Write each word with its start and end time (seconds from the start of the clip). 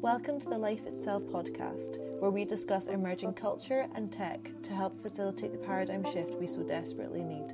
Welcome 0.00 0.38
to 0.40 0.48
the 0.48 0.58
Life 0.58 0.86
Itself 0.86 1.22
podcast, 1.24 1.98
where 2.20 2.30
we 2.30 2.44
discuss 2.44 2.88
emerging 2.88 3.34
culture 3.34 3.86
and 3.94 4.12
tech 4.12 4.50
to 4.62 4.74
help 4.74 5.00
facilitate 5.00 5.52
the 5.52 5.58
paradigm 5.58 6.04
shift 6.04 6.34
we 6.34 6.46
so 6.46 6.62
desperately 6.62 7.22
need. 7.22 7.52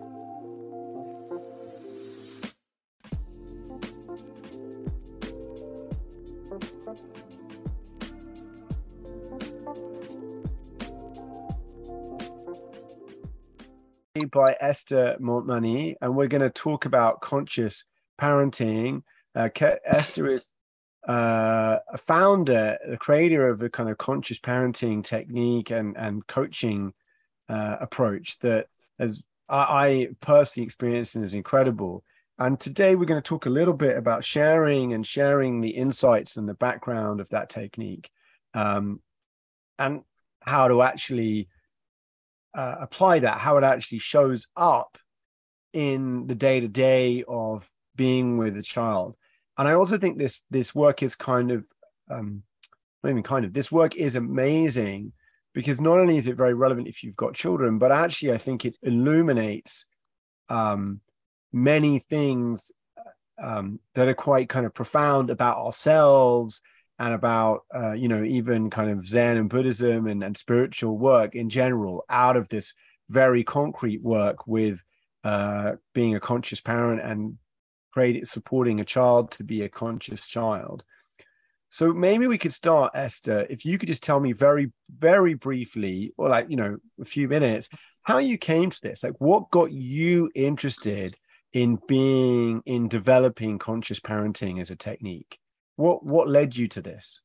by 14.30 14.56
Esther 14.60 15.16
Montmany, 15.20 15.94
and 16.00 16.16
we're 16.16 16.26
going 16.26 16.42
to 16.42 16.50
talk 16.50 16.86
about 16.86 17.20
conscious 17.20 17.84
parenting. 18.20 19.02
Uh, 19.34 19.48
Esther 19.84 20.26
is 20.26 20.54
uh, 21.08 21.78
a 21.92 21.98
founder, 21.98 22.78
the 22.88 22.96
creator 22.96 23.48
of 23.48 23.62
a 23.62 23.68
kind 23.68 23.88
of 23.90 23.98
conscious 23.98 24.38
parenting 24.38 25.02
technique 25.02 25.70
and 25.70 25.96
and 25.96 26.26
coaching 26.26 26.92
uh, 27.48 27.76
approach 27.80 28.38
that 28.40 28.68
as 28.98 29.22
I, 29.48 29.58
I 29.58 30.08
personally 30.20 30.64
experienced 30.64 31.16
and 31.16 31.24
is 31.24 31.34
incredible. 31.34 32.04
And 32.38 32.58
today 32.58 32.94
we're 32.94 33.04
going 33.04 33.22
to 33.22 33.28
talk 33.28 33.46
a 33.46 33.50
little 33.50 33.74
bit 33.74 33.96
about 33.96 34.24
sharing 34.24 34.94
and 34.94 35.06
sharing 35.06 35.60
the 35.60 35.70
insights 35.70 36.36
and 36.36 36.48
the 36.48 36.54
background 36.54 37.20
of 37.20 37.28
that 37.30 37.50
technique, 37.50 38.10
um, 38.54 39.00
and 39.78 40.02
how 40.40 40.68
to 40.68 40.82
actually 40.82 41.48
uh, 42.54 42.76
apply 42.80 43.20
that, 43.20 43.38
how 43.38 43.58
it 43.58 43.64
actually 43.64 43.98
shows 43.98 44.48
up 44.56 44.98
in 45.72 46.26
the 46.26 46.34
day 46.34 46.60
to 46.60 46.68
day 46.68 47.24
of 47.26 47.70
being 47.96 48.38
with 48.38 48.56
a 48.56 48.62
child 48.62 49.16
and 49.58 49.68
I 49.68 49.72
also 49.74 49.98
think 49.98 50.18
this 50.18 50.42
this 50.50 50.74
work 50.74 51.02
is 51.02 51.14
kind 51.14 51.50
of 51.50 51.64
um, 52.10 52.42
not 53.02 53.10
even 53.10 53.22
kind 53.22 53.44
of 53.44 53.52
this 53.52 53.70
work 53.70 53.96
is 53.96 54.16
amazing 54.16 55.12
because 55.54 55.80
not 55.80 55.98
only 55.98 56.16
is 56.16 56.26
it 56.26 56.36
very 56.36 56.54
relevant 56.54 56.88
if 56.88 57.02
you've 57.02 57.16
got 57.16 57.34
children, 57.34 57.78
but 57.78 57.92
actually 57.92 58.32
I 58.32 58.38
think 58.38 58.64
it 58.64 58.76
illuminates 58.82 59.86
um, 60.48 61.00
many 61.52 61.98
things 61.98 62.72
um, 63.42 63.80
that 63.94 64.08
are 64.08 64.14
quite 64.14 64.48
kind 64.48 64.66
of 64.66 64.74
profound 64.74 65.30
about 65.30 65.58
ourselves 65.58 66.62
and 66.98 67.12
about 67.12 67.62
uh, 67.74 67.92
you 67.92 68.08
know 68.08 68.22
even 68.22 68.70
kind 68.70 68.90
of 68.90 69.06
Zen 69.06 69.36
and 69.36 69.50
Buddhism 69.50 70.06
and, 70.06 70.22
and 70.22 70.36
spiritual 70.36 70.96
work 70.96 71.34
in 71.34 71.50
general 71.50 72.04
out 72.08 72.36
of 72.36 72.48
this 72.48 72.72
very 73.10 73.44
concrete 73.44 74.02
work 74.02 74.46
with 74.46 74.80
uh, 75.24 75.72
being 75.94 76.14
a 76.14 76.20
conscious 76.20 76.60
parent 76.60 77.00
and 77.02 77.38
creating 77.92 78.24
supporting 78.24 78.80
a 78.80 78.84
child 78.84 79.30
to 79.32 79.44
be 79.44 79.62
a 79.62 79.68
conscious 79.68 80.26
child. 80.26 80.84
So 81.68 81.92
maybe 81.92 82.26
we 82.26 82.36
could 82.36 82.52
start, 82.52 82.92
Esther, 82.94 83.46
if 83.48 83.64
you 83.64 83.78
could 83.78 83.86
just 83.86 84.02
tell 84.02 84.20
me 84.20 84.32
very, 84.32 84.72
very 84.94 85.34
briefly, 85.34 86.12
or 86.18 86.28
like, 86.28 86.50
you 86.50 86.56
know, 86.56 86.76
a 87.00 87.04
few 87.04 87.28
minutes, 87.28 87.70
how 88.02 88.18
you 88.18 88.36
came 88.36 88.68
to 88.68 88.80
this. 88.82 89.02
Like 89.02 89.14
what 89.18 89.50
got 89.50 89.72
you 89.72 90.30
interested 90.34 91.16
in 91.52 91.78
being 91.88 92.62
in 92.66 92.88
developing 92.88 93.58
conscious 93.58 94.00
parenting 94.00 94.60
as 94.60 94.70
a 94.70 94.76
technique? 94.76 95.38
What 95.76 96.04
what 96.04 96.28
led 96.28 96.56
you 96.56 96.68
to 96.68 96.82
this? 96.82 97.20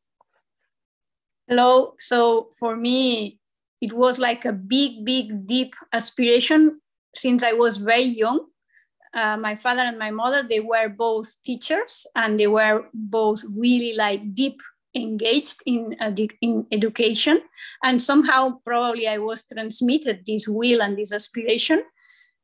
Hello. 1.48 1.94
So 2.00 2.50
for 2.60 2.76
me, 2.76 3.40
it 3.82 3.94
was 3.94 4.20
like 4.20 4.46
a 4.46 4.54
big, 4.54 5.06
big, 5.06 5.48
deep 5.48 5.76
aspiration 5.94 6.82
since 7.16 7.44
I 7.44 7.54
was 7.54 7.78
very 7.78 8.06
young 8.06 8.48
uh, 9.14 9.38
my 9.38 9.56
father 9.56 9.82
and 9.82 9.98
my 9.98 10.12
mother 10.12 10.44
they 10.44 10.60
were 10.60 10.90
both 10.90 11.42
teachers 11.44 12.06
and 12.16 12.40
they 12.40 12.48
were 12.48 12.86
both 12.94 13.44
really 13.56 13.94
like 13.94 14.34
deep 14.34 14.60
engaged 14.96 15.62
in 15.66 15.96
uh, 16.02 16.12
in 16.42 16.66
education. 16.72 17.42
And 17.84 18.02
somehow 18.02 18.60
probably 18.66 19.08
i 19.08 19.18
was 19.18 19.44
transmitted 19.44 20.24
this 20.26 20.48
will 20.48 20.82
and 20.82 20.98
this 20.98 21.12
aspiration. 21.12 21.84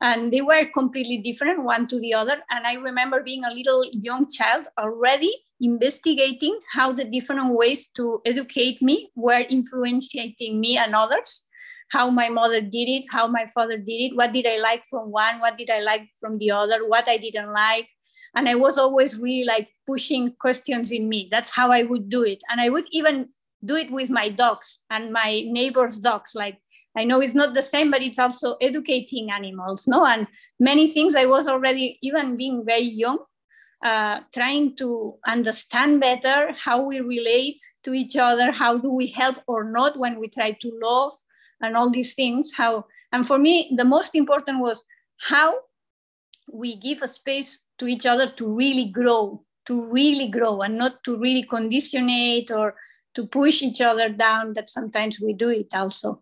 And 0.02 0.34
they 0.34 0.41
were 0.41 0.66
completely 0.66 1.18
different 1.19 1.63
one 1.63 1.88
to 1.88 2.00
the 2.00 2.13
other. 2.13 2.38
And 2.50 2.68
i 2.68 2.73
remember 2.73 3.23
being 3.23 3.44
a 3.44 3.53
little 3.53 3.85
young 3.91 4.29
child 4.29 4.68
already 4.78 5.34
investigating 5.62 6.59
how 6.73 6.91
the 6.91 7.06
different 7.06 7.56
ways 7.56 7.88
to 7.88 8.22
educate 8.25 8.81
me 8.81 9.09
were 9.16 9.46
influencing 9.50 10.59
me 10.59 10.78
and 10.78 10.94
others 10.94 11.46
how 11.93 12.09
my 12.09 12.27
mother 12.27 12.59
did 12.59 12.89
it, 12.89 13.05
how 13.11 13.27
my 13.27 13.45
father 13.53 13.77
did 13.77 14.01
it, 14.05 14.15
what 14.15 14.33
did 14.33 14.47
I 14.47 14.57
like 14.57 14.83
from 14.89 15.11
one, 15.11 15.39
what 15.39 15.57
did 15.57 15.69
I 15.69 15.81
like 15.81 16.09
from 16.19 16.39
the 16.39 16.49
other, 16.51 16.87
what 16.87 17.07
I 17.07 17.17
didn't 17.17 17.53
like. 17.53 17.87
And 18.35 18.49
I 18.49 18.55
was 18.55 18.79
always 18.79 19.17
really 19.19 19.45
like 19.45 19.69
pushing 19.85 20.33
questions 20.39 20.91
in 20.91 21.07
me. 21.07 21.27
That's 21.29 21.51
how 21.51 21.71
I 21.71 21.83
would 21.83 22.09
do 22.09 22.23
it. 22.23 22.41
And 22.49 22.59
I 22.59 22.69
would 22.69 22.87
even 22.91 23.29
do 23.63 23.75
it 23.75 23.91
with 23.91 24.09
my 24.09 24.29
dogs 24.29 24.79
and 24.89 25.13
my 25.13 25.43
neighbors' 25.45 25.99
dogs. 25.99 26.33
Like 26.33 26.57
I 26.97 27.03
know 27.03 27.21
it's 27.21 27.35
not 27.35 27.53
the 27.53 27.61
same, 27.61 27.91
but 27.91 28.01
it's 28.01 28.19
also 28.19 28.55
educating 28.59 29.29
animals, 29.29 29.87
no? 29.87 30.05
And 30.05 30.27
many 30.59 30.87
things 30.87 31.15
I 31.15 31.25
was 31.25 31.47
already, 31.47 31.99
even 32.01 32.37
being 32.37 32.65
very 32.65 32.89
young, 32.89 33.19
uh, 33.83 34.21
trying 34.33 34.75
to 34.77 35.16
understand 35.27 35.99
better 35.99 36.53
how 36.53 36.81
we 36.81 36.99
relate 36.99 37.61
to 37.83 37.94
each 37.94 38.16
other, 38.16 38.51
how 38.51 38.77
do 38.77 38.89
we 38.89 39.07
help 39.07 39.38
or 39.47 39.66
not 39.69 39.97
when 39.97 40.19
we 40.19 40.27
try 40.27 40.51
to 40.51 40.71
love, 40.81 41.13
and 41.63 41.77
all 41.77 41.89
these 41.89 42.13
things 42.13 42.51
how 42.55 42.85
and 43.11 43.25
for 43.25 43.39
me 43.39 43.73
the 43.77 43.85
most 43.85 44.13
important 44.13 44.59
was 44.59 44.83
how 45.29 45.55
we 46.51 46.75
give 46.75 47.01
a 47.01 47.07
space 47.07 47.63
to 47.79 47.88
each 47.88 48.05
other 48.05 48.29
to 48.29 48.47
really 48.47 48.85
grow 48.85 49.41
to 49.66 49.81
really 49.85 50.27
grow 50.27 50.61
and 50.61 50.77
not 50.77 51.03
to 51.03 51.17
really 51.17 51.43
conditionate 51.43 52.51
or 52.51 52.75
to 53.16 53.25
push 53.25 53.61
each 53.61 53.79
other 53.79 54.09
down 54.09 54.53
that 54.53 54.67
sometimes 54.67 55.22
we 55.22 55.33
do 55.33 55.49
it 55.49 55.67
also. 55.73 56.22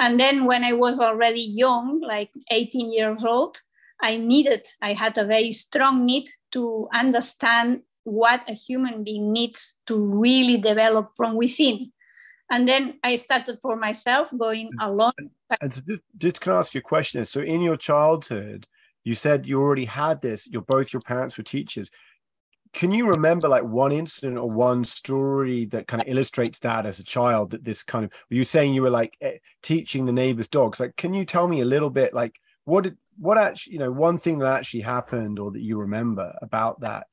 And 0.00 0.18
then 0.18 0.44
when 0.46 0.64
i 0.64 0.72
was 0.72 0.98
already 0.98 1.42
young 1.42 2.00
like 2.00 2.30
18 2.50 2.92
years 2.92 3.24
old 3.24 3.60
i 4.02 4.16
needed 4.16 4.66
i 4.82 4.92
had 4.92 5.16
a 5.18 5.24
very 5.24 5.52
strong 5.52 6.04
need 6.04 6.28
to 6.50 6.88
understand 6.92 7.82
what 8.04 8.48
a 8.48 8.54
human 8.54 9.04
being 9.04 9.32
needs 9.32 9.80
to 9.86 9.96
really 9.96 10.56
develop 10.56 11.10
from 11.16 11.36
within 11.36 11.90
and 12.50 12.66
then 12.66 12.98
I 13.04 13.14
started 13.14 13.60
for 13.62 13.76
myself 13.76 14.36
going 14.36 14.70
alone. 14.80 15.12
And 15.60 15.72
so 15.72 15.80
just, 15.86 16.02
just 16.18 16.40
can 16.40 16.52
I 16.52 16.56
ask 16.58 16.74
you 16.74 16.80
a 16.80 16.82
question? 16.82 17.24
So 17.24 17.40
in 17.40 17.60
your 17.60 17.76
childhood, 17.76 18.66
you 19.04 19.14
said 19.14 19.46
you 19.46 19.60
already 19.60 19.84
had 19.84 20.20
this. 20.20 20.48
Your 20.48 20.62
both 20.62 20.92
your 20.92 21.00
parents 21.00 21.38
were 21.38 21.44
teachers. 21.44 21.90
Can 22.72 22.90
you 22.92 23.06
remember 23.06 23.48
like 23.48 23.62
one 23.62 23.92
incident 23.92 24.36
or 24.36 24.50
one 24.50 24.84
story 24.84 25.64
that 25.66 25.86
kind 25.86 26.02
of 26.02 26.08
illustrates 26.08 26.58
that 26.60 26.86
as 26.86 26.98
a 26.98 27.04
child? 27.04 27.50
That 27.50 27.64
this 27.64 27.84
kind 27.84 28.04
of 28.04 28.10
you 28.28 28.44
saying 28.44 28.74
you 28.74 28.82
were 28.82 28.90
like 28.90 29.16
eh, 29.20 29.38
teaching 29.62 30.04
the 30.04 30.12
neighbors' 30.12 30.48
dogs. 30.48 30.80
Like, 30.80 30.96
can 30.96 31.14
you 31.14 31.24
tell 31.24 31.48
me 31.48 31.60
a 31.60 31.64
little 31.64 31.90
bit 31.90 32.14
like 32.14 32.34
what 32.64 32.84
did 32.84 32.96
what 33.20 33.36
actually 33.38 33.74
you 33.74 33.78
know 33.78 33.92
one 33.92 34.18
thing 34.18 34.38
that 34.38 34.52
actually 34.52 34.80
happened 34.80 35.38
or 35.38 35.52
that 35.52 35.60
you 35.60 35.78
remember 35.78 36.32
about 36.40 36.80
that? 36.80 37.06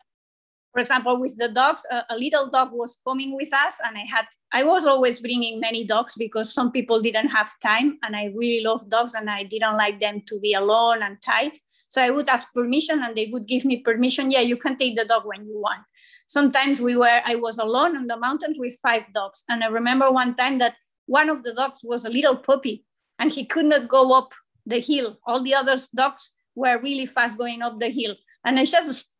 For 0.73 0.79
example 0.79 1.19
with 1.19 1.35
the 1.37 1.49
dogs 1.49 1.85
a, 1.91 2.03
a, 2.09 2.17
little 2.17 2.49
dog 2.49 2.69
was 2.71 2.99
coming 3.05 3.35
with 3.35 3.51
us 3.53 3.81
and 3.83 3.97
i 3.97 4.05
had 4.07 4.25
i 4.53 4.63
was 4.63 4.85
always 4.85 5.19
bringing 5.19 5.59
many 5.59 5.83
dogs 5.83 6.13
because 6.15 6.53
some 6.53 6.71
people 6.71 7.01
didn't 7.01 7.29
have 7.29 7.51
time 7.61 7.97
and 8.03 8.15
i 8.15 8.25
really 8.35 8.63
love 8.63 8.87
dogs 8.89 9.15
and 9.15 9.29
i 9.29 9.43
didn't 9.43 9.75
like 9.75 9.99
them 9.99 10.21
to 10.27 10.39
be 10.39 10.53
alone 10.53 11.01
and 11.01 11.21
tight. 11.21 11.57
So 11.89 12.01
i 12.01 12.09
would 12.09 12.29
ask 12.29 12.53
permission 12.53 13.03
and 13.03 13.15
they 13.15 13.29
would 13.33 13.47
give 13.47 13.65
me 13.65 13.77
permission 13.77 14.31
yeah 14.31 14.41
you 14.41 14.57
can 14.57 14.77
take 14.77 14.95
the 14.95 15.05
dog 15.05 15.23
when 15.25 15.45
you 15.45 15.59
want. 15.59 15.81
Sometimes 16.27 16.79
we 16.79 16.95
were 16.95 17.21
i 17.25 17.35
was 17.35 17.57
alone 17.57 17.97
on 17.97 18.07
the 18.07 18.17
mountains 18.17 18.57
with 18.59 18.77
five 18.81 19.03
dogs 19.13 19.43
and 19.49 19.63
i 19.63 19.67
remember 19.67 20.09
one 20.11 20.35
time 20.35 20.57
that 20.59 20.77
one 21.07 21.29
of 21.29 21.41
the 21.43 21.53
dogs 21.53 21.81
was 21.83 22.05
a 22.05 22.09
little 22.09 22.35
puppy 22.35 22.85
and 23.19 23.31
he 23.31 23.45
could 23.45 23.65
not 23.65 23.87
go 23.87 24.13
up 24.13 24.33
the 24.67 24.79
hill 24.79 25.17
all 25.25 25.41
the 25.41 25.55
other 25.55 25.77
dogs 25.95 26.31
were 26.55 26.79
really 26.79 27.05
fast 27.05 27.37
going 27.37 27.61
up 27.61 27.79
the 27.79 27.89
hill 27.89 28.15
and 28.45 28.59
i 28.59 28.65
just 28.65 29.15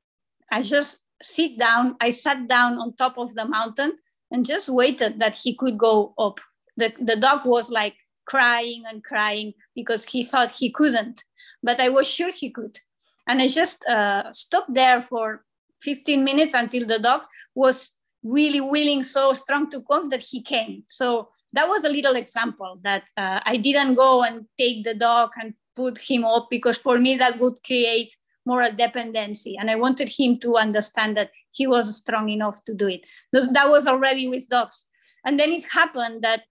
i 0.51 0.61
just 0.61 0.97
sit 1.21 1.57
down. 1.57 1.95
I 1.99 2.11
sat 2.11 2.47
down 2.47 2.77
on 2.77 2.95
top 2.95 3.17
of 3.17 3.33
the 3.35 3.45
mountain 3.45 3.93
and 4.31 4.45
just 4.45 4.69
waited 4.69 5.19
that 5.19 5.35
he 5.35 5.55
could 5.55 5.77
go 5.77 6.13
up. 6.17 6.39
The, 6.75 6.93
the 6.99 7.15
dog 7.15 7.45
was 7.45 7.69
like 7.69 7.95
crying 8.25 8.83
and 8.87 9.03
crying 9.03 9.53
because 9.75 10.05
he 10.05 10.23
thought 10.23 10.51
he 10.51 10.69
couldn't, 10.69 11.23
but 11.63 11.79
I 11.79 11.89
was 11.89 12.07
sure 12.07 12.31
he 12.31 12.49
could. 12.49 12.79
And 13.27 13.41
I 13.41 13.47
just 13.47 13.85
uh, 13.85 14.31
stopped 14.31 14.73
there 14.73 15.01
for 15.01 15.43
15 15.81 16.23
minutes 16.23 16.53
until 16.53 16.85
the 16.85 16.99
dog 16.99 17.21
was 17.55 17.91
really 18.27 18.61
willing, 18.61 19.03
so 19.03 19.33
strong 19.33 19.69
to 19.71 19.81
come 19.81 20.09
that 20.09 20.21
he 20.21 20.41
came. 20.41 20.83
So 20.89 21.29
that 21.53 21.67
was 21.67 21.83
a 21.83 21.89
little 21.89 22.15
example 22.15 22.79
that 22.83 23.03
uh, 23.15 23.39
I 23.45 23.57
didn't 23.57 23.95
go 23.95 24.23
and 24.23 24.45
take 24.57 24.83
the 24.83 24.93
dog 24.93 25.31
and 25.41 25.53
put 25.75 25.97
him 25.97 26.25
up 26.25 26.47
because 26.49 26.77
for 26.77 26.97
me 26.97 27.15
that 27.17 27.39
would 27.39 27.63
create 27.63 28.15
moral 28.45 28.71
dependency. 28.71 29.57
And 29.57 29.69
I 29.69 29.75
wanted 29.75 30.09
him 30.09 30.39
to 30.39 30.57
understand 30.57 31.15
that 31.17 31.31
he 31.51 31.67
was 31.67 31.95
strong 31.95 32.29
enough 32.29 32.63
to 32.63 32.73
do 32.73 32.87
it. 32.87 33.05
That 33.31 33.69
was 33.69 33.85
already 33.87 34.27
with 34.27 34.47
dogs. 34.49 34.87
And 35.25 35.39
then 35.39 35.51
it 35.51 35.65
happened 35.71 36.23
that 36.23 36.41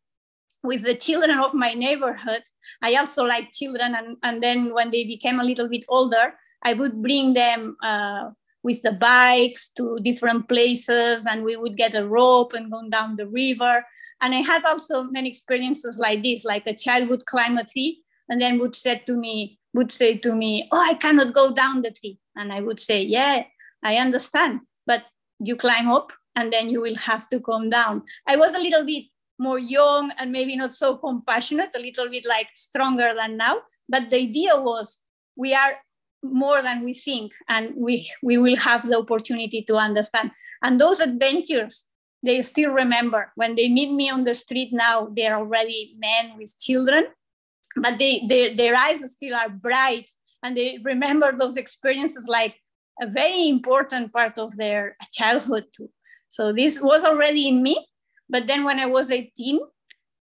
with 0.63 0.83
the 0.83 0.95
children 0.95 1.39
of 1.39 1.55
my 1.55 1.73
neighborhood, 1.75 2.43
I 2.83 2.95
also 2.95 3.25
like 3.25 3.53
children. 3.53 3.95
And, 3.95 4.17
and 4.23 4.43
then 4.43 4.75
when 4.75 4.91
they 4.91 5.05
became 5.05 5.41
a 5.41 5.45
little 5.45 5.69
bit 5.69 5.85
older, 5.89 6.35
I 6.63 6.75
would 6.75 7.01
bring 7.01 7.35
them 7.35 7.77
uh, 7.83 8.31
with 8.67 8.83
the 8.83 8.91
bikes 8.91 9.69
to 9.69 9.97
different 10.03 10.49
places 10.49 11.25
and 11.25 11.45
we 11.45 11.55
would 11.55 11.77
get 11.77 11.95
a 11.95 12.05
rope 12.05 12.53
and 12.53 12.69
go 12.69 12.83
down 12.91 13.15
the 13.15 13.29
river. 13.29 13.87
And 14.21 14.35
i 14.35 14.41
had 14.53 14.65
also 14.65 15.05
many 15.05 15.29
experiences 15.29 15.99
like 16.07 16.23
this 16.25 16.45
like 16.45 16.67
a 16.67 16.75
child 16.75 17.09
would 17.11 17.25
climb 17.27 17.59
a 17.59 17.65
tree 17.65 18.03
and 18.29 18.41
then 18.43 18.59
would 18.59 18.75
say 18.75 18.95
to 19.07 19.15
me 19.25 19.61
would 19.73 19.93
say 19.93 20.11
to 20.27 20.35
me 20.43 20.69
oh 20.73 20.85
i 20.91 20.95
cannot 20.95 21.33
go 21.33 21.55
down 21.55 21.83
the 21.83 21.93
tree. 21.99 22.19
And 22.35 22.53
i 22.53 22.61
would 22.67 22.81
say 22.81 22.99
yeah 23.03 23.45
i 23.85 23.97
understand 24.07 24.61
but 24.85 25.07
you 25.39 25.55
climb 25.55 25.89
up 25.99 26.11
and 26.35 26.53
then 26.53 26.69
you 26.69 26.81
will 26.83 26.97
have 26.97 27.29
to 27.31 27.41
come 27.41 27.71
down. 27.71 28.03
I 28.27 28.37
was 28.37 28.55
a 28.55 28.65
little 28.67 28.85
bit 28.85 29.05
more 29.39 29.59
young 29.59 30.13
and 30.19 30.33
maybe 30.33 30.57
not 30.57 30.75
so 30.75 30.97
compassionate 30.97 31.73
a 31.77 31.85
little 31.87 32.09
bit 32.11 32.25
like 32.35 32.49
stronger 32.55 33.13
than 33.15 33.37
now 33.37 33.57
but 33.89 34.11
the 34.11 34.19
idea 34.29 34.55
was 34.69 34.99
we 35.37 35.55
are 35.55 35.75
more 36.33 36.63
than 36.63 36.85
we 36.85 36.95
think 36.95 37.33
and 37.49 37.73
we 37.77 38.09
we 38.23 38.39
will 38.39 38.57
have 38.57 38.89
the 38.89 38.99
opportunity 38.99 39.63
to 39.63 39.77
understand. 39.77 40.31
And 40.63 40.81
those 40.81 41.01
adventures 41.01 41.87
they 42.23 42.43
still 42.43 42.73
remember. 42.73 43.31
When 43.37 43.55
they 43.55 43.69
meet 43.69 43.93
me 43.93 44.11
on 44.11 44.25
the 44.25 44.35
street 44.35 44.71
now 44.73 45.09
they're 45.15 45.37
already 45.37 45.97
men 45.99 46.37
with 46.39 46.59
children 46.59 47.05
but 47.77 47.99
they, 47.99 48.25
they 48.29 48.55
their 48.55 48.75
eyes 48.75 49.09
still 49.11 49.35
are 49.35 49.51
bright 49.51 50.11
and 50.43 50.57
they 50.57 50.79
remember 50.83 51.33
those 51.37 51.57
experiences 51.57 52.27
like 52.27 52.57
a 53.01 53.07
very 53.07 53.49
important 53.49 54.13
part 54.13 54.39
of 54.39 54.57
their 54.57 54.97
childhood 55.13 55.65
too. 55.77 55.91
So 56.29 56.53
this 56.53 56.81
was 56.81 57.05
already 57.05 57.49
in 57.49 57.63
me 57.63 57.87
but 58.29 58.47
then 58.47 58.65
when 58.65 58.79
i 58.81 58.87
was 58.87 59.11
18 59.11 59.61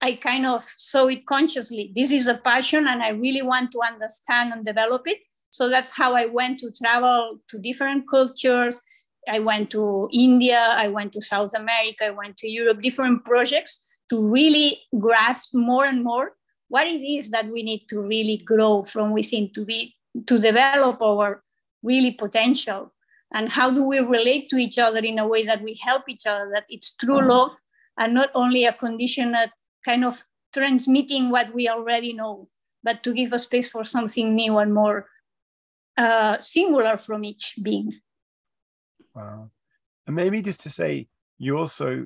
i 0.01 0.13
kind 0.13 0.45
of 0.45 0.63
saw 0.63 1.07
it 1.07 1.25
consciously. 1.25 1.91
This 1.95 2.11
is 2.11 2.27
a 2.27 2.35
passion 2.35 2.87
and 2.87 3.03
i 3.03 3.09
really 3.09 3.41
want 3.41 3.71
to 3.71 3.81
understand 3.81 4.53
and 4.53 4.65
develop 4.65 5.03
it 5.07 5.19
so 5.51 5.69
that's 5.69 5.91
how 5.91 6.15
I 6.15 6.25
went 6.25 6.59
to 6.59 6.71
travel 6.71 7.39
to 7.49 7.57
different 7.59 8.09
cultures. 8.09 8.81
I 9.29 9.39
went 9.39 9.69
to 9.71 10.09
India, 10.11 10.59
I 10.59 10.87
went 10.87 11.13
to 11.13 11.21
South 11.21 11.53
America, 11.53 12.05
I 12.05 12.09
went 12.11 12.37
to 12.37 12.49
Europe, 12.49 12.81
different 12.81 13.23
projects 13.23 13.85
to 14.09 14.19
really 14.19 14.79
grasp 14.97 15.53
more 15.53 15.85
and 15.85 16.03
more 16.03 16.33
what 16.71 16.87
it 16.87 17.01
is 17.01 17.29
that 17.29 17.47
we 17.51 17.63
need 17.63 17.85
to 17.89 18.01
really 18.01 18.37
grow 18.37 18.83
from 18.83 19.11
within 19.11 19.51
to 19.53 19.65
be 19.65 19.93
to 20.25 20.39
develop 20.39 21.01
our 21.01 21.43
really 21.83 22.11
potential 22.11 22.93
and 23.33 23.49
how 23.49 23.69
do 23.69 23.83
we 23.83 23.99
relate 23.99 24.49
to 24.49 24.57
each 24.57 24.77
other 24.77 24.99
in 24.99 25.19
a 25.19 25.27
way 25.27 25.45
that 25.45 25.61
we 25.61 25.73
help 25.81 26.03
each 26.07 26.25
other 26.25 26.49
that 26.53 26.65
it's 26.69 26.95
true 26.95 27.19
mm-hmm. 27.19 27.29
love 27.29 27.53
and 27.97 28.13
not 28.13 28.29
only 28.35 28.65
a 28.65 28.73
conditioned 28.73 29.35
kind 29.85 30.05
of 30.05 30.23
transmitting 30.53 31.29
what 31.29 31.53
we 31.53 31.67
already 31.67 32.13
know 32.13 32.47
but 32.83 33.03
to 33.03 33.13
give 33.13 33.33
a 33.33 33.39
space 33.39 33.69
for 33.69 33.83
something 33.83 34.35
new 34.35 34.57
and 34.57 34.73
more 34.73 35.07
uh, 35.97 36.37
singular 36.39 36.97
from 36.97 37.23
each 37.23 37.55
being. 37.61 37.93
Wow. 39.13 39.51
And 40.07 40.15
maybe 40.15 40.41
just 40.41 40.61
to 40.61 40.69
say, 40.69 41.07
you 41.37 41.57
also, 41.57 42.05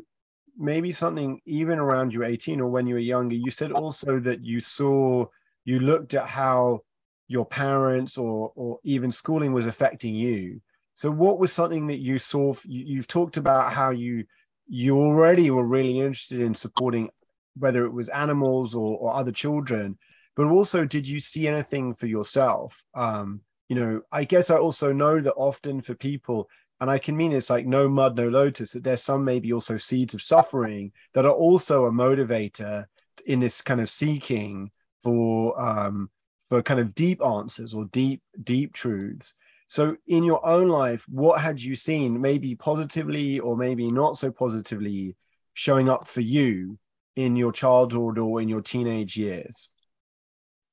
maybe 0.58 0.92
something 0.92 1.42
even 1.46 1.80
around 1.80 2.14
you 2.14 2.24
18 2.24 2.62
or 2.62 2.70
when 2.70 2.88
you 2.88 2.96
were 2.96 3.00
younger, 3.00 3.36
you 3.36 3.52
said 3.52 3.72
also 3.72 4.20
that 4.22 4.44
you 4.44 4.60
saw, 4.60 5.26
you 5.66 5.80
looked 5.80 6.14
at 6.14 6.28
how 6.28 6.82
your 7.28 7.46
parents 7.46 8.18
or, 8.18 8.52
or 8.56 8.80
even 8.84 9.12
schooling 9.12 9.54
was 9.54 9.66
affecting 9.66 10.16
you. 10.16 10.62
So 10.94 11.12
what 11.12 11.40
was 11.40 11.52
something 11.52 11.88
that 11.88 12.00
you 12.00 12.20
saw, 12.20 12.54
you, 12.64 12.86
you've 12.86 13.08
talked 13.08 13.38
about 13.38 13.74
how 13.74 13.90
you, 13.90 14.26
you 14.68 14.98
already 14.98 15.52
were 15.52 15.66
really 15.66 16.00
interested 16.00 16.42
in 16.42 16.54
supporting 16.54 17.10
whether 17.58 17.86
it 17.86 17.92
was 17.92 18.10
animals 18.10 18.76
or, 18.76 18.98
or 18.98 19.16
other 19.16 19.32
children, 19.32 19.98
but 20.36 20.48
also 20.48 20.86
did 20.86 21.08
you 21.08 21.20
see 21.20 21.48
anything 21.48 21.94
for 21.94 22.08
yourself? 22.08 22.84
Um, 22.94 23.42
you 23.70 23.76
know, 23.76 24.02
I 24.12 24.24
guess 24.24 24.50
I 24.50 24.58
also 24.58 24.94
know 24.94 25.20
that 25.20 25.34
often 25.34 25.82
for 25.82 25.96
people, 25.96 26.50
and 26.80 26.90
I 26.90 27.00
can 27.00 27.16
mean 27.16 27.32
it's 27.32 27.50
like 27.50 27.66
no 27.66 27.88
mud, 27.88 28.16
no 28.18 28.28
lotus, 28.28 28.74
that 28.74 28.84
there's 28.84 29.04
some 29.04 29.24
maybe 29.24 29.54
also 29.54 29.78
seeds 29.78 30.14
of 30.14 30.22
suffering 30.22 30.92
that 31.14 31.26
are 31.26 31.32
also 31.32 31.86
a 31.86 31.92
motivator 31.92 32.86
in 33.26 33.40
this 33.40 33.62
kind 33.62 33.80
of 33.82 33.90
seeking 33.90 34.72
for 35.02 35.60
um 35.60 36.10
for 36.48 36.62
kind 36.62 36.80
of 36.80 36.94
deep 36.94 37.24
answers 37.24 37.74
or 37.74 37.86
deep, 37.86 38.22
deep 38.44 38.74
truths. 38.74 39.34
So 39.68 39.98
in 40.08 40.24
your 40.24 40.46
own 40.46 40.68
life, 40.68 41.04
what 41.10 41.42
had 41.42 41.60
you 41.60 41.76
seen, 41.76 42.22
maybe 42.22 42.56
positively 42.56 43.40
or 43.40 43.58
maybe 43.58 43.90
not 43.92 44.16
so 44.16 44.32
positively, 44.32 45.16
showing 45.54 45.90
up 45.90 46.08
for 46.08 46.22
you 46.22 46.78
in 47.16 47.36
your 47.36 47.52
childhood 47.52 48.20
or 48.20 48.42
in 48.42 48.50
your 48.50 48.62
teenage 48.62 49.18
years? 49.18 49.72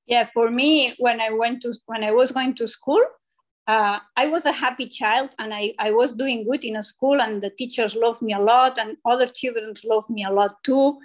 Yeah 0.06 0.28
for 0.32 0.50
me 0.50 0.94
when 0.98 1.20
i 1.20 1.30
went 1.30 1.62
to 1.62 1.72
when 1.86 2.04
i 2.04 2.10
was 2.10 2.32
going 2.32 2.54
to 2.54 2.66
school 2.66 3.02
uh, 3.68 3.98
i 4.16 4.26
was 4.26 4.46
a 4.46 4.52
happy 4.52 4.88
child 4.88 5.34
and 5.38 5.54
I, 5.54 5.74
I 5.78 5.92
was 5.92 6.14
doing 6.14 6.44
good 6.44 6.64
in 6.64 6.76
a 6.76 6.82
school 6.82 7.20
and 7.20 7.40
the 7.40 7.50
teachers 7.50 7.94
loved 7.94 8.22
me 8.22 8.32
a 8.32 8.40
lot 8.40 8.78
and 8.78 8.96
other 9.04 9.26
children 9.26 9.72
loved 9.84 10.10
me 10.10 10.24
a 10.24 10.32
lot 10.32 10.62
too. 10.64 10.98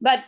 But 0.00 0.24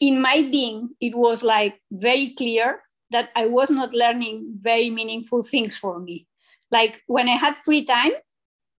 in 0.00 0.20
my 0.20 0.42
being 0.50 0.90
it 1.00 1.14
was 1.14 1.42
like 1.42 1.80
very 1.92 2.34
clear 2.36 2.80
that 3.10 3.30
i 3.36 3.46
was 3.46 3.70
not 3.70 3.92
learning 3.92 4.54
very 4.58 4.90
meaningful 4.90 5.42
things 5.42 5.76
for 5.76 6.00
me. 6.00 6.26
Like 6.72 7.02
when 7.06 7.28
i 7.28 7.36
had 7.36 7.58
free 7.58 7.84
time 7.84 8.12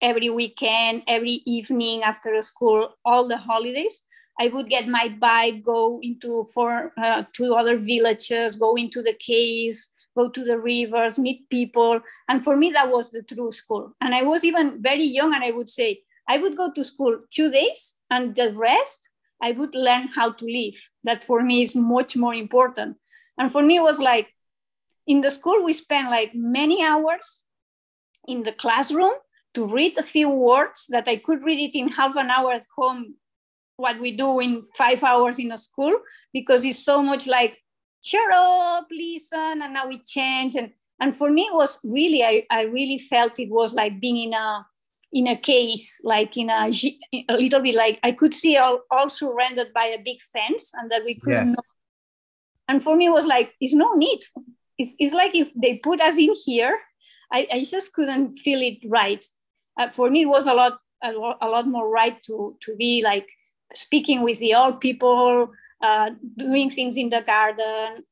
every 0.01 0.29
weekend 0.29 1.03
every 1.07 1.41
evening 1.45 2.03
after 2.03 2.41
school 2.41 2.89
all 3.05 3.27
the 3.27 3.37
holidays 3.37 4.03
I 4.41 4.47
would 4.47 4.69
get 4.69 4.87
my 4.87 5.07
bike, 5.07 5.61
go 5.63 5.99
into 6.01 6.43
for 6.51 6.91
uh, 6.97 7.23
to 7.33 7.53
other 7.53 7.77
villages, 7.77 8.55
go 8.55 8.75
into 8.75 9.03
the 9.03 9.13
caves, 9.13 9.89
go 10.17 10.29
to 10.29 10.43
the 10.43 10.57
rivers, 10.57 11.19
meet 11.19 11.47
people, 11.49 11.99
and 12.27 12.43
for 12.43 12.57
me 12.57 12.71
that 12.71 12.89
was 12.89 13.11
the 13.11 13.21
true 13.21 13.51
school. 13.51 13.93
And 14.01 14.15
I 14.15 14.23
was 14.23 14.43
even 14.43 14.81
very 14.81 15.03
young, 15.03 15.35
and 15.35 15.43
I 15.43 15.51
would 15.51 15.69
say 15.69 16.01
I 16.27 16.39
would 16.39 16.57
go 16.57 16.71
to 16.71 16.83
school 16.83 17.19
two 17.29 17.51
days, 17.51 17.97
and 18.09 18.35
the 18.35 18.51
rest 18.53 19.09
I 19.43 19.51
would 19.51 19.75
learn 19.75 20.07
how 20.07 20.31
to 20.31 20.45
live. 20.45 20.89
That 21.03 21.23
for 21.23 21.43
me 21.43 21.61
is 21.61 21.75
much 21.75 22.17
more 22.17 22.33
important. 22.33 22.97
And 23.37 23.51
for 23.51 23.61
me 23.61 23.77
it 23.77 23.83
was 23.83 23.99
like 23.99 24.27
in 25.05 25.21
the 25.21 25.29
school 25.29 25.63
we 25.63 25.73
spent 25.73 26.09
like 26.09 26.31
many 26.33 26.83
hours 26.83 27.43
in 28.27 28.41
the 28.41 28.53
classroom 28.53 29.13
to 29.53 29.67
read 29.67 29.97
a 29.99 30.03
few 30.03 30.29
words 30.29 30.87
that 30.89 31.07
I 31.07 31.17
could 31.17 31.43
read 31.43 31.59
it 31.59 31.77
in 31.77 31.89
half 31.89 32.15
an 32.15 32.31
hour 32.31 32.53
at 32.53 32.65
home 32.75 33.15
what 33.81 33.99
we 33.99 34.15
do 34.15 34.39
in 34.39 34.63
five 34.77 35.03
hours 35.03 35.39
in 35.39 35.51
a 35.51 35.57
school 35.57 35.95
because 36.33 36.63
it's 36.63 36.85
so 36.85 37.01
much 37.01 37.27
like 37.27 37.57
shut 38.01 38.31
up 38.33 38.87
listen 38.91 39.61
and 39.61 39.73
now 39.73 39.87
we 39.87 39.99
change. 39.99 40.55
And 40.55 40.71
and 41.01 41.15
for 41.15 41.29
me 41.29 41.41
it 41.41 41.53
was 41.53 41.79
really 41.83 42.23
i, 42.23 42.45
I 42.49 42.61
really 42.61 42.97
felt 42.97 43.39
it 43.39 43.49
was 43.49 43.73
like 43.73 43.99
being 43.99 44.17
in 44.17 44.33
a 44.33 44.65
in 45.11 45.27
a 45.27 45.35
case 45.35 45.99
like 46.05 46.37
in 46.37 46.49
a 46.49 46.69
a 47.27 47.35
little 47.35 47.59
bit 47.59 47.75
like 47.75 47.99
i 48.03 48.13
could 48.13 48.33
see 48.33 48.55
all, 48.55 48.79
all 48.89 49.09
surrounded 49.09 49.73
by 49.73 49.85
a 49.85 50.01
big 50.01 50.21
fence 50.21 50.71
and 50.75 50.89
that 50.89 51.03
we 51.03 51.15
couldn't 51.15 51.49
yes. 51.49 51.71
and 52.69 52.81
for 52.81 52.95
me 52.95 53.07
it 53.07 53.11
was 53.11 53.25
like 53.25 53.53
it's 53.59 53.73
no 53.73 53.93
need. 53.95 54.21
It's, 54.77 54.95
it's 54.97 55.13
like 55.13 55.35
if 55.35 55.51
they 55.53 55.77
put 55.77 55.99
us 55.99 56.17
in 56.17 56.33
here 56.45 56.79
i, 57.33 57.47
I 57.51 57.63
just 57.63 57.91
couldn't 57.93 58.33
feel 58.33 58.61
it 58.61 58.77
right. 58.87 59.23
Uh, 59.79 59.89
for 59.89 60.09
me 60.09 60.21
it 60.21 60.27
was 60.27 60.47
a 60.47 60.53
lot 60.53 60.79
a, 61.03 61.11
a 61.11 61.47
lot 61.47 61.67
more 61.67 61.89
right 61.89 62.21
to 62.23 62.55
to 62.61 62.75
be 62.75 63.01
like 63.03 63.29
speaking 63.73 64.23
with 64.23 64.39
the 64.39 64.53
old 64.53 64.81
people, 64.81 65.51
uh, 65.81 66.11
doing 66.37 66.69
things 66.69 66.97
in 66.97 67.09
the 67.09 67.21
garden. 67.21 68.03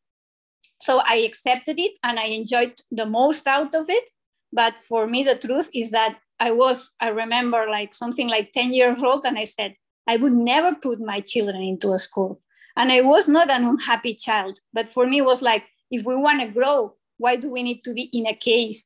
So 0.81 1.01
I 1.07 1.15
accepted 1.17 1.79
it 1.79 1.97
and 2.03 2.19
I 2.19 2.25
enjoyed 2.25 2.73
the 2.91 3.05
most 3.05 3.47
out 3.47 3.75
of 3.75 3.89
it. 3.89 4.09
But 4.51 4.75
for 4.83 5.07
me, 5.07 5.23
the 5.23 5.35
truth 5.35 5.69
is 5.73 5.91
that 5.91 6.17
I 6.39 6.51
was, 6.51 6.93
I 6.99 7.09
remember 7.09 7.67
like 7.69 7.93
something 7.93 8.29
like 8.29 8.51
10 8.51 8.73
years 8.73 9.03
old, 9.03 9.25
and 9.25 9.37
I 9.37 9.43
said, 9.43 9.75
I 10.07 10.15
would 10.15 10.33
never 10.33 10.73
put 10.73 10.99
my 10.99 11.19
children 11.19 11.61
into 11.61 11.93
a 11.93 11.99
school. 11.99 12.41
And 12.75 12.91
I 12.91 13.01
was 13.01 13.27
not 13.27 13.49
an 13.49 13.65
unhappy 13.65 14.15
child. 14.15 14.59
But 14.73 14.89
for 14.89 15.05
me, 15.05 15.21
was 15.21 15.41
like, 15.41 15.65
if 15.91 16.05
we 16.05 16.15
want 16.15 16.41
to 16.41 16.47
grow, 16.47 16.95
why 17.17 17.35
do 17.35 17.51
we 17.51 17.61
need 17.61 17.83
to 17.83 17.93
be 17.93 18.09
in 18.13 18.25
a 18.25 18.33
case 18.33 18.85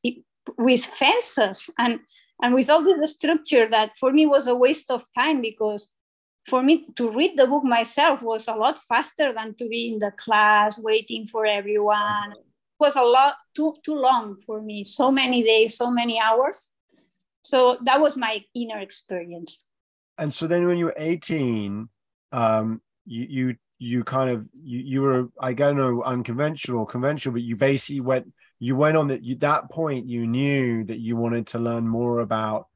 with 0.57 0.83
fences 0.83 1.69
and 1.77 1.99
and 2.41 2.53
with 2.53 2.69
all 2.69 2.83
the 2.83 3.07
structure 3.07 3.69
that 3.69 3.95
for 3.97 4.11
me 4.11 4.25
was 4.25 4.47
a 4.47 4.55
waste 4.55 4.91
of 4.91 5.05
time 5.17 5.39
because 5.41 5.89
for 6.45 6.61
me 6.61 6.87
to 6.95 7.09
read 7.09 7.37
the 7.37 7.47
book 7.47 7.63
myself 7.63 8.21
was 8.21 8.47
a 8.47 8.53
lot 8.53 8.77
faster 8.77 9.33
than 9.33 9.55
to 9.55 9.67
be 9.67 9.93
in 9.93 9.99
the 9.99 10.11
class 10.11 10.77
waiting 10.77 11.25
for 11.25 11.45
everyone. 11.45 12.31
It 12.31 12.79
was 12.79 12.95
a 12.95 13.01
lot 13.01 13.35
too 13.55 13.75
too 13.83 13.95
long 13.95 14.37
for 14.37 14.61
me. 14.61 14.83
So 14.83 15.11
many 15.11 15.43
days 15.43 15.77
so 15.77 15.89
many 15.89 16.19
hours. 16.19 16.71
So 17.43 17.77
that 17.85 17.99
was 17.99 18.17
my 18.17 18.43
inner 18.53 18.79
experience. 18.79 19.65
And 20.17 20.33
so 20.33 20.47
then 20.47 20.67
when 20.67 20.77
you 20.77 20.85
were 20.85 20.95
18 20.97 21.89
um 22.31 22.81
you 23.05 23.25
you 23.29 23.55
you 23.79 24.03
kind 24.03 24.31
of 24.31 24.45
you, 24.63 24.79
you 24.79 25.01
were 25.01 25.27
i 25.39 25.53
don't 25.53 25.77
know 25.77 26.01
unconventional 26.03 26.85
conventional 26.85 27.33
but 27.33 27.41
you 27.41 27.55
basically 27.55 27.99
went 27.99 28.31
you 28.59 28.75
went 28.75 28.97
on 28.97 29.07
that 29.09 29.23
you 29.23 29.35
that 29.35 29.69
point 29.69 30.07
you 30.07 30.25
knew 30.25 30.83
that 30.85 30.99
you 30.99 31.15
wanted 31.17 31.45
to 31.45 31.59
learn 31.59 31.87
more 31.87 32.19
about 32.19 32.67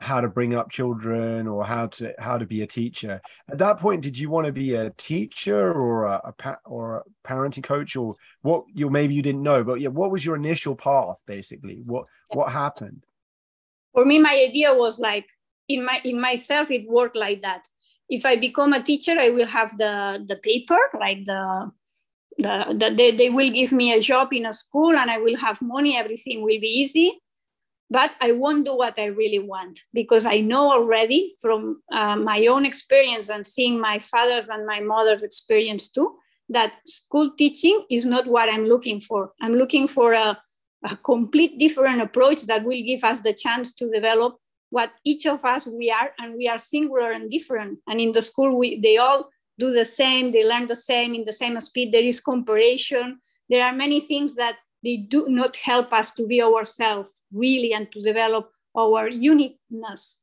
how 0.00 0.18
to 0.20 0.28
bring 0.28 0.54
up 0.54 0.70
children 0.70 1.46
or 1.46 1.64
how 1.64 1.86
to 1.86 2.12
how 2.18 2.38
to 2.38 2.46
be 2.46 2.62
a 2.62 2.66
teacher. 2.66 3.20
At 3.50 3.58
that 3.58 3.78
point 3.78 4.00
did 4.00 4.18
you 4.18 4.30
want 4.30 4.46
to 4.46 4.52
be 4.52 4.74
a 4.74 4.90
teacher 4.90 5.72
or 5.72 6.06
a, 6.06 6.20
a 6.24 6.32
pa- 6.32 6.60
or 6.64 6.96
a 6.96 7.28
parenting 7.28 7.62
coach 7.62 7.96
or 7.96 8.16
what 8.40 8.64
you 8.72 8.88
maybe 8.88 9.14
you 9.14 9.22
didn't 9.22 9.42
know 9.42 9.62
but 9.62 9.80
yeah 9.80 9.88
what 9.88 10.10
was 10.10 10.24
your 10.24 10.36
initial 10.36 10.74
path 10.74 11.16
basically? 11.26 11.82
What 11.84 12.06
what 12.30 12.50
happened? 12.50 13.04
For 13.92 14.06
me 14.06 14.18
my 14.18 14.34
idea 14.48 14.74
was 14.74 14.98
like 14.98 15.28
in 15.68 15.84
my 15.84 16.00
in 16.04 16.18
myself 16.18 16.70
it 16.70 16.88
worked 16.88 17.16
like 17.16 17.42
that. 17.42 17.68
If 18.08 18.26
i 18.26 18.34
become 18.34 18.72
a 18.72 18.82
teacher 18.82 19.14
i 19.20 19.30
will 19.30 19.46
have 19.46 19.76
the 19.78 20.24
the 20.26 20.36
paper 20.36 20.80
like 20.98 21.24
the 21.26 21.70
the, 22.38 22.74
the 22.76 22.94
they, 22.96 23.10
they 23.12 23.30
will 23.30 23.50
give 23.52 23.70
me 23.70 23.92
a 23.92 24.00
job 24.00 24.32
in 24.32 24.46
a 24.46 24.52
school 24.52 24.96
and 24.96 25.10
i 25.10 25.18
will 25.18 25.36
have 25.36 25.62
money 25.62 25.96
everything 25.96 26.42
will 26.42 26.58
be 26.58 26.66
easy 26.66 27.20
but 27.90 28.12
i 28.20 28.32
won't 28.32 28.64
do 28.64 28.76
what 28.76 28.98
i 28.98 29.06
really 29.06 29.38
want 29.38 29.80
because 29.92 30.24
i 30.26 30.40
know 30.40 30.70
already 30.70 31.34
from 31.40 31.82
uh, 31.92 32.16
my 32.16 32.46
own 32.46 32.64
experience 32.64 33.28
and 33.28 33.46
seeing 33.46 33.80
my 33.80 33.98
father's 33.98 34.48
and 34.48 34.64
my 34.66 34.80
mother's 34.80 35.22
experience 35.22 35.88
too 35.88 36.16
that 36.50 36.76
school 36.86 37.30
teaching 37.30 37.86
is 37.90 38.04
not 38.04 38.26
what 38.26 38.48
i'm 38.48 38.66
looking 38.66 39.00
for. 39.00 39.32
I'm 39.40 39.54
looking 39.54 39.86
for 39.86 40.12
a, 40.12 40.38
a 40.84 40.96
complete 40.96 41.58
different 41.58 42.02
approach 42.02 42.42
that 42.46 42.64
will 42.64 42.82
give 42.84 43.04
us 43.04 43.20
the 43.20 43.32
chance 43.32 43.72
to 43.74 43.90
develop 43.90 44.36
what 44.70 44.92
each 45.04 45.26
of 45.26 45.44
us 45.44 45.66
we 45.66 45.90
are 45.90 46.12
and 46.18 46.34
we 46.36 46.48
are 46.48 46.58
singular 46.58 47.12
and 47.12 47.30
different. 47.30 47.78
And 47.88 48.00
in 48.00 48.12
the 48.12 48.22
school 48.22 48.58
we 48.58 48.80
they 48.80 48.98
all 48.98 49.28
do 49.58 49.72
the 49.72 49.84
same 49.84 50.32
they 50.32 50.44
learn 50.44 50.66
the 50.66 50.76
same 50.76 51.14
in 51.14 51.24
the 51.24 51.32
same 51.32 51.60
speed. 51.60 51.92
There 51.92 52.02
is 52.02 52.20
comparison. 52.20 53.20
There 53.48 53.64
are 53.64 53.72
many 53.72 54.00
things 54.00 54.34
that 54.36 54.56
they 54.82 54.96
do 54.96 55.28
not 55.28 55.56
help 55.56 55.92
us 55.92 56.10
to 56.12 56.26
be 56.26 56.42
ourselves 56.42 57.22
really 57.32 57.72
and 57.72 57.90
to 57.92 58.00
develop 58.00 58.50
our 58.76 59.08
uniqueness. 59.08 60.18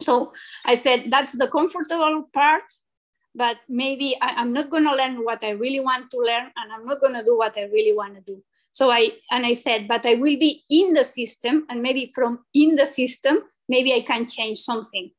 So 0.00 0.32
i 0.64 0.74
said 0.74 1.04
that's 1.10 1.32
the 1.32 1.48
comfortable 1.48 2.28
part 2.32 2.64
but 3.34 3.58
maybe 3.68 4.14
I, 4.20 4.40
am 4.42 4.52
not 4.52 4.70
going 4.70 4.84
to 4.84 4.94
learn 4.94 5.24
what 5.24 5.42
i 5.44 5.50
really 5.50 5.80
want 5.80 6.10
to 6.10 6.18
learn 6.18 6.50
and 6.56 6.72
i'm 6.72 6.86
not 6.86 7.00
going 7.00 7.14
to 7.14 7.24
do 7.24 7.36
what 7.36 7.56
i 7.56 7.62
really 7.62 7.96
want 7.96 8.14
to 8.14 8.20
do. 8.20 8.42
So 8.72 8.90
i 8.90 9.12
and 9.30 9.46
i 9.46 9.52
said 9.52 9.88
but 9.88 10.06
i 10.06 10.14
will 10.14 10.38
be 10.38 10.64
in 10.70 10.92
the 10.92 11.04
system 11.04 11.66
and 11.68 11.82
maybe 11.82 12.10
from 12.14 12.44
in 12.54 12.74
the 12.74 12.86
system 12.86 13.38
maybe 13.68 13.92
i 13.94 14.00
can 14.00 14.26
change 14.26 14.58
something. 14.58 15.10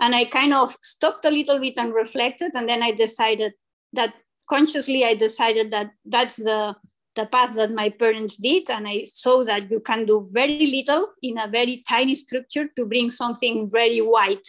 And 0.00 0.14
i 0.14 0.24
kind 0.24 0.52
of 0.52 0.76
stopped 0.82 1.24
a 1.24 1.30
little 1.30 1.58
bit 1.58 1.78
and 1.78 1.94
reflected 1.94 2.52
and 2.54 2.68
then 2.68 2.82
i 2.82 2.92
decided 2.92 3.54
that 3.92 4.14
consciously 4.48 5.04
i 5.04 5.14
decided 5.14 5.70
that 5.70 5.90
that's 6.04 6.36
the 6.36 6.76
the 7.16 7.26
path 7.26 7.54
that 7.54 7.72
my 7.72 7.88
parents 7.88 8.36
did 8.36 8.70
and 8.70 8.86
i 8.86 9.02
saw 9.04 9.42
that 9.42 9.70
you 9.70 9.80
can 9.80 10.04
do 10.04 10.28
very 10.30 10.66
little 10.66 11.08
in 11.22 11.38
a 11.38 11.48
very 11.48 11.82
tiny 11.88 12.14
structure 12.14 12.68
to 12.76 12.84
bring 12.84 13.10
something 13.10 13.68
very 13.70 14.00
white. 14.00 14.46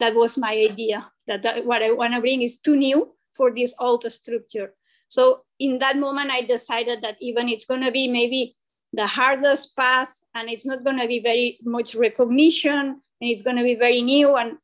That 0.00 0.14
was 0.16 0.36
my 0.36 0.52
idea 0.52 1.06
that, 1.28 1.42
that 1.44 1.64
what 1.64 1.82
i 1.82 1.92
want 1.92 2.14
to 2.14 2.20
bring 2.20 2.42
is 2.42 2.58
too 2.58 2.76
new 2.76 3.14
for 3.34 3.54
this 3.54 3.74
old 3.78 4.04
structure. 4.10 4.74
So 5.08 5.42
in 5.58 5.78
that 5.78 5.96
moment 5.96 6.30
i 6.30 6.42
decided 6.42 7.02
that 7.02 7.16
even 7.20 7.48
it's 7.48 7.66
going 7.66 7.82
to 7.82 7.92
be 7.92 8.08
maybe 8.08 8.56
the 8.92 9.06
hardest 9.06 9.76
path 9.76 10.12
and 10.34 10.50
it's 10.50 10.66
not 10.66 10.84
going 10.84 10.98
to 10.98 11.06
be 11.06 11.20
very 11.20 11.58
much 11.64 11.94
recognition 11.94 12.76
and 12.76 13.30
it's 13.30 13.42
going 13.42 13.56
to 13.56 13.62
be 13.62 13.74
very 13.74 14.02
new 14.02 14.36
and 14.36 14.58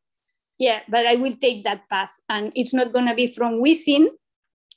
yeah 0.59 0.80
but 0.88 1.07
i 1.07 1.14
will 1.14 1.35
take 1.37 1.64
that 1.64 1.88
path 1.88 2.18
and 2.28 2.52
it's 2.54 2.75
not 2.75 2.92
going 2.92 3.07
to 3.07 3.14
be 3.14 3.26
from 3.26 3.61
within 3.61 4.11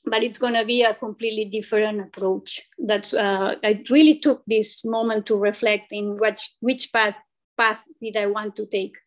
but 0.06 0.24
it's 0.24 0.40
going 0.40 0.54
to 0.54 0.66
be 0.66 0.84
a 0.84 0.94
completely 0.94 1.46
different 1.46 2.02
approach. 2.02 2.62
That's 2.78 3.14
uh, 3.14 3.56
I 3.64 3.84
really 3.90 4.20
took 4.20 4.44
this 4.48 4.84
moment 4.86 5.26
to 5.28 5.36
reflect 5.36 5.92
in 5.92 6.18
which 6.18 6.56
which 6.60 6.92
path 6.92 7.16
path 7.58 7.86
did 8.02 8.18
I 8.18 8.28
want 8.28 8.56
to 8.58 8.66
take, 8.66 8.98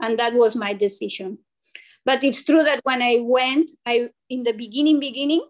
and 0.00 0.18
that 0.18 0.34
was 0.34 0.56
my 0.56 0.72
decision. 0.72 1.38
But 2.04 2.24
it's 2.24 2.44
true 2.44 2.62
that 2.62 2.80
when 2.84 3.02
I 3.02 3.18
went, 3.20 3.70
I 3.86 4.10
in 4.30 4.44
the 4.44 4.52
beginning 4.52 5.00
beginning, 5.00 5.46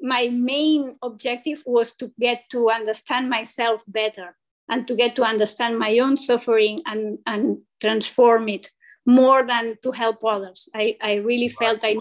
my 0.00 0.28
main 0.28 0.98
objective 1.02 1.62
was 1.64 1.94
to 1.96 2.12
get 2.20 2.44
to 2.50 2.70
understand 2.70 3.30
myself 3.30 3.82
better 3.86 4.36
and 4.68 4.86
to 4.88 4.94
get 4.94 5.16
to 5.16 5.22
understand 5.22 5.78
my 5.78 5.98
own 5.98 6.16
suffering 6.16 6.82
and 6.86 7.18
and 7.26 7.58
transform 7.80 8.48
it 8.48 8.70
more 9.06 9.44
than 9.44 9.76
to 9.82 9.90
help 9.90 10.24
others. 10.24 10.68
I, 10.74 10.96
I 11.02 11.14
really 11.14 11.48
felt 11.48 11.84
I 11.84 11.96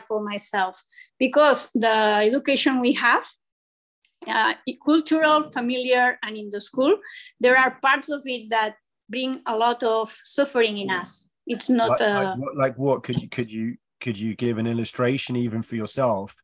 for 0.00 0.22
myself. 0.22 0.82
Because 1.18 1.68
the 1.74 1.96
education 2.28 2.80
we 2.80 2.92
have 2.94 3.26
uh, 4.26 4.54
cultural 4.84 5.42
familiar 5.42 6.18
and 6.22 6.36
in 6.36 6.48
the 6.50 6.60
school 6.60 6.96
there 7.38 7.56
are 7.56 7.78
parts 7.80 8.08
of 8.08 8.22
it 8.24 8.48
that 8.50 8.74
bring 9.08 9.40
a 9.46 9.56
lot 9.56 9.82
of 9.82 10.14
suffering 10.24 10.78
in 10.78 10.90
us. 10.90 11.28
It's 11.46 11.70
not 11.70 11.90
like, 11.90 12.00
uh, 12.00 12.24
like, 12.24 12.38
what, 12.38 12.56
like 12.56 12.78
what? 12.78 13.02
Could 13.04 13.22
you 13.22 13.28
could 13.28 13.52
you 13.52 13.76
could 14.00 14.18
you 14.18 14.34
give 14.34 14.58
an 14.58 14.66
illustration 14.66 15.36
even 15.36 15.62
for 15.62 15.76
yourself? 15.76 16.34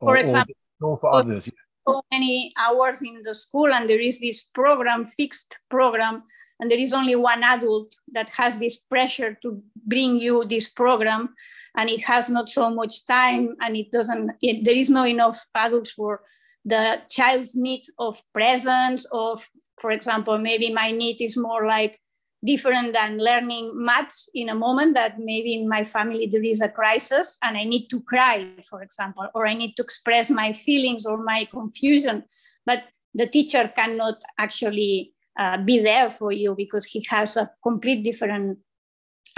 Or, 0.00 0.14
for 0.14 0.16
example 0.16 0.54
or, 0.80 0.90
or 0.90 0.98
for 0.98 1.12
others 1.12 1.50
so 1.88 2.02
many 2.12 2.52
hours 2.58 3.02
in 3.02 3.22
the 3.22 3.34
school 3.34 3.72
and 3.72 3.88
there 3.88 4.00
is 4.00 4.18
this 4.18 4.42
program 4.42 5.06
fixed 5.06 5.58
program 5.70 6.22
and 6.60 6.70
there 6.70 6.78
is 6.78 6.92
only 6.92 7.16
one 7.16 7.42
adult 7.42 7.94
that 8.12 8.28
has 8.30 8.58
this 8.58 8.76
pressure 8.76 9.38
to 9.42 9.62
bring 9.86 10.16
you 10.16 10.44
this 10.44 10.68
program 10.68 11.34
and 11.76 11.90
it 11.90 12.02
has 12.02 12.28
not 12.30 12.48
so 12.48 12.70
much 12.70 13.06
time 13.06 13.54
and 13.60 13.76
it 13.76 13.90
doesn't 13.92 14.30
it, 14.42 14.64
there 14.64 14.76
is 14.76 14.90
not 14.90 15.08
enough 15.08 15.46
adults 15.54 15.92
for 15.92 16.20
the 16.64 17.00
child's 17.08 17.54
need 17.56 17.82
of 17.98 18.20
presence 18.34 19.06
of 19.12 19.48
for 19.80 19.90
example 19.90 20.38
maybe 20.38 20.72
my 20.72 20.90
need 20.90 21.20
is 21.20 21.36
more 21.36 21.66
like 21.66 21.98
different 22.44 22.92
than 22.92 23.18
learning 23.18 23.72
maths 23.74 24.28
in 24.32 24.48
a 24.48 24.54
moment 24.54 24.94
that 24.94 25.18
maybe 25.18 25.54
in 25.54 25.68
my 25.68 25.82
family 25.82 26.28
there 26.30 26.42
is 26.42 26.60
a 26.60 26.68
crisis 26.68 27.36
and 27.42 27.56
i 27.56 27.64
need 27.64 27.88
to 27.88 28.00
cry 28.02 28.46
for 28.68 28.80
example 28.80 29.26
or 29.34 29.46
i 29.46 29.54
need 29.54 29.74
to 29.76 29.82
express 29.82 30.30
my 30.30 30.52
feelings 30.52 31.04
or 31.04 31.16
my 31.16 31.44
confusion. 31.50 32.22
But 32.66 32.84
the 33.14 33.26
teacher 33.26 33.72
cannot 33.74 34.22
actually 34.38 35.12
uh, 35.38 35.56
be 35.58 35.78
there 35.80 36.10
for 36.10 36.32
you 36.32 36.54
because 36.54 36.84
he 36.84 37.06
has 37.08 37.36
a 37.36 37.50
complete 37.62 38.04
different 38.04 38.58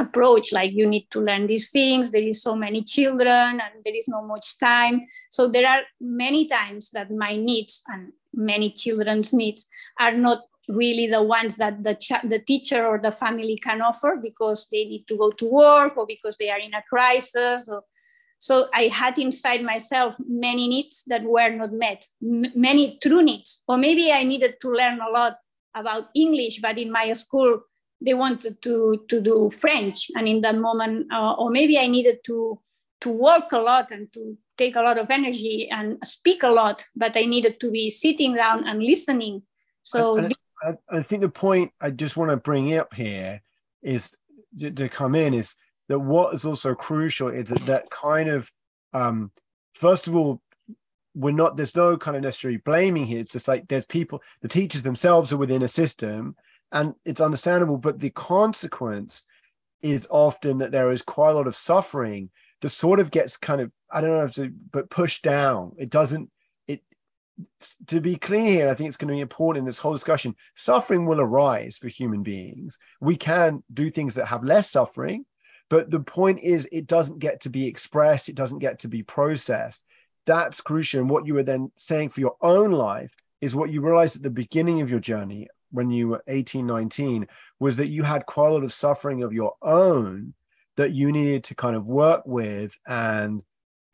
approach 0.01 0.53
like 0.53 0.73
you 0.73 0.87
need 0.87 1.07
to 1.11 1.21
learn 1.21 1.47
these 1.47 1.71
things 1.71 2.11
there 2.11 2.23
is 2.23 2.43
so 2.43 2.55
many 2.55 2.83
children 2.83 3.61
and 3.61 3.85
there 3.85 3.95
is 3.95 4.09
no 4.09 4.23
much 4.23 4.59
time. 4.59 5.07
So 5.31 5.49
there 5.49 5.69
are 5.69 5.83
many 6.01 6.47
times 6.47 6.91
that 6.91 7.11
my 7.11 7.37
needs 7.37 7.83
and 7.89 8.13
many 8.35 8.71
children's 8.71 9.33
needs 9.33 9.67
are 9.99 10.13
not 10.13 10.43
really 10.69 11.07
the 11.07 11.23
ones 11.23 11.57
that 11.57 11.83
the, 11.83 11.95
ch- 11.95 12.29
the 12.29 12.39
teacher 12.39 12.87
or 12.87 12.99
the 12.99 13.11
family 13.11 13.59
can 13.63 13.81
offer 13.83 14.17
because 14.23 14.69
they 14.71 14.85
need 14.85 15.05
to 15.09 15.17
go 15.17 15.31
to 15.33 15.47
work 15.51 15.97
or 15.97 16.07
because 16.07 16.37
they 16.37 16.51
are 16.51 16.61
in 16.61 16.75
a 16.75 16.83
crisis 16.89 17.69
or, 17.69 17.83
so 18.39 18.69
i 18.73 18.83
had 18.83 19.19
inside 19.19 19.63
myself 19.63 20.17
many 20.29 20.69
needs 20.69 21.03
that 21.09 21.25
were 21.25 21.51
not 21.51 21.73
met 21.73 22.07
M- 22.23 22.53
many 22.55 22.99
true 23.03 23.23
needs. 23.23 23.63
Or 23.67 23.77
maybe 23.77 24.13
i 24.13 24.23
needed 24.23 24.61
to 24.61 24.71
learn 24.71 25.01
a 25.01 25.11
lot 25.11 25.39
about 25.75 26.05
english 26.15 26.61
but 26.61 26.79
in 26.79 26.93
my 26.93 27.13
school 27.15 27.63
they 28.01 28.15
wanted 28.15 28.63
to 28.63 29.05
to 29.09 29.21
do 29.21 29.51
French, 29.51 30.11
and 30.17 30.27
in 30.27 30.41
that 30.41 30.57
moment, 30.57 31.13
uh, 31.13 31.35
or 31.35 31.51
maybe 31.51 31.79
I 31.79 31.87
needed 31.87 32.21
to 32.25 32.61
to 33.01 33.11
work 33.11 33.53
a 33.53 33.59
lot 33.59 33.91
and 33.91 34.13
to 34.13 34.37
take 34.59 34.77
a 34.77 34.83
lot 34.83 34.99
of 34.99 35.11
energy 35.11 35.69
and 35.71 35.99
speak 36.05 36.43
a 36.43 36.49
lot, 36.49 36.85
but 36.95 37.17
I 37.17 37.25
needed 37.25 37.59
to 37.61 37.71
be 37.71 37.89
sitting 37.89 38.35
down 38.35 38.67
and 38.67 38.83
listening. 38.83 39.43
So 39.83 40.19
I, 40.19 40.31
I, 40.63 40.99
I 40.99 41.03
think 41.03 41.23
the 41.23 41.31
point 41.31 41.73
I 41.81 41.91
just 41.91 42.19
want 42.19 42.31
to 42.31 42.37
bring 42.37 42.77
up 42.77 42.93
here 42.93 43.41
is 43.83 44.11
to, 44.59 44.71
to, 44.71 44.89
come 44.89 45.15
in 45.15 45.33
is 45.33 45.55
that 45.89 45.99
what 45.99 46.35
is 46.35 46.45
also 46.45 46.75
crucial 46.75 47.29
is 47.29 47.49
that 47.49 47.65
that 47.67 47.91
kind 47.91 48.29
of 48.29 48.51
um, 48.93 49.31
first 49.75 50.07
of 50.07 50.15
all 50.15 50.43
we're 51.15 51.33
not 51.33 51.57
there's 51.57 51.75
no 51.75 51.97
kind 51.97 52.17
of 52.17 52.23
necessarily 52.23 52.59
blaming 52.59 53.05
here 53.05 53.21
it's 53.21 53.33
just 53.33 53.49
like 53.49 53.67
there's 53.69 53.87
people 53.87 54.23
the 54.43 54.49
teachers 54.49 54.83
themselves 54.83 55.33
are 55.33 55.39
within 55.39 55.63
a 55.63 55.69
system 55.69 56.37
and 56.73 56.95
it's 57.05 57.21
understandable 57.21 57.77
but 57.77 57.99
the 57.99 58.11
consequence 58.11 59.23
is 59.83 60.07
often 60.11 60.59
that 60.59 60.73
there 60.73 60.91
is 60.91 61.03
quite 61.03 61.31
a 61.31 61.35
lot 61.35 61.47
of 61.47 61.55
suffering 61.55 62.31
that 62.61 62.69
sort 62.69 63.01
of 63.01 63.11
gets 63.11 63.37
kind 63.37 63.61
of 63.61 63.71
i 63.91 64.01
don't 64.01 64.11
know 64.11 64.25
if 64.25 64.35
to, 64.35 64.53
but 64.71 64.91
pushed 64.91 65.23
down. 65.23 65.73
It 65.79 65.91
doesn't 65.91 66.31
it 66.69 66.83
to 67.87 68.01
be 68.01 68.17
clear 68.17 68.53
here 68.53 68.69
i 68.69 68.75
think 68.75 68.89
it's 68.89 68.97
going 68.97 69.09
to 69.09 69.15
be 69.15 69.21
important 69.21 69.63
in 69.63 69.67
this 69.67 69.79
whole 69.79 69.93
discussion 69.93 70.35
suffering 70.55 71.07
will 71.07 71.21
arise 71.21 71.79
for 71.79 71.89
human 71.89 72.23
beings. 72.23 72.79
We 73.01 73.17
can 73.17 73.63
do 73.73 73.91
things 73.91 74.15
that 74.15 74.27
have 74.27 74.45
less 74.45 74.71
suffering 74.71 75.25
but 75.69 75.91
the 75.91 76.01
point 76.01 76.41
is 76.41 76.69
it 76.73 76.87
doesn't 76.87 77.21
get 77.21 77.41
to 77.43 77.51
be 77.51 77.67
expressed 77.67 78.29
it 78.29 78.37
doesn't 78.37 78.59
get 78.59 78.81
to 78.81 78.89
be 78.89 79.03
processed. 79.03 79.85
That's 80.27 80.61
crucial 80.61 81.01
and 81.01 81.11
what 81.11 81.27
you 81.27 81.35
were 81.35 81.43
then 81.43 81.73
saying 81.77 82.11
for 82.11 82.21
your 82.21 82.37
own 82.43 82.73
life 82.73 83.15
is 83.41 83.55
what 83.55 83.71
you 83.71 83.81
realized 83.81 84.17
at 84.17 84.23
the 84.23 84.31
beginning 84.31 84.83
of 84.83 84.91
your 84.91 85.01
journey 85.01 85.49
when 85.71 85.91
you 85.91 86.09
were 86.09 86.23
18, 86.27 86.67
19 86.67 87.27
was 87.59 87.77
that 87.77 87.89
you 87.89 88.03
had 88.03 88.27
quite 88.27 88.49
a 88.49 88.53
lot 88.53 88.65
of 88.65 88.73
suffering 88.73 89.23
of 89.23 89.33
your 89.33 89.55
own 89.63 90.35
that 90.77 90.93
you 90.93 91.13
needed 91.13 91.45
to 91.45 91.55
kind 91.55 91.77
of 91.77 91.87
work 91.87 92.23
with 92.27 92.79
and 92.87 93.43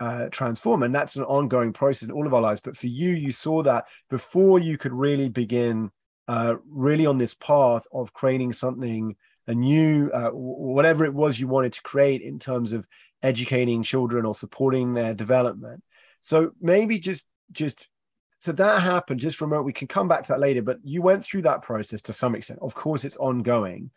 uh, 0.00 0.26
transform. 0.30 0.82
And 0.82 0.94
that's 0.94 1.16
an 1.16 1.24
ongoing 1.24 1.72
process 1.72 2.08
in 2.08 2.12
all 2.12 2.26
of 2.26 2.34
our 2.34 2.40
lives. 2.40 2.60
But 2.60 2.76
for 2.76 2.86
you, 2.86 3.10
you 3.10 3.32
saw 3.32 3.62
that 3.62 3.86
before 4.10 4.58
you 4.58 4.78
could 4.78 4.92
really 4.92 5.28
begin 5.28 5.90
uh, 6.28 6.56
really 6.68 7.06
on 7.06 7.18
this 7.18 7.34
path 7.34 7.86
of 7.92 8.12
creating 8.12 8.52
something 8.52 9.16
a 9.46 9.54
new, 9.54 10.10
uh, 10.10 10.30
whatever 10.30 11.04
it 11.04 11.14
was 11.14 11.38
you 11.38 11.46
wanted 11.46 11.72
to 11.72 11.82
create 11.82 12.20
in 12.20 12.38
terms 12.38 12.72
of 12.72 12.86
educating 13.22 13.82
children 13.82 14.24
or 14.26 14.34
supporting 14.34 14.92
their 14.92 15.14
development. 15.14 15.82
So 16.20 16.52
maybe 16.60 16.98
just 16.98 17.24
just 17.52 17.88
so 18.40 18.52
that 18.52 18.82
happened 18.82 19.20
just 19.20 19.40
a 19.40 19.46
we 19.62 19.72
can 19.72 19.88
come 19.88 20.08
back 20.08 20.22
to 20.22 20.28
that 20.32 20.40
later 20.40 20.62
but 20.62 20.78
you 20.84 21.02
went 21.02 21.24
through 21.24 21.42
that 21.42 21.62
process 21.62 22.02
to 22.02 22.12
some 22.12 22.34
extent. 22.34 22.60
Of 22.62 22.74
course 22.74 23.04
it's 23.04 23.16
ongoing. 23.16 23.90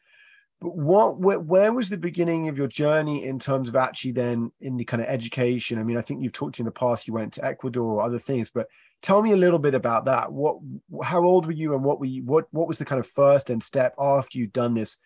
But 0.61 0.75
what 0.75 1.17
where, 1.19 1.39
where, 1.39 1.71
was 1.71 1.89
the 1.89 1.97
beginning 1.97 2.49
of 2.49 2.57
your 2.57 2.67
journey 2.67 3.23
in 3.23 3.39
terms 3.39 3.69
of 3.69 3.77
actually 3.77 4.11
then 4.11 4.51
in 4.59 4.75
the 4.75 4.83
kind 4.83 5.01
of 5.01 5.07
education? 5.07 5.79
I 5.79 5.83
mean 5.83 5.97
i 5.97 6.01
think 6.01 6.21
you've 6.21 6.33
talked 6.33 6.55
to 6.55 6.61
in 6.61 6.65
the 6.65 6.71
past 6.71 7.07
you 7.07 7.13
went 7.13 7.33
to 7.33 7.45
ecuador 7.45 7.83
or 7.83 8.01
other 8.01 8.19
things 8.19 8.49
but 8.49 8.67
tell 9.01 9.21
me 9.21 9.31
a 9.31 9.37
little 9.37 9.59
bit 9.59 9.75
about 9.75 10.05
that. 10.05 10.31
What 10.31 10.57
how 11.03 11.23
old 11.23 11.45
were 11.45 11.51
you 11.51 11.73
and 11.73 11.83
what 11.83 11.99
were 11.99 12.05
you 12.05 12.23
what 12.23 12.47
what 12.51 12.67
was 12.67 12.77
the 12.77 12.85
kind 12.85 12.99
of 12.99 13.07
first 13.07 13.49
and 13.49 13.63
step 13.63 13.93
after 13.97 14.37
you'd 14.37 14.53
done 14.53 14.73
this 14.73 14.97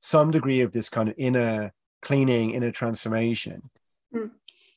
some 0.00 0.30
degree 0.30 0.62
of 0.62 0.72
this 0.72 0.88
kind 0.88 1.08
of 1.08 1.14
inner 1.18 1.72
cleaning 2.02 2.52
inner 2.52 2.70
transformation? 2.70 3.70
Mm. 4.14 4.30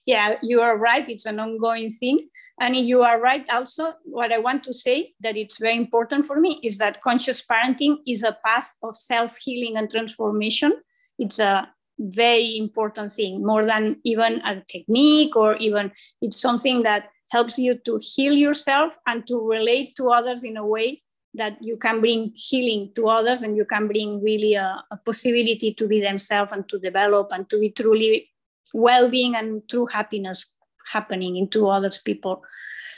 Yeah 0.05 0.35
you 0.41 0.61
are 0.61 0.77
right 0.77 1.07
it's 1.09 1.25
an 1.25 1.39
ongoing 1.39 1.89
thing. 1.89 2.29
And 2.59 2.75
you 2.75 3.01
are 3.01 3.19
right 3.19 3.49
also 3.49 3.93
what 4.03 4.31
i 4.31 4.37
want 4.37 4.63
to 4.65 4.73
say 4.73 5.13
that 5.21 5.35
it's 5.35 5.57
very 5.59 5.75
important 5.75 6.25
for 6.25 6.39
me 6.39 6.59
is 6.63 6.77
that 6.77 7.01
conscious 7.01 7.41
parenting 7.41 7.97
is 8.05 8.23
a 8.23 8.37
path 8.45 8.73
of 8.83 8.95
self-healing 8.95 9.75
and 9.77 9.89
transformation. 9.89 10.73
It's 11.17 11.39
a 11.39 11.67
very 11.99 12.57
important 12.57 13.13
thing 13.13 13.45
more 13.45 13.65
than 13.65 13.97
even 14.03 14.41
a 14.45 14.61
technique 14.61 15.35
or 15.35 15.55
even 15.57 15.91
it's 16.21 16.39
something 16.41 16.83
that 16.83 17.09
helps 17.31 17.57
you 17.57 17.75
to 17.85 17.99
heal 18.01 18.33
yourself 18.33 18.97
and 19.07 19.25
to 19.27 19.39
relate 19.39 19.95
to 19.95 20.09
others 20.09 20.43
in 20.43 20.57
a 20.57 20.65
way 20.65 21.01
that 21.35 21.57
you 21.61 21.77
can 21.77 21.99
bring 21.99 22.31
healing 22.35 22.91
to 22.95 23.07
others 23.07 23.41
and 23.41 23.57
you 23.57 23.65
can 23.65 23.87
bring 23.87 24.21
really 24.21 24.53
a, 24.53 24.83
a 24.91 24.97
possibility 24.97 25.73
to 25.73 25.87
be 25.87 25.99
themselves 25.99 26.51
and 26.51 26.67
to 26.69 26.77
develop 26.79 27.31
and 27.31 27.49
to 27.49 27.59
be 27.59 27.69
truly 27.71 28.29
well-being 28.73 29.35
and 29.35 29.67
true 29.69 29.85
happiness 29.85 30.45
happening 30.91 31.37
into 31.37 31.67
others 31.67 31.97
people. 31.99 32.41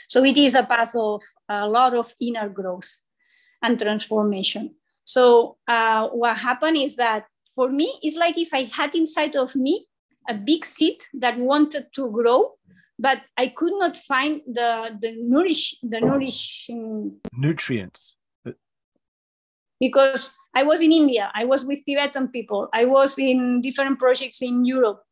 So 0.08 0.24
it 0.24 0.36
is 0.36 0.54
a 0.54 0.62
path 0.62 0.94
of 0.96 1.22
a 1.48 1.68
lot 1.68 1.94
of 1.94 2.12
inner 2.20 2.48
growth 2.48 2.96
and 3.62 3.78
transformation. 3.78 4.74
So 5.04 5.58
uh, 5.68 6.08
what 6.08 6.38
happened 6.38 6.76
is 6.76 6.96
that 6.96 7.26
for 7.54 7.70
me 7.70 7.98
it's 8.02 8.16
like 8.16 8.36
if 8.36 8.52
i 8.52 8.64
had 8.64 8.94
inside 8.94 9.34
of 9.34 9.56
me 9.56 9.86
a 10.28 10.34
big 10.34 10.64
seed 10.64 11.02
that 11.14 11.38
wanted 11.38 11.86
to 11.94 12.10
grow 12.10 12.56
but 12.98 13.22
I 13.36 13.48
could 13.48 13.72
not 13.78 13.96
find 13.96 14.40
the 14.46 14.96
the 15.00 15.14
nourish 15.18 15.76
the 15.82 16.00
nourishing 16.00 17.16
nutrients. 17.32 18.16
Because 19.78 20.32
I 20.54 20.62
was 20.62 20.80
in 20.80 20.90
India, 20.90 21.30
I 21.34 21.44
was 21.44 21.66
with 21.66 21.84
Tibetan 21.84 22.28
people, 22.28 22.68
I 22.72 22.86
was 22.86 23.18
in 23.18 23.60
different 23.60 23.98
projects 23.98 24.40
in 24.40 24.64
Europe, 24.64 25.02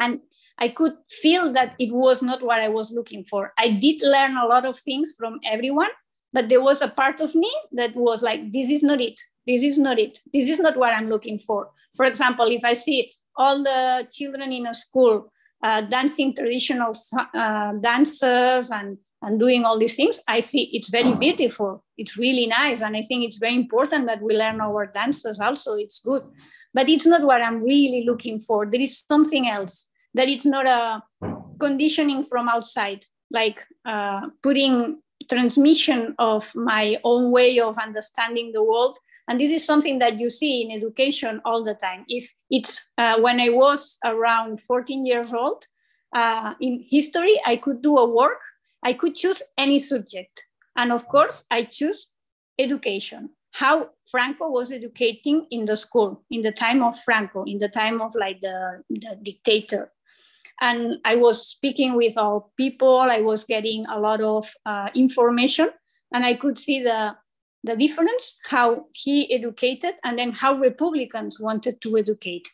and 0.00 0.20
I 0.58 0.68
could 0.68 0.92
feel 1.08 1.52
that 1.52 1.74
it 1.78 1.92
was 1.92 2.22
not 2.22 2.42
what 2.42 2.60
I 2.60 2.68
was 2.68 2.92
looking 2.92 3.24
for. 3.24 3.52
I 3.58 3.70
did 3.70 4.02
learn 4.02 4.36
a 4.36 4.46
lot 4.46 4.66
of 4.66 4.78
things 4.78 5.14
from 5.18 5.40
everyone, 5.44 5.88
but 6.32 6.48
there 6.48 6.62
was 6.62 6.82
a 6.82 6.88
part 6.88 7.20
of 7.20 7.34
me 7.34 7.50
that 7.72 7.96
was 7.96 8.22
like, 8.22 8.52
this 8.52 8.68
is 8.70 8.82
not 8.82 9.00
it. 9.00 9.18
This 9.46 9.62
is 9.62 9.78
not 9.78 9.98
it. 9.98 10.18
This 10.32 10.48
is 10.48 10.60
not 10.60 10.76
what 10.76 10.92
I'm 10.92 11.08
looking 11.08 11.38
for. 11.38 11.70
For 11.96 12.04
example, 12.04 12.46
if 12.46 12.64
I 12.64 12.74
see 12.74 13.12
all 13.36 13.62
the 13.62 14.06
children 14.12 14.52
in 14.52 14.66
a 14.66 14.74
school 14.74 15.32
uh, 15.62 15.80
dancing 15.82 16.34
traditional 16.34 16.92
uh, 17.34 17.72
dances 17.80 18.70
and, 18.70 18.98
and 19.22 19.40
doing 19.40 19.64
all 19.64 19.78
these 19.78 19.96
things, 19.96 20.20
I 20.28 20.40
see 20.40 20.70
it's 20.72 20.88
very 20.88 21.14
beautiful. 21.14 21.84
It's 21.96 22.16
really 22.16 22.46
nice. 22.46 22.82
And 22.82 22.96
I 22.96 23.02
think 23.02 23.24
it's 23.24 23.38
very 23.38 23.56
important 23.56 24.06
that 24.06 24.22
we 24.22 24.36
learn 24.36 24.60
our 24.60 24.86
dances 24.86 25.40
also. 25.40 25.74
It's 25.74 26.00
good. 26.00 26.22
But 26.72 26.88
it's 26.88 27.06
not 27.06 27.22
what 27.22 27.42
I'm 27.42 27.62
really 27.62 28.04
looking 28.06 28.38
for. 28.40 28.66
There 28.66 28.80
is 28.80 29.00
something 29.00 29.48
else, 29.48 29.86
that 30.14 30.28
it's 30.28 30.46
not 30.46 30.66
a 30.66 31.02
conditioning 31.58 32.24
from 32.24 32.48
outside, 32.48 33.04
like 33.30 33.64
uh, 33.84 34.22
putting 34.42 35.00
transmission 35.28 36.14
of 36.18 36.52
my 36.54 36.98
own 37.04 37.30
way 37.30 37.60
of 37.60 37.78
understanding 37.78 38.52
the 38.52 38.62
world. 38.62 38.96
And 39.28 39.40
this 39.40 39.50
is 39.50 39.64
something 39.64 39.98
that 40.00 40.18
you 40.18 40.28
see 40.28 40.62
in 40.62 40.76
education 40.76 41.40
all 41.44 41.62
the 41.62 41.74
time. 41.74 42.04
If 42.08 42.32
it's 42.50 42.80
uh, 42.98 43.20
when 43.20 43.40
i 43.40 43.48
was 43.48 43.98
around 44.04 44.60
14 44.60 45.06
years 45.06 45.32
old 45.32 45.64
uh, 46.14 46.54
in 46.60 46.84
history 46.88 47.40
i 47.46 47.56
could 47.56 47.82
do 47.82 47.96
a 47.96 48.08
work. 48.08 48.40
I 48.82 48.94
could 48.94 49.14
choose 49.14 49.42
any 49.58 49.78
subject. 49.78 50.42
And 50.76 50.90
of 50.90 51.06
course 51.06 51.44
i 51.50 51.64
choose 51.64 52.08
education. 52.58 53.30
How 53.52 53.90
franco 54.10 54.48
was 54.50 54.72
educating 54.72 55.46
in 55.50 55.64
the 55.64 55.76
school 55.76 56.24
in 56.30 56.40
the 56.40 56.52
time 56.52 56.82
of 56.82 56.98
franco 56.98 57.44
in 57.44 57.58
the 57.58 57.68
time 57.68 58.00
of 58.00 58.14
like 58.14 58.40
the, 58.40 58.82
the 58.88 59.16
dictator 59.22 59.90
and 60.60 60.98
i 61.04 61.14
was 61.16 61.46
speaking 61.46 61.94
with 61.94 62.16
all 62.18 62.52
people. 62.56 62.98
I 62.98 63.20
was 63.20 63.44
getting 63.44 63.86
a 63.86 63.98
lot 63.98 64.20
of 64.20 64.52
uh, 64.66 64.88
information. 64.94 65.70
And 66.12 66.24
i 66.24 66.34
could 66.34 66.58
see 66.58 66.82
the 66.82 67.14
the 67.62 67.76
difference 67.76 68.40
how 68.46 68.86
he 68.92 69.32
educated 69.32 69.94
and 70.02 70.18
then 70.18 70.32
how 70.32 70.54
republicans 70.54 71.38
wanted 71.38 71.80
to 71.82 71.98
educate. 71.98 72.48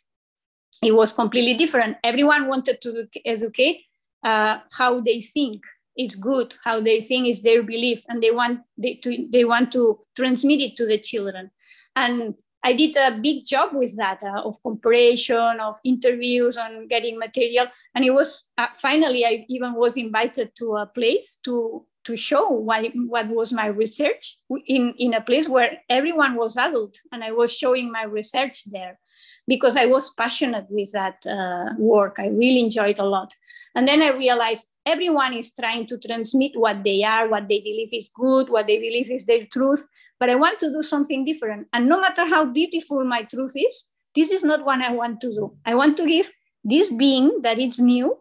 It 0.83 0.95
was 0.95 1.12
completely 1.12 1.55
different. 1.55 1.97
Everyone 2.05 2.49
wanted 2.49 2.83
to 2.83 3.07
educate 3.25 3.83
uh, 4.25 4.59
how 4.73 5.01
they 5.01 5.21
think 5.21 5.62
is 5.97 6.14
good 6.14 6.55
how 6.64 6.81
they 6.81 7.01
think 7.01 7.27
is 7.27 7.42
their 7.42 7.62
belief 7.62 8.03
and 8.09 8.23
they 8.23 8.31
want 8.31 8.61
they, 8.77 8.95
to, 8.95 9.27
they 9.31 9.45
want 9.45 9.73
to 9.73 9.99
transmit 10.14 10.61
it 10.61 10.77
to 10.77 10.87
the 10.87 10.99
children. 10.99 11.51
And 11.95 12.35
I 12.66 12.72
did 12.72 12.96
a 12.96 13.16
big 13.22 13.44
job 13.44 13.68
with 13.74 13.96
that 13.96 14.20
uh, 14.24 14.42
of 14.42 14.61
comparison, 14.61 15.61
of 15.61 15.76
interviews, 15.85 16.57
on 16.57 16.88
getting 16.88 17.16
material. 17.16 17.66
And 17.94 18.05
it 18.05 18.11
was 18.11 18.50
uh, 18.59 18.66
finally, 18.74 19.24
I 19.24 19.46
even 19.48 19.74
was 19.74 19.96
invited 19.96 20.50
to 20.57 20.76
a 20.76 20.87
place 20.87 21.38
to 21.44 21.87
to 22.07 22.16
show 22.16 22.48
why, 22.48 22.92
what 22.94 23.29
was 23.29 23.52
my 23.52 23.66
research 23.66 24.38
in, 24.66 24.94
in 24.96 25.14
a 25.14 25.20
place 25.20 25.48
where 25.48 25.79
everyone 25.90 26.37
was 26.37 26.57
adult 26.57 26.96
and 27.11 27.24
I 27.24 27.33
was 27.33 27.52
showing 27.52 27.90
my 27.90 28.05
research 28.05 28.62
there 28.70 29.00
because 29.48 29.76
I 29.76 29.87
was 29.87 30.14
passionate 30.14 30.66
with 30.70 30.92
that 30.92 31.26
uh, 31.26 31.74
work. 31.79 32.16
I 32.20 32.29
really 32.29 32.61
enjoyed 32.61 33.00
a 33.00 33.05
lot. 33.05 33.35
And 33.74 33.88
then 33.88 34.02
I 34.02 34.11
realized 34.11 34.68
everyone 34.87 35.33
is 35.33 35.52
trying 35.52 35.88
to 35.88 35.98
transmit 35.98 36.52
what 36.55 36.85
they 36.85 37.02
are, 37.02 37.29
what 37.29 37.48
they 37.48 37.59
believe 37.59 37.92
is 37.92 38.09
good, 38.14 38.50
what 38.50 38.68
they 38.68 38.79
believe 38.79 39.11
is 39.11 39.24
their 39.24 39.44
truth 39.44 39.85
but 40.18 40.31
I 40.31 40.35
want 40.35 40.59
to 40.61 40.70
do 40.70 40.83
something 40.83 41.24
different. 41.24 41.68
And 41.72 41.88
no 41.88 42.00
matter 42.00 42.26
how 42.26 42.46
beautiful 42.46 43.05
my 43.05 43.22
truth 43.22 43.52
is, 43.55 43.85
this 44.14 44.31
is 44.31 44.42
not 44.42 44.64
what 44.64 44.81
I 44.81 44.92
want 44.92 45.20
to 45.20 45.29
do. 45.29 45.57
I 45.64 45.74
want 45.74 45.96
to 45.98 46.07
give 46.07 46.31
this 46.64 46.90
being 46.90 47.42
that 47.42 47.59
is 47.59 47.79
new, 47.79 48.16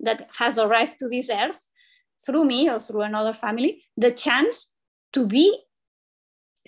that 0.00 0.28
has 0.38 0.58
arrived 0.58 0.98
to 0.98 1.08
this 1.08 1.30
earth 1.30 1.68
through 2.24 2.44
me 2.44 2.68
or 2.68 2.78
through 2.78 3.02
another 3.02 3.32
family, 3.32 3.82
the 3.96 4.10
chance 4.10 4.70
to 5.14 5.26
be 5.26 5.58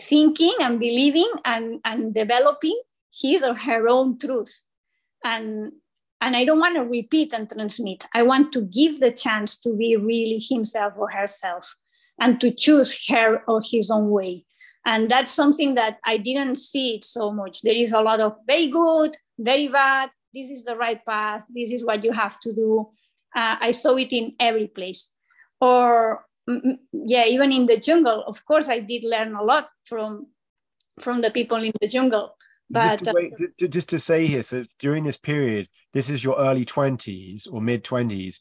thinking 0.00 0.54
and 0.60 0.80
believing 0.80 1.30
and, 1.44 1.80
and 1.84 2.14
developing 2.14 2.80
his 3.12 3.42
or 3.42 3.54
her 3.54 3.86
own 3.86 4.18
truth. 4.18 4.62
And, 5.24 5.72
and 6.22 6.36
I 6.36 6.44
don't 6.44 6.60
want 6.60 6.76
to 6.76 6.84
repeat 6.84 7.34
and 7.34 7.50
transmit. 7.50 8.06
I 8.14 8.22
want 8.22 8.52
to 8.54 8.62
give 8.62 9.00
the 9.00 9.12
chance 9.12 9.60
to 9.60 9.76
be 9.76 9.96
really 9.96 10.40
himself 10.40 10.94
or 10.96 11.10
herself 11.10 11.74
and 12.18 12.40
to 12.40 12.50
choose 12.50 13.06
her 13.08 13.42
or 13.46 13.60
his 13.62 13.90
own 13.90 14.08
way 14.08 14.46
and 14.86 15.08
that's 15.10 15.32
something 15.32 15.74
that 15.74 15.98
i 16.04 16.16
didn't 16.16 16.56
see 16.56 16.96
it 16.96 17.04
so 17.04 17.30
much. 17.30 17.62
There 17.62 17.74
is 17.74 17.92
a 17.92 18.00
lot 18.00 18.20
of 18.20 18.36
very 18.46 18.68
good 18.68 19.16
very 19.38 19.68
bad 19.68 20.10
this 20.34 20.50
is 20.50 20.64
the 20.64 20.76
right 20.76 21.04
path 21.04 21.46
this 21.54 21.72
is 21.72 21.84
what 21.84 22.04
you 22.04 22.12
have 22.12 22.38
to 22.40 22.52
do. 22.52 22.88
Uh, 23.34 23.56
i 23.60 23.70
saw 23.70 23.96
it 23.96 24.12
in 24.12 24.34
every 24.40 24.66
place. 24.66 25.12
Or 25.60 26.24
yeah 26.92 27.26
even 27.26 27.52
in 27.52 27.66
the 27.66 27.76
jungle 27.76 28.24
of 28.26 28.44
course 28.44 28.68
i 28.68 28.78
did 28.78 29.04
learn 29.04 29.34
a 29.34 29.42
lot 29.42 29.68
from 29.84 30.26
from 30.98 31.20
the 31.20 31.30
people 31.30 31.58
in 31.58 31.72
the 31.80 31.88
jungle 31.88 32.36
but 32.68 32.92
just 32.92 33.04
to, 33.04 33.12
wait, 33.14 33.32
uh, 33.40 33.66
just 33.66 33.88
to 33.88 33.98
say 33.98 34.26
here 34.26 34.42
so 34.42 34.64
during 34.78 35.04
this 35.04 35.16
period 35.16 35.68
this 35.92 36.10
is 36.10 36.22
your 36.22 36.36
early 36.38 36.64
20s 36.64 37.46
or 37.52 37.60
mid 37.60 37.84
20s 37.84 38.40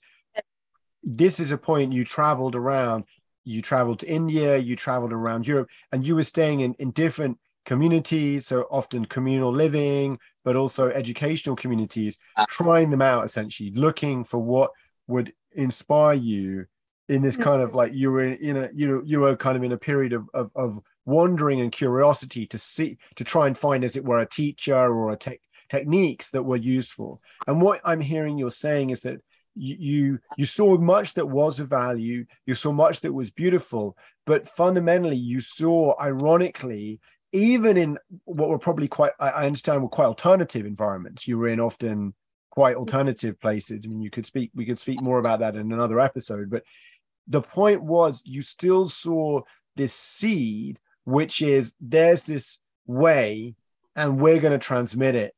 this 1.04 1.40
is 1.40 1.52
a 1.52 1.58
point 1.58 1.94
you 1.94 2.04
traveled 2.04 2.56
around 2.56 3.04
you 3.44 3.62
traveled 3.62 4.00
to 4.00 4.08
India, 4.08 4.58
you 4.58 4.76
traveled 4.76 5.14
around 5.14 5.48
Europe, 5.48 5.70
and 5.92 6.06
you 6.06 6.16
were 6.16 6.24
staying 6.24 6.62
in, 6.62 6.74
in 6.76 6.92
different 6.92 7.38
communities, 7.66 8.48
so 8.48 8.62
often 8.72 9.06
communal 9.06 9.52
living, 9.52 10.18
but 10.44 10.56
also 10.56 10.90
educational 10.90 11.56
communities, 11.56 12.18
ah. 12.38 12.46
trying 12.50 12.90
them 12.90 13.02
out 13.02 13.26
essentially, 13.26 13.72
looking 13.72 14.24
for 14.24 14.40
what 14.40 14.72
would 15.08 15.34
inspire 15.54 16.14
you 16.16 16.66
in 17.10 17.24
this 17.24 17.36
kind 17.36 17.62
of 17.62 17.74
like 17.74 17.92
you 17.94 18.12
were 18.12 18.24
in, 18.24 18.56
a 18.56 18.70
you 18.74 18.88
know 18.88 19.02
you 19.04 19.20
were 19.20 19.36
kind 19.36 19.58
of 19.58 19.64
in 19.64 19.72
a 19.72 19.78
period 19.78 20.14
of, 20.14 20.30
of 20.34 20.52
of 20.56 20.80
wandering 21.06 21.60
and 21.60 21.72
curiosity 21.72 22.46
to 22.46 22.58
see 22.58 22.98
to 23.16 23.24
try 23.24 23.48
and 23.48 23.58
find 23.58 23.84
as 23.84 23.96
it 23.96 24.06
were 24.06 24.20
a 24.20 24.30
teacher 24.30 24.76
or 24.76 25.12
a 25.12 25.18
tech 25.18 25.40
techniques 25.70 26.30
that 26.30 26.44
were 26.44 26.56
useful 26.56 27.22
and 27.48 27.62
what 27.62 27.82
i'm 27.84 28.00
hearing 28.00 28.38
you're 28.38 28.50
saying 28.50 28.92
is 28.92 29.02
that 29.02 29.20
you 29.62 30.20
you 30.38 30.46
saw 30.46 30.78
much 30.78 31.14
that 31.16 31.28
was 31.28 31.60
of 31.60 31.68
value 31.68 32.26
you 32.46 32.56
saw 32.56 32.72
much 32.72 33.02
that 33.02 33.14
was 33.14 33.30
beautiful 33.30 33.98
but 34.26 34.48
fundamentally 34.48 35.18
you 35.18 35.42
saw 35.42 35.94
ironically 36.00 37.00
even 37.32 37.78
in 37.78 37.98
what 38.26 38.50
were 38.50 38.58
probably 38.58 38.88
quite 38.88 39.12
i 39.20 39.46
understand 39.46 39.82
were 39.82 39.90
quite 39.90 40.06
alternative 40.06 40.66
environments. 40.66 41.28
You 41.28 41.38
were 41.38 41.50
in 41.50 41.60
often 41.60 42.14
quite 42.52 42.74
mm-hmm. 42.74 42.80
alternative 42.80 43.40
places 43.40 43.84
i 43.86 43.88
mean 43.90 44.02
you 44.02 44.10
could 44.10 44.26
speak 44.26 44.52
we 44.56 44.66
could 44.66 44.80
speak 44.80 45.02
more 45.02 45.20
about 45.20 45.40
that 45.40 45.56
in 45.56 45.72
another 45.72 46.00
episode 46.00 46.50
but 46.50 46.64
the 47.30 47.42
point 47.42 47.82
was 47.84 48.24
you 48.26 48.42
still 48.42 48.90
saw 48.90 49.42
this 49.76 49.94
seed, 49.94 50.80
which 51.06 51.42
is 51.42 51.74
there's 51.80 52.24
this 52.24 52.60
way, 52.86 53.56
and 53.96 54.20
we're 54.20 54.40
going 54.40 54.52
to 54.52 54.58
transmit 54.58 55.16
it 55.16 55.36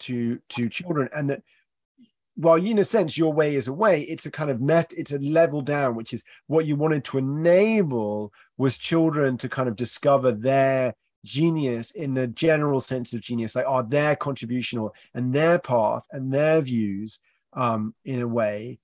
to 0.00 0.38
to 0.50 0.68
children, 0.68 1.08
and 1.14 1.28
that 1.30 1.42
while 2.34 2.56
in 2.56 2.78
a 2.78 2.84
sense 2.84 3.16
your 3.18 3.32
way 3.32 3.54
is 3.54 3.68
a 3.68 3.72
way. 3.72 4.02
It's 4.02 4.26
a 4.26 4.30
kind 4.30 4.50
of 4.50 4.60
met 4.60 4.92
it's 4.96 5.12
a 5.12 5.18
level 5.18 5.60
down 5.60 5.94
which 5.94 6.12
is 6.12 6.22
what 6.46 6.66
you 6.66 6.76
wanted 6.76 7.04
to 7.04 7.18
enable 7.18 8.32
was 8.56 8.78
children 8.78 9.36
to 9.38 9.48
kind 9.48 9.68
of 9.68 9.76
discover 9.76 10.32
their 10.32 10.94
genius 11.24 11.92
in 11.92 12.14
the 12.14 12.26
general 12.26 12.80
sense 12.80 13.12
of 13.12 13.20
genius 13.20 13.54
like 13.54 13.66
are 13.66 13.84
their 13.84 14.16
contribution 14.16 14.78
or 14.78 14.92
and 15.14 15.32
their 15.32 15.58
path 15.58 16.04
and 16.10 16.32
their 16.32 16.60
views 16.60 17.20
um 17.52 17.94
in 18.04 18.22
a 18.22 18.28
way. 18.28 18.78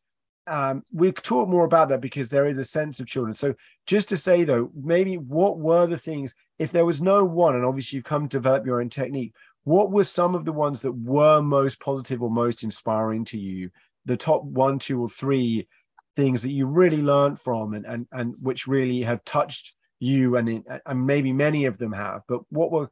Um 0.46 0.84
we 0.92 1.11
talk 1.12 1.48
more 1.48 1.64
about 1.64 1.88
that 1.88 2.00
because 2.00 2.28
there 2.28 2.46
is 2.46 2.58
a 2.58 2.64
sense 2.64 3.00
of 3.00 3.06
children. 3.06 3.34
So 3.34 3.54
just 3.87 4.11
to 4.11 4.16
say 4.18 4.44
though 4.44 4.70
maybe 4.74 5.16
what 5.16 5.58
were 5.58 5.87
the 5.87 5.98
things 5.98 6.34
if 6.58 6.70
there 6.70 6.84
was 6.84 7.00
no 7.00 7.24
one 7.24 7.54
and 7.54 7.64
obviously 7.64 7.96
you've 7.96 8.04
come 8.04 8.28
to 8.28 8.37
develop 8.37 8.66
your 8.66 8.80
own 8.82 8.90
technique 8.90 9.32
what 9.68 9.90
were 9.90 10.04
some 10.04 10.35
of 10.35 10.46
the 10.46 10.52
ones 10.52 10.81
that 10.81 10.92
were 10.92 11.42
most 11.42 11.78
positive 11.78 12.22
or 12.22 12.31
most 12.31 12.64
inspiring 12.64 13.26
to 13.26 13.38
you? 13.38 13.68
The 14.07 14.16
top 14.16 14.42
one 14.42 14.78
two 14.78 14.98
or 14.98 15.11
three 15.11 15.68
things 16.16 16.40
that 16.40 16.50
you 16.50 16.64
really 16.64 17.02
learned 17.02 17.38
from 17.38 17.74
and 17.74 17.85
and, 17.85 18.07
and 18.11 18.35
which 18.40 18.66
really 18.66 19.02
have 19.02 19.22
touched 19.24 19.74
you 20.00 20.37
and 20.37 20.64
and 20.87 21.07
maybe 21.07 21.33
many 21.33 21.66
of 21.66 21.76
them 21.76 21.92
have 21.92 22.22
but 22.28 22.40
what 22.48 22.70
were 22.72 22.88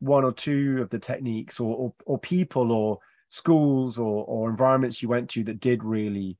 one 0.00 0.24
or 0.24 0.32
two 0.32 0.82
of 0.82 0.90
the 0.90 0.98
techniques 0.98 1.60
or 1.60 1.76
or, 1.76 1.94
or 2.06 2.18
people 2.18 2.72
or 2.72 2.98
schools 3.28 3.98
or, 3.98 4.24
or 4.24 4.50
environments 4.50 5.02
you 5.02 5.08
went 5.08 5.30
to 5.30 5.44
that 5.44 5.60
did 5.60 5.84
really? 5.84 6.36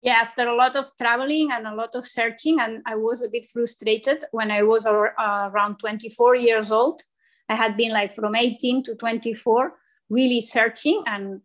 Yeah 0.00 0.20
after 0.22 0.48
a 0.48 0.56
lot 0.56 0.74
of 0.74 0.88
traveling 0.96 1.50
and 1.52 1.66
a 1.66 1.74
lot 1.74 1.94
of 1.94 2.04
searching 2.04 2.60
and 2.60 2.82
i 2.86 2.94
was 2.94 3.22
a 3.22 3.28
bit 3.28 3.46
frustrated 3.46 4.24
when 4.32 4.50
i 4.50 4.62
was 4.62 4.86
uh, 4.86 5.50
around 5.52 5.78
24 5.78 6.36
years 6.36 6.72
old 6.72 7.02
i 7.48 7.54
had 7.54 7.76
been 7.76 7.92
like 7.92 8.14
from 8.14 8.34
18 8.34 8.82
to 8.84 8.94
24 8.94 9.72
really 10.10 10.40
searching 10.40 11.02
and 11.06 11.40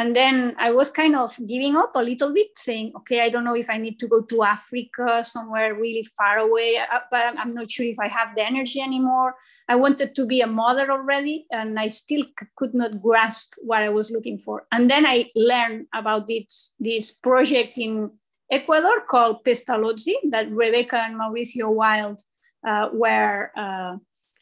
and 0.00 0.16
then 0.16 0.56
I 0.58 0.70
was 0.70 0.90
kind 0.90 1.14
of 1.14 1.36
giving 1.46 1.76
up 1.76 1.92
a 1.94 2.02
little 2.02 2.32
bit, 2.32 2.56
saying, 2.56 2.92
okay, 2.96 3.20
I 3.20 3.28
don't 3.28 3.44
know 3.44 3.54
if 3.54 3.68
I 3.68 3.76
need 3.76 4.00
to 4.00 4.08
go 4.08 4.22
to 4.22 4.44
Africa, 4.44 5.22
somewhere 5.22 5.74
really 5.74 6.06
far 6.16 6.38
away, 6.38 6.78
uh, 6.78 7.00
but 7.10 7.34
I'm 7.38 7.54
not 7.54 7.70
sure 7.70 7.84
if 7.84 7.98
I 7.98 8.08
have 8.08 8.34
the 8.34 8.42
energy 8.42 8.80
anymore. 8.80 9.34
I 9.68 9.76
wanted 9.76 10.14
to 10.14 10.24
be 10.24 10.40
a 10.40 10.46
mother 10.46 10.90
already, 10.90 11.44
and 11.50 11.78
I 11.78 11.88
still 11.88 12.22
could 12.56 12.72
not 12.72 13.02
grasp 13.02 13.52
what 13.58 13.82
I 13.82 13.90
was 13.90 14.10
looking 14.10 14.38
for. 14.38 14.66
And 14.72 14.90
then 14.90 15.04
I 15.04 15.30
learned 15.34 15.86
about 15.92 16.26
this, 16.26 16.72
this 16.80 17.10
project 17.10 17.76
in 17.76 18.10
Ecuador 18.50 19.02
called 19.06 19.44
Pestalozzi 19.44 20.14
that 20.30 20.50
Rebecca 20.50 20.96
and 20.96 21.20
Mauricio 21.20 21.68
Wild 21.68 22.22
uh, 22.66 22.88
were 22.90 23.50
uh, 23.54 23.96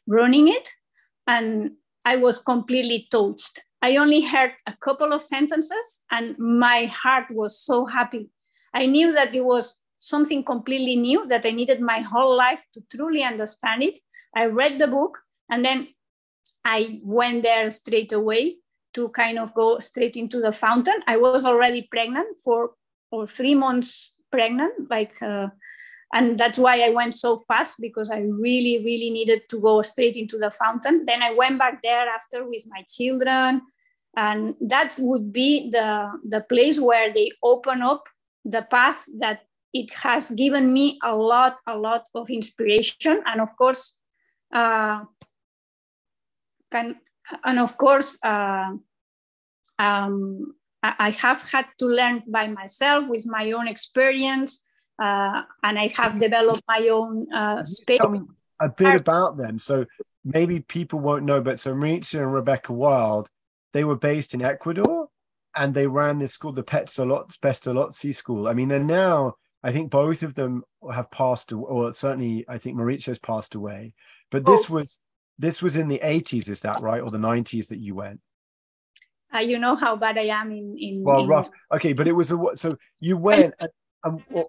running 0.06 0.46
it. 0.48 0.70
And 1.28 1.72
I 2.04 2.16
was 2.16 2.40
completely 2.40 3.06
touched 3.12 3.60
I 3.80 3.96
only 3.96 4.22
heard 4.22 4.52
a 4.66 4.74
couple 4.80 5.12
of 5.12 5.22
sentences 5.22 6.02
and 6.10 6.36
my 6.38 6.86
heart 6.86 7.26
was 7.30 7.60
so 7.60 7.86
happy. 7.86 8.28
I 8.74 8.86
knew 8.86 9.12
that 9.12 9.34
it 9.34 9.44
was 9.44 9.76
something 9.98 10.44
completely 10.44 10.96
new 10.96 11.26
that 11.28 11.46
I 11.46 11.50
needed 11.50 11.80
my 11.80 12.00
whole 12.00 12.36
life 12.36 12.64
to 12.74 12.82
truly 12.90 13.22
understand 13.22 13.82
it. 13.82 13.98
I 14.34 14.46
read 14.46 14.78
the 14.78 14.88
book 14.88 15.18
and 15.50 15.64
then 15.64 15.88
I 16.64 17.00
went 17.04 17.44
there 17.44 17.70
straight 17.70 18.12
away 18.12 18.56
to 18.94 19.08
kind 19.10 19.38
of 19.38 19.54
go 19.54 19.78
straight 19.78 20.16
into 20.16 20.40
the 20.40 20.52
fountain. 20.52 21.00
I 21.06 21.16
was 21.16 21.44
already 21.44 21.88
pregnant 21.90 22.38
for 22.44 22.72
or 23.10 23.26
three 23.26 23.54
months 23.54 24.14
pregnant, 24.30 24.90
like 24.90 25.22
uh, 25.22 25.48
and 26.12 26.38
that's 26.38 26.58
why 26.58 26.80
i 26.80 26.90
went 26.90 27.14
so 27.14 27.38
fast 27.38 27.76
because 27.80 28.10
i 28.10 28.18
really 28.18 28.82
really 28.84 29.10
needed 29.10 29.42
to 29.48 29.60
go 29.60 29.82
straight 29.82 30.16
into 30.16 30.38
the 30.38 30.50
fountain. 30.50 31.04
Then 31.06 31.22
i 31.22 31.32
went 31.32 31.58
back 31.58 31.82
there 31.82 32.08
after 32.08 32.48
with 32.48 32.64
my 32.68 32.82
children. 32.88 33.62
And 34.16 34.56
that 34.60 34.96
would 34.98 35.32
be 35.32 35.70
the 35.70 36.10
the 36.28 36.40
place 36.40 36.80
where 36.80 37.12
they 37.12 37.30
open 37.42 37.82
up 37.82 38.08
the 38.44 38.62
path 38.62 39.04
that 39.18 39.42
it 39.72 39.92
has 39.92 40.30
given 40.30 40.72
me 40.72 40.98
a 41.04 41.14
lot 41.14 41.60
a 41.66 41.76
lot 41.76 42.08
of 42.14 42.30
inspiration. 42.30 43.22
And 43.26 43.40
of 43.40 43.54
course 43.56 44.00
uh, 44.52 45.04
can 46.72 46.96
and 47.44 47.58
of 47.58 47.76
course 47.76 48.18
uh, 48.24 48.72
um, 49.78 50.54
I 50.82 51.10
have 51.10 51.42
had 51.50 51.66
to 51.78 51.86
learn 51.86 52.22
by 52.26 52.46
myself 52.46 53.08
with 53.08 53.26
my 53.26 53.52
own 53.52 53.68
experience 53.68 54.64
uh, 54.98 55.42
and 55.62 55.78
I 55.78 55.88
have 55.96 56.18
developed 56.18 56.62
my 56.66 56.88
own 56.90 57.32
uh, 57.32 57.64
space. 57.64 58.00
A 58.60 58.68
bit 58.68 59.00
about 59.00 59.36
them. 59.36 59.58
So 59.58 59.86
maybe 60.24 60.60
people 60.60 60.98
won't 60.98 61.24
know, 61.24 61.40
but 61.40 61.60
so 61.60 61.74
Mauricio 61.74 62.20
and 62.20 62.34
Rebecca 62.34 62.72
Wild, 62.72 63.28
they 63.72 63.84
were 63.84 63.96
based 63.96 64.34
in 64.34 64.42
Ecuador 64.42 65.08
and 65.56 65.74
they 65.74 65.86
ran 65.86 66.18
this 66.18 66.32
school, 66.32 66.52
the 66.52 66.64
Pestalozzi 66.64 68.14
School. 68.14 68.48
I 68.48 68.54
mean, 68.54 68.68
they're 68.68 68.82
now, 68.82 69.36
I 69.62 69.70
think 69.70 69.90
both 69.90 70.22
of 70.22 70.34
them 70.34 70.64
have 70.92 71.10
passed, 71.10 71.52
away, 71.52 71.66
or 71.68 71.92
certainly 71.92 72.44
I 72.48 72.58
think 72.58 72.76
Mauricio's 72.76 73.18
passed 73.20 73.54
away. 73.54 73.94
But 74.30 74.44
this 74.44 74.68
was 74.68 74.98
this 75.38 75.62
was 75.62 75.76
in 75.76 75.88
the 75.88 76.00
80s, 76.02 76.48
is 76.48 76.60
that 76.62 76.82
right? 76.82 77.00
Or 77.00 77.10
the 77.10 77.18
90s 77.18 77.68
that 77.68 77.78
you 77.78 77.94
went? 77.94 78.20
Uh, 79.32 79.38
you 79.38 79.58
know 79.58 79.76
how 79.76 79.94
bad 79.94 80.18
I 80.18 80.26
am 80.26 80.50
in. 80.50 80.76
in 80.78 81.02
well, 81.04 81.22
in... 81.22 81.28
rough. 81.28 81.48
Okay, 81.72 81.92
but 81.92 82.08
it 82.08 82.12
was 82.12 82.32
a 82.32 82.38
so 82.54 82.76
you 82.98 83.16
went 83.16 83.54
and, 83.60 83.70
and 84.04 84.22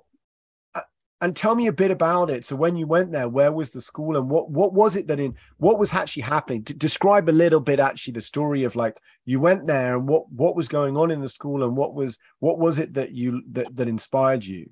and 1.22 1.36
tell 1.36 1.56
me 1.56 1.68
a 1.68 1.74
bit 1.74 1.92
about 1.92 2.30
it. 2.30 2.46
So 2.46 2.56
when 2.56 2.76
you 2.76 2.88
went 2.88 3.12
there 3.12 3.28
where 3.28 3.52
was 3.52 3.72
the 3.72 3.82
school 3.82 4.18
and 4.18 4.30
what 4.30 4.50
what 4.50 4.74
was 4.74 4.96
it 4.96 5.08
that 5.08 5.20
in 5.20 5.36
what 5.58 5.80
was 5.80 5.94
actually 5.94 6.24
happening? 6.24 6.64
To 6.66 6.74
describe 6.74 7.30
a 7.30 7.32
little 7.32 7.60
bit 7.60 7.80
actually 7.80 8.14
the 8.14 8.22
story 8.22 8.64
of 8.64 8.76
like 8.76 8.98
you 9.26 9.40
went 9.40 9.68
there 9.68 9.98
and 9.98 10.08
what 10.08 10.32
what 10.32 10.56
was 10.56 10.68
going 10.68 10.96
on 10.98 11.12
in 11.12 11.20
the 11.20 11.30
school 11.30 11.64
and 11.64 11.76
what 11.76 11.94
was 11.94 12.20
what 12.40 12.60
was 12.60 12.80
it 12.80 12.94
that 12.94 13.12
you 13.12 13.42
that, 13.52 13.76
that 13.76 13.88
inspired 13.88 14.46
you? 14.46 14.70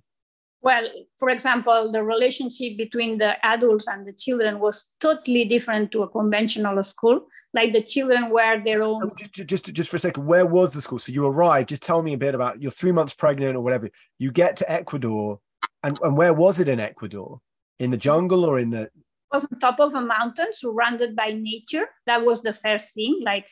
Well 0.61 0.87
for 1.17 1.29
example 1.29 1.91
the 1.91 2.03
relationship 2.03 2.77
between 2.77 3.17
the 3.17 3.45
adults 3.45 3.87
and 3.87 4.05
the 4.05 4.13
children 4.13 4.59
was 4.59 4.95
totally 4.99 5.45
different 5.45 5.91
to 5.91 6.03
a 6.03 6.09
conventional 6.09 6.81
school. 6.83 7.27
Like 7.53 7.71
the 7.71 7.81
children 7.81 8.29
were 8.29 8.61
their 8.61 8.83
own 8.83 9.03
oh, 9.03 9.11
just, 9.17 9.47
just 9.47 9.73
just 9.73 9.89
for 9.89 9.97
a 9.97 9.99
second 9.99 10.25
where 10.25 10.45
was 10.45 10.73
the 10.73 10.81
school? 10.81 10.99
So 10.99 11.11
you 11.11 11.25
arrived 11.25 11.69
just 11.69 11.83
tell 11.83 12.01
me 12.01 12.13
a 12.13 12.17
bit 12.17 12.35
about 12.35 12.61
you're 12.61 12.71
three 12.71 12.93
months 12.93 13.15
pregnant 13.15 13.57
or 13.57 13.61
whatever. 13.61 13.89
You 14.17 14.31
get 14.31 14.57
to 14.57 14.71
ecuador 14.71 15.39
and, 15.83 15.97
and 16.01 16.17
where 16.17 16.33
was 16.33 16.59
it 16.59 16.67
in 16.67 16.79
Ecuador? 16.79 17.39
In 17.79 17.91
the 17.91 17.97
jungle 17.97 18.45
or 18.45 18.59
in 18.59 18.71
the? 18.71 18.81
It 18.83 18.91
was 19.31 19.47
on 19.51 19.59
top 19.59 19.79
of 19.79 19.93
a 19.93 20.01
mountain, 20.01 20.53
surrounded 20.53 21.15
by 21.15 21.27
nature. 21.27 21.87
That 22.05 22.25
was 22.25 22.41
the 22.41 22.53
first 22.53 22.93
thing. 22.93 23.21
Like, 23.23 23.47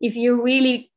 if 0.00 0.16
you 0.16 0.42
really 0.42 0.90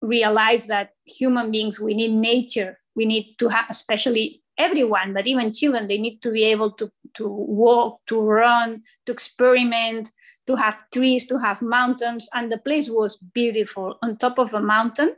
realize 0.00 0.66
that 0.68 0.90
human 1.04 1.50
beings, 1.50 1.80
we 1.80 1.94
need 1.94 2.12
nature. 2.12 2.78
We 2.96 3.04
need 3.04 3.36
to 3.38 3.48
have, 3.48 3.66
especially 3.68 4.42
everyone, 4.56 5.12
but 5.12 5.26
even 5.26 5.52
children, 5.52 5.88
they 5.88 5.98
need 5.98 6.20
to 6.22 6.30
be 6.30 6.44
able 6.44 6.70
to, 6.72 6.90
to 7.14 7.28
walk, 7.28 8.00
to 8.06 8.20
run, 8.20 8.82
to 9.06 9.12
experiment, 9.12 10.10
to 10.46 10.54
have 10.54 10.84
trees, 10.92 11.26
to 11.26 11.38
have 11.38 11.60
mountains. 11.60 12.28
And 12.34 12.50
the 12.50 12.58
place 12.58 12.88
was 12.88 13.16
beautiful 13.16 13.98
on 14.02 14.16
top 14.16 14.38
of 14.38 14.54
a 14.54 14.60
mountain, 14.60 15.16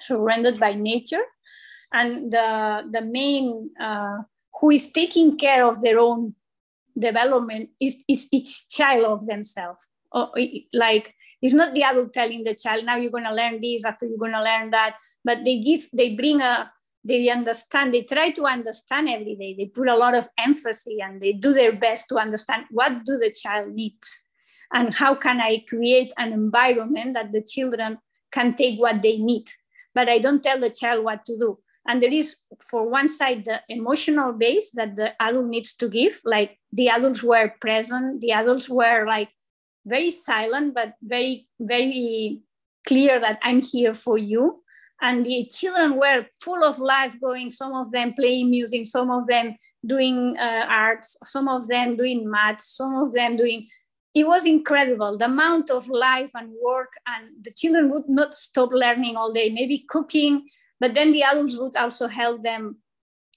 surrounded 0.00 0.58
by 0.58 0.74
nature 0.74 1.22
and 1.92 2.32
the, 2.32 2.88
the 2.90 3.02
main 3.02 3.70
uh, 3.80 4.18
who 4.60 4.70
is 4.70 4.90
taking 4.90 5.36
care 5.36 5.64
of 5.66 5.82
their 5.82 5.98
own 5.98 6.34
development 6.98 7.70
is, 7.80 8.02
is 8.08 8.28
each 8.32 8.68
child 8.68 9.04
of 9.04 9.26
themselves. 9.26 9.86
Or, 10.10 10.30
like 10.72 11.14
it's 11.40 11.54
not 11.54 11.74
the 11.74 11.82
adult 11.82 12.12
telling 12.12 12.44
the 12.44 12.54
child 12.54 12.84
now 12.84 12.96
you're 12.96 13.10
going 13.10 13.24
to 13.24 13.34
learn 13.34 13.60
this 13.60 13.84
after 13.84 14.06
you're 14.06 14.18
going 14.18 14.32
to 14.32 14.42
learn 14.42 14.70
that. 14.70 14.96
But 15.24 15.44
they 15.44 15.60
give 15.60 15.88
they 15.92 16.14
bring 16.14 16.40
a 16.40 16.70
they 17.04 17.28
understand 17.30 17.92
they 17.92 18.02
try 18.02 18.30
to 18.30 18.44
understand 18.44 19.08
every 19.08 19.34
day. 19.34 19.54
They 19.56 19.66
put 19.66 19.88
a 19.88 19.96
lot 19.96 20.14
of 20.14 20.28
emphasis 20.38 20.94
and 21.02 21.20
they 21.20 21.32
do 21.32 21.52
their 21.52 21.72
best 21.72 22.08
to 22.10 22.16
understand 22.16 22.66
what 22.70 23.04
do 23.04 23.18
the 23.18 23.32
child 23.32 23.72
needs 23.72 24.22
and 24.72 24.94
how 24.94 25.14
can 25.14 25.40
i 25.40 25.62
create 25.68 26.12
an 26.16 26.32
environment 26.32 27.14
that 27.14 27.32
the 27.32 27.42
children 27.42 27.98
can 28.30 28.54
take 28.54 28.78
what 28.78 29.02
they 29.02 29.16
need. 29.16 29.50
But 29.94 30.08
i 30.08 30.18
don't 30.18 30.42
tell 30.42 30.60
the 30.60 30.70
child 30.70 31.04
what 31.04 31.24
to 31.26 31.38
do 31.38 31.58
and 31.86 32.00
there 32.00 32.12
is 32.12 32.36
for 32.60 32.88
one 32.88 33.08
side 33.08 33.44
the 33.44 33.60
emotional 33.68 34.32
base 34.32 34.70
that 34.72 34.96
the 34.96 35.10
adult 35.20 35.46
needs 35.46 35.74
to 35.76 35.88
give. 35.88 36.20
Like 36.24 36.58
the 36.72 36.88
adults 36.88 37.22
were 37.22 37.52
present. 37.60 38.20
The 38.20 38.32
adults 38.32 38.68
were 38.68 39.06
like 39.06 39.30
very 39.84 40.12
silent 40.12 40.74
but 40.74 40.94
very 41.02 41.48
very 41.58 42.40
clear 42.86 43.18
that 43.18 43.38
i'm 43.42 43.60
here 43.60 43.94
for 43.94 44.18
you. 44.18 44.60
And 45.00 45.26
the 45.26 45.50
children 45.52 45.96
were 45.96 46.26
full 46.40 46.62
of 46.62 46.78
life 46.78 47.16
going 47.20 47.50
some 47.50 47.74
of 47.74 47.90
them 47.90 48.14
playing 48.14 48.50
music 48.50 48.86
some 48.86 49.10
of 49.10 49.26
them 49.26 49.56
doing 49.84 50.36
uh, 50.38 50.66
arts 50.68 51.16
some 51.24 51.48
of 51.48 51.66
them 51.66 51.96
doing 51.96 52.30
maths 52.30 52.76
some 52.76 52.94
of 52.94 53.12
them 53.12 53.36
doing 53.36 53.66
it 54.14 54.26
was 54.26 54.44
incredible. 54.44 55.16
The 55.16 55.24
amount 55.24 55.70
of 55.70 55.88
life 55.88 56.32
and 56.34 56.52
work 56.62 56.92
and 57.06 57.30
the 57.42 57.50
children 57.50 57.90
would 57.90 58.08
not 58.08 58.34
stop 58.34 58.70
learning 58.70 59.16
all 59.16 59.32
day. 59.32 59.48
Maybe 59.48 59.86
cooking 59.88 60.48
but 60.82 60.94
then 60.94 61.12
the 61.12 61.22
adults 61.22 61.56
would 61.56 61.76
also 61.76 62.08
help 62.08 62.42
them 62.42 62.78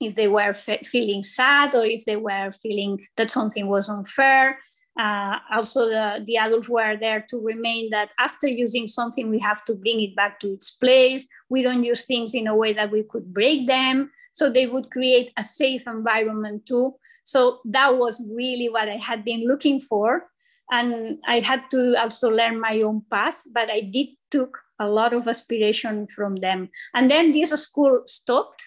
if 0.02 0.16
they 0.16 0.28
were 0.28 0.52
feeling 0.56 1.22
sad 1.22 1.76
or 1.76 1.86
if 1.86 2.04
they 2.06 2.16
were 2.16 2.52
feeling 2.52 3.00
that 3.18 3.30
something 3.30 3.68
was 3.68 3.88
unfair. 3.88 4.58
Uh, 5.00 5.38
also, 5.54 5.88
the, 5.88 6.24
the 6.26 6.38
adults 6.38 6.68
were 6.68 6.98
there 6.98 7.24
to 7.30 7.38
remain 7.38 7.92
that 7.92 8.12
after 8.18 8.48
using 8.48 8.88
something, 8.88 9.30
we 9.30 9.38
have 9.38 9.64
to 9.66 9.76
bring 9.76 10.02
it 10.02 10.16
back 10.16 10.40
to 10.40 10.48
its 10.54 10.72
place. 10.72 11.28
We 11.48 11.62
don't 11.62 11.84
use 11.84 12.06
things 12.06 12.34
in 12.34 12.48
a 12.48 12.56
way 12.56 12.74
that 12.74 12.92
we 12.92 13.04
could 13.04 13.32
break 13.32 13.68
them. 13.68 14.10
So 14.34 14.50
they 14.50 14.66
would 14.66 14.90
create 14.90 15.32
a 15.38 15.44
safe 15.44 15.86
environment 15.86 16.66
too. 16.66 16.96
So 17.26 17.60
that 17.66 17.96
was 17.96 18.26
really 18.34 18.70
what 18.70 18.90
I 18.90 18.98
had 18.98 19.24
been 19.24 19.46
looking 19.46 19.80
for. 19.80 20.32
And 20.72 21.20
I 21.28 21.42
had 21.42 21.70
to 21.70 21.94
also 22.02 22.32
learn 22.32 22.60
my 22.60 22.82
own 22.82 23.04
path, 23.12 23.44
but 23.54 23.70
I 23.70 23.82
did 23.82 24.08
took 24.32 24.65
a 24.80 24.88
lot 24.88 25.14
of 25.14 25.28
aspiration 25.28 26.08
from 26.08 26.36
them. 26.38 26.70
And 26.94 27.10
then 27.10 27.32
this 27.32 27.52
school 27.52 28.04
stopped 28.06 28.64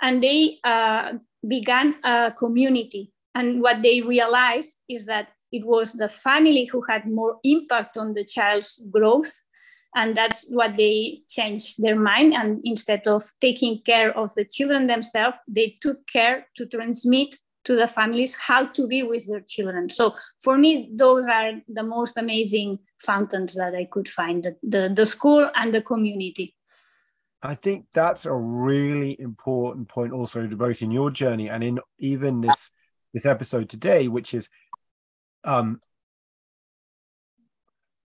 and 0.00 0.22
they 0.22 0.58
uh, 0.64 1.14
began 1.48 1.96
a 2.04 2.32
community. 2.32 3.12
And 3.34 3.62
what 3.62 3.82
they 3.82 4.02
realized 4.02 4.76
is 4.88 5.06
that 5.06 5.32
it 5.52 5.64
was 5.64 5.92
the 5.92 6.08
family 6.08 6.64
who 6.64 6.82
had 6.88 7.06
more 7.06 7.38
impact 7.44 7.96
on 7.96 8.12
the 8.12 8.24
child's 8.24 8.82
growth. 8.90 9.32
And 9.94 10.16
that's 10.16 10.46
what 10.48 10.76
they 10.76 11.20
changed 11.28 11.74
their 11.78 11.96
mind. 11.96 12.34
And 12.34 12.60
instead 12.64 13.06
of 13.06 13.24
taking 13.40 13.80
care 13.84 14.16
of 14.16 14.34
the 14.34 14.44
children 14.44 14.86
themselves, 14.86 15.38
they 15.46 15.76
took 15.82 16.06
care 16.06 16.46
to 16.56 16.66
transmit 16.66 17.36
to 17.64 17.76
the 17.76 17.86
families 17.86 18.34
how 18.34 18.66
to 18.66 18.86
be 18.86 19.02
with 19.02 19.26
their 19.26 19.40
children. 19.40 19.88
So 19.88 20.14
for 20.42 20.58
me, 20.58 20.90
those 20.94 21.28
are 21.28 21.52
the 21.68 21.82
most 21.82 22.16
amazing 22.16 22.78
fountains 22.98 23.54
that 23.54 23.74
I 23.74 23.86
could 23.90 24.08
find 24.08 24.42
the, 24.42 24.56
the, 24.62 24.92
the 24.94 25.06
school 25.06 25.50
and 25.54 25.74
the 25.74 25.82
community. 25.82 26.54
I 27.42 27.54
think 27.56 27.86
that's 27.92 28.26
a 28.26 28.34
really 28.34 29.16
important 29.20 29.88
point 29.88 30.12
also 30.12 30.46
both 30.46 30.80
in 30.80 30.92
your 30.92 31.10
journey 31.10 31.48
and 31.48 31.64
in 31.64 31.80
even 31.98 32.40
this 32.40 32.70
this 33.12 33.26
episode 33.26 33.68
today, 33.68 34.08
which 34.08 34.32
is 34.32 34.48
um 35.44 35.80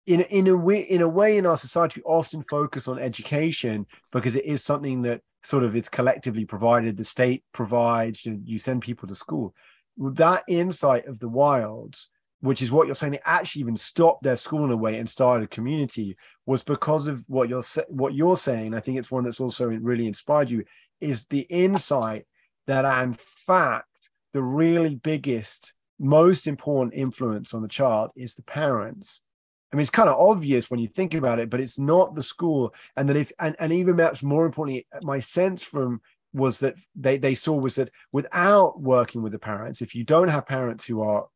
in 0.06 0.22
in 0.22 0.46
a 0.46 0.56
way 0.56 0.80
in 0.80 1.02
a 1.02 1.08
way 1.08 1.36
in 1.36 1.44
our 1.44 1.56
society 1.56 2.00
we 2.00 2.10
often 2.10 2.42
focus 2.42 2.88
on 2.88 2.98
education 2.98 3.86
because 4.10 4.36
it 4.36 4.44
is 4.44 4.64
something 4.64 5.02
that 5.02 5.20
sort 5.46 5.64
of 5.64 5.76
it's 5.76 5.88
collectively 5.88 6.44
provided 6.44 6.96
the 6.96 7.04
state 7.04 7.44
provides 7.52 8.26
you, 8.26 8.40
you 8.44 8.58
send 8.58 8.82
people 8.82 9.08
to 9.08 9.14
school 9.14 9.54
that 9.96 10.44
insight 10.48 11.06
of 11.06 11.18
the 11.20 11.28
wilds 11.28 12.10
which 12.40 12.62
is 12.62 12.70
what 12.70 12.86
you're 12.86 12.94
saying, 12.94 13.12
they 13.12 13.20
actually 13.24 13.60
even 13.60 13.76
stopped 13.76 14.22
their 14.22 14.36
school 14.36 14.64
in 14.64 14.70
a 14.70 14.76
way 14.76 14.98
and 14.98 15.08
started 15.08 15.44
a 15.44 15.48
community, 15.48 16.16
was 16.44 16.62
because 16.62 17.08
of 17.08 17.24
what 17.28 17.48
you're 17.48 17.62
what 17.88 18.14
you're 18.14 18.36
saying. 18.36 18.74
I 18.74 18.80
think 18.80 18.98
it's 18.98 19.10
one 19.10 19.24
that's 19.24 19.40
also 19.40 19.66
really 19.66 20.06
inspired 20.06 20.50
you 20.50 20.64
is 21.00 21.24
the 21.26 21.40
insight 21.40 22.26
that, 22.66 22.84
in 23.02 23.14
fact, 23.14 24.10
the 24.32 24.42
really 24.42 24.94
biggest, 24.94 25.72
most 25.98 26.46
important 26.46 26.94
influence 26.94 27.54
on 27.54 27.62
the 27.62 27.68
child 27.68 28.10
is 28.16 28.34
the 28.34 28.42
parents. 28.42 29.22
I 29.72 29.76
mean, 29.76 29.82
it's 29.82 29.90
kind 29.90 30.08
of 30.08 30.18
obvious 30.18 30.70
when 30.70 30.80
you 30.80 30.88
think 30.88 31.14
about 31.14 31.38
it, 31.38 31.50
but 31.50 31.60
it's 31.60 31.78
not 31.78 32.14
the 32.14 32.22
school. 32.22 32.72
And 32.96 33.08
that 33.08 33.16
if, 33.16 33.32
and, 33.40 33.56
and 33.58 33.72
even 33.72 33.96
perhaps 33.96 34.22
more 34.22 34.46
importantly, 34.46 34.86
my 35.02 35.18
sense 35.18 35.62
from 35.62 36.00
was 36.32 36.60
that 36.60 36.76
they, 36.94 37.18
they 37.18 37.34
saw 37.34 37.54
was 37.54 37.76
that 37.76 37.90
without 38.12 38.80
working 38.80 39.22
with 39.22 39.32
the 39.32 39.38
parents, 39.38 39.82
if 39.82 39.94
you 39.94 40.04
don't 40.04 40.28
have 40.28 40.46
parents 40.46 40.84
who 40.84 41.02
are 41.02 41.26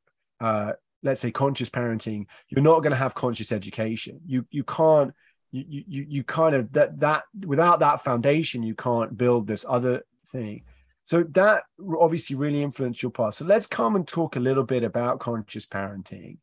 uh, 0.40 0.72
let's 1.02 1.20
say 1.20 1.30
conscious 1.30 1.70
parenting 1.70 2.26
you're 2.48 2.62
not 2.62 2.80
going 2.80 2.90
to 2.90 2.96
have 2.96 3.14
conscious 3.14 3.52
education. 3.52 4.20
You 4.26 4.46
you 4.50 4.64
can't 4.64 5.12
you 5.50 5.64
you 5.88 6.06
you 6.08 6.24
kind 6.24 6.54
of 6.54 6.72
that 6.72 7.00
that 7.00 7.24
without 7.46 7.80
that 7.80 8.04
foundation 8.04 8.62
you 8.62 8.74
can't 8.74 9.16
build 9.16 9.46
this 9.46 9.64
other 9.68 10.02
thing. 10.30 10.62
So 11.02 11.24
that 11.30 11.64
obviously 11.98 12.36
really 12.36 12.62
influenced 12.62 13.02
your 13.02 13.10
path. 13.10 13.34
So 13.34 13.44
let's 13.44 13.66
come 13.66 13.96
and 13.96 14.06
talk 14.06 14.36
a 14.36 14.40
little 14.40 14.64
bit 14.64 14.84
about 14.84 15.18
conscious 15.18 15.66
parenting. 15.66 16.38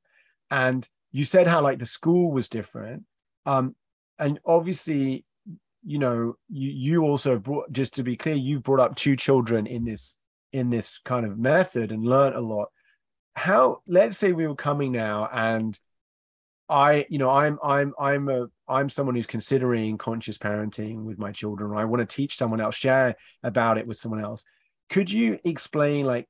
And 0.50 0.88
you 1.18 1.24
said 1.24 1.48
how 1.48 1.62
like 1.62 1.80
the 1.80 1.86
school 1.86 2.32
was 2.32 2.48
different 2.48 3.04
um 3.46 3.76
and 4.20 4.40
obviously 4.46 5.26
you 5.84 6.00
know 6.00 6.36
you 6.50 6.70
you 6.70 7.04
also 7.04 7.40
brought 7.40 7.72
just 7.72 7.96
to 7.96 8.04
be 8.04 8.18
clear 8.18 8.36
you've 8.36 8.64
brought 8.64 8.80
up 8.80 8.96
two 8.96 9.16
children 9.16 9.66
in 9.68 9.86
this 9.86 10.14
in 10.54 10.70
this 10.70 11.00
kind 11.06 11.26
of 11.26 11.38
method 11.38 11.92
and 11.92 12.06
learned 12.06 12.36
a 12.36 12.42
lot. 12.42 12.70
How 13.36 13.82
let's 13.88 14.18
say 14.18 14.32
we 14.32 14.48
were 14.48 14.56
coming 14.56 14.92
now 14.92 15.30
and 15.32 15.80
i 16.70 17.06
you 17.10 17.18
know 17.18 17.30
i'm 17.30 17.58
i'm 17.64 17.94
i'm 17.98 18.28
a 18.28 18.48
i'm 18.68 18.90
someone 18.90 19.16
who's 19.16 19.26
considering 19.26 19.98
conscious 19.98 20.38
parenting 20.38 21.04
with 21.04 21.18
my 21.18 21.32
children 21.32 21.78
i 21.78 21.86
want 21.86 22.02
to 22.02 22.16
teach 22.16 22.36
someone 22.36 22.60
else 22.60 22.76
share 22.76 23.16
about 23.44 23.78
it 23.78 23.88
with 23.88 23.96
someone 23.96 24.22
else. 24.22 24.44
Could 24.90 25.10
you 25.10 25.40
explain 25.46 26.06
like 26.06 26.28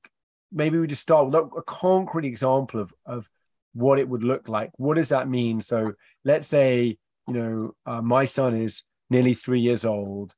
maybe 0.51 0.77
we 0.77 0.85
just 0.85 1.01
start 1.01 1.25
with 1.25 1.35
a 1.35 1.61
concrete 1.63 2.27
example 2.27 2.81
of 2.81 2.93
of 3.05 3.29
what 3.77 3.99
it 3.99 4.09
would 4.09 4.23
look 4.23 4.47
like. 4.47 4.71
What 4.77 4.95
does 4.95 5.09
that 5.09 5.29
mean? 5.29 5.61
So 5.61 5.83
let's 6.23 6.47
say 6.47 6.97
you 7.27 7.33
know 7.33 7.75
uh, 7.85 8.01
my 8.01 8.25
son 8.25 8.55
is 8.55 8.83
nearly 9.09 9.33
three 9.33 9.59
years 9.59 9.85
old 9.85 10.33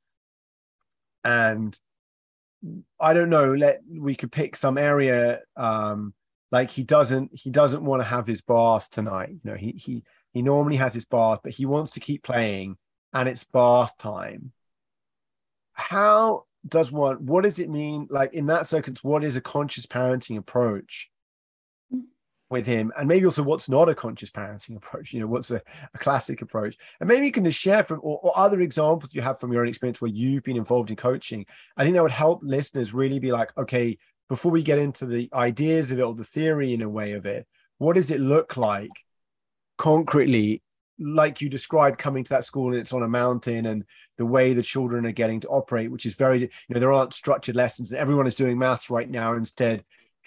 and 1.24 1.78
i 2.98 3.14
don't 3.14 3.30
know 3.30 3.54
let 3.54 3.80
we 3.88 4.14
could 4.14 4.32
pick 4.32 4.56
some 4.56 4.76
area 4.76 5.40
um 5.56 6.12
like 6.52 6.70
he 6.70 6.82
doesn't 6.82 7.30
he 7.32 7.50
doesn't 7.50 7.84
want 7.84 8.00
to 8.00 8.04
have 8.04 8.26
his 8.26 8.42
bath 8.42 8.90
tonight. 8.90 9.30
You 9.30 9.50
know 9.50 9.56
he 9.56 9.72
he 9.72 10.02
he 10.32 10.42
normally 10.42 10.76
has 10.76 10.94
his 10.94 11.04
bath 11.04 11.40
but 11.42 11.52
he 11.52 11.66
wants 11.66 11.92
to 11.92 12.00
keep 12.00 12.22
playing 12.22 12.76
and 13.12 13.28
it's 13.28 13.44
bath 13.44 13.96
time. 13.98 14.52
How 15.72 16.44
does 16.66 16.90
one 16.92 17.24
what 17.26 17.44
does 17.44 17.58
it 17.58 17.70
mean? 17.70 18.08
Like 18.10 18.34
in 18.34 18.46
that 18.46 18.66
circumstance 18.66 19.04
what 19.04 19.24
is 19.24 19.36
a 19.36 19.40
conscious 19.40 19.86
parenting 19.86 20.38
approach 20.38 21.08
with 22.50 22.66
him 22.66 22.92
and 22.98 23.06
maybe 23.08 23.24
also 23.24 23.42
what's 23.42 23.68
not 23.68 23.88
a 23.88 23.94
conscious 23.94 24.30
parenting 24.30 24.76
approach 24.76 25.12
you 25.12 25.20
know 25.20 25.26
what's 25.26 25.50
a, 25.50 25.62
a 25.94 25.98
classic 25.98 26.42
approach. 26.42 26.76
And 27.00 27.08
maybe 27.08 27.26
you 27.26 27.32
can 27.32 27.44
just 27.44 27.60
share 27.60 27.84
from 27.84 28.00
or, 28.02 28.18
or, 28.22 28.36
other 28.36 28.60
examples 28.60 29.14
you 29.14 29.22
have 29.22 29.40
from 29.40 29.52
your 29.52 29.62
own 29.62 29.68
experience 29.68 30.00
where 30.00 30.10
you've 30.10 30.42
been 30.42 30.56
involved 30.56 30.90
in 30.90 30.96
coaching. 30.96 31.46
I 31.76 31.84
think 31.84 31.94
that 31.94 32.02
would 32.02 32.12
help 32.12 32.40
listeners 32.42 32.92
really 32.92 33.18
be 33.18 33.32
like 33.32 33.56
okay 33.56 33.98
before 34.30 34.52
we 34.52 34.62
get 34.62 34.78
into 34.78 35.06
the 35.06 35.28
ideas 35.34 35.90
of 35.90 35.98
it 35.98 36.02
or 36.02 36.14
the 36.14 36.24
theory 36.24 36.72
in 36.72 36.82
a 36.82 36.88
way 36.88 37.12
of 37.12 37.26
it, 37.26 37.46
what 37.78 37.96
does 37.96 38.12
it 38.12 38.20
look 38.20 38.56
like 38.56 38.90
concretely, 39.76 40.62
like 41.00 41.40
you 41.40 41.48
described 41.48 41.98
coming 41.98 42.22
to 42.22 42.28
that 42.28 42.44
school 42.44 42.68
and 42.68 42.76
it's 42.76 42.92
on 42.92 43.02
a 43.02 43.08
mountain 43.08 43.66
and 43.66 43.84
the 44.18 44.26
way 44.26 44.52
the 44.54 44.62
children 44.62 45.04
are 45.04 45.12
getting 45.12 45.40
to 45.40 45.48
operate, 45.48 45.90
which 45.90 46.06
is 46.06 46.14
very, 46.14 46.42
you 46.42 46.48
know, 46.68 46.78
there 46.78 46.92
aren't 46.92 47.12
structured 47.12 47.56
lessons. 47.56 47.90
And 47.90 47.98
everyone 47.98 48.28
is 48.28 48.36
doing 48.36 48.56
maths 48.56 48.88
right 48.88 49.10
now. 49.10 49.34
Instead, 49.34 49.82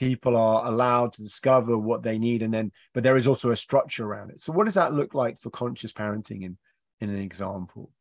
people 0.07 0.35
are 0.37 0.65
allowed 0.65 1.13
to 1.13 1.21
discover 1.21 1.77
what 1.77 2.03
they 2.03 2.17
need 2.17 2.41
and 2.41 2.53
then, 2.53 2.71
but 2.93 3.03
there 3.03 3.17
is 3.17 3.27
also 3.27 3.51
a 3.51 3.55
structure 3.55 4.05
around 4.05 4.31
it. 4.31 4.41
So 4.41 4.53
what 4.53 4.65
does 4.65 4.73
that 4.75 4.93
look 4.93 5.13
like 5.13 5.39
for 5.39 5.49
conscious 5.49 5.93
parenting 5.93 6.43
in, 6.43 6.57
in 7.01 7.09
an 7.09 7.19
example? 7.19 7.91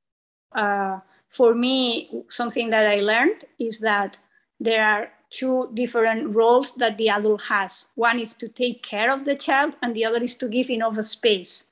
Uh, 0.53 1.01
for 1.29 1.55
me, 1.55 2.25
something 2.29 2.71
that 2.71 2.87
I 2.87 3.01
learned 3.01 3.45
is 3.59 3.81
that 3.81 4.19
there 4.61 4.85
are 4.85 5.09
two 5.31 5.71
different 5.75 6.35
roles 6.35 6.75
that 6.75 6.99
the 6.99 7.09
adult 7.09 7.43
has. 7.43 7.87
One 7.95 8.19
is 8.19 8.35
to 8.35 8.49
take 8.49 8.83
care 8.83 9.11
of 9.11 9.25
the 9.25 9.35
child, 9.35 9.77
and 9.83 9.95
the 9.95 10.05
other 10.05 10.23
is 10.23 10.35
to 10.37 10.49
give 10.49 10.71
enough 10.71 11.03
space. 11.03 11.65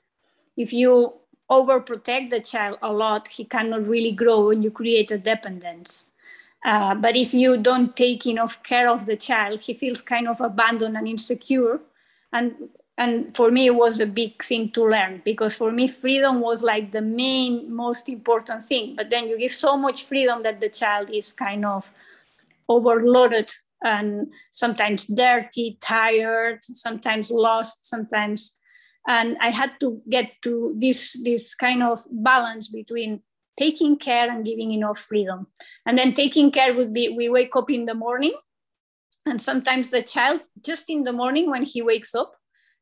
If 0.56 0.72
you 0.72 1.12
overprotect 1.50 2.30
the 2.30 2.40
child 2.40 2.78
a 2.82 2.92
lot, 2.92 3.28
he 3.28 3.44
cannot 3.44 3.86
really 3.86 4.12
grow 4.12 4.50
and 4.50 4.64
you 4.64 4.70
create 4.70 5.10
a 5.10 5.18
dependence. 5.18 6.09
Uh, 6.64 6.94
but 6.94 7.16
if 7.16 7.32
you 7.32 7.56
don't 7.56 7.96
take 7.96 8.26
enough 8.26 8.62
care 8.62 8.88
of 8.90 9.06
the 9.06 9.16
child, 9.16 9.60
he 9.60 9.74
feels 9.74 10.02
kind 10.02 10.28
of 10.28 10.40
abandoned 10.40 10.96
and 10.96 11.08
insecure. 11.08 11.80
And 12.32 12.54
and 13.00 13.34
for 13.34 13.50
me, 13.50 13.64
it 13.64 13.74
was 13.74 13.98
a 13.98 14.04
big 14.04 14.42
thing 14.42 14.72
to 14.72 14.84
learn 14.84 15.22
because 15.24 15.54
for 15.54 15.72
me, 15.72 15.88
freedom 15.88 16.40
was 16.40 16.62
like 16.62 16.92
the 16.92 17.00
main, 17.00 17.74
most 17.74 18.10
important 18.10 18.62
thing. 18.62 18.94
But 18.94 19.08
then 19.08 19.26
you 19.26 19.38
give 19.38 19.52
so 19.52 19.74
much 19.74 20.04
freedom 20.04 20.42
that 20.42 20.60
the 20.60 20.68
child 20.68 21.10
is 21.10 21.32
kind 21.32 21.64
of 21.64 21.90
overloaded 22.68 23.50
and 23.82 24.30
sometimes 24.52 25.06
dirty, 25.06 25.78
tired, 25.80 26.58
sometimes 26.62 27.30
lost, 27.30 27.86
sometimes. 27.86 28.52
And 29.08 29.38
I 29.40 29.48
had 29.48 29.80
to 29.80 30.02
get 30.10 30.32
to 30.42 30.76
this, 30.78 31.16
this 31.24 31.54
kind 31.54 31.82
of 31.82 32.00
balance 32.10 32.68
between 32.68 33.22
taking 33.60 33.96
care 33.96 34.28
and 34.32 34.44
giving 34.44 34.72
enough 34.72 34.98
freedom. 34.98 35.46
And 35.86 35.98
then 35.98 36.14
taking 36.14 36.50
care 36.50 36.74
would 36.74 36.92
be 36.92 37.04
we 37.20 37.28
wake 37.28 37.54
up 37.54 37.70
in 37.70 37.84
the 37.84 37.94
morning, 37.94 38.34
and 39.26 39.40
sometimes 39.40 39.90
the 39.90 40.02
child, 40.02 40.40
just 40.64 40.88
in 40.88 41.04
the 41.04 41.12
morning 41.12 41.50
when 41.50 41.64
he 41.64 41.82
wakes 41.82 42.14
up, 42.14 42.36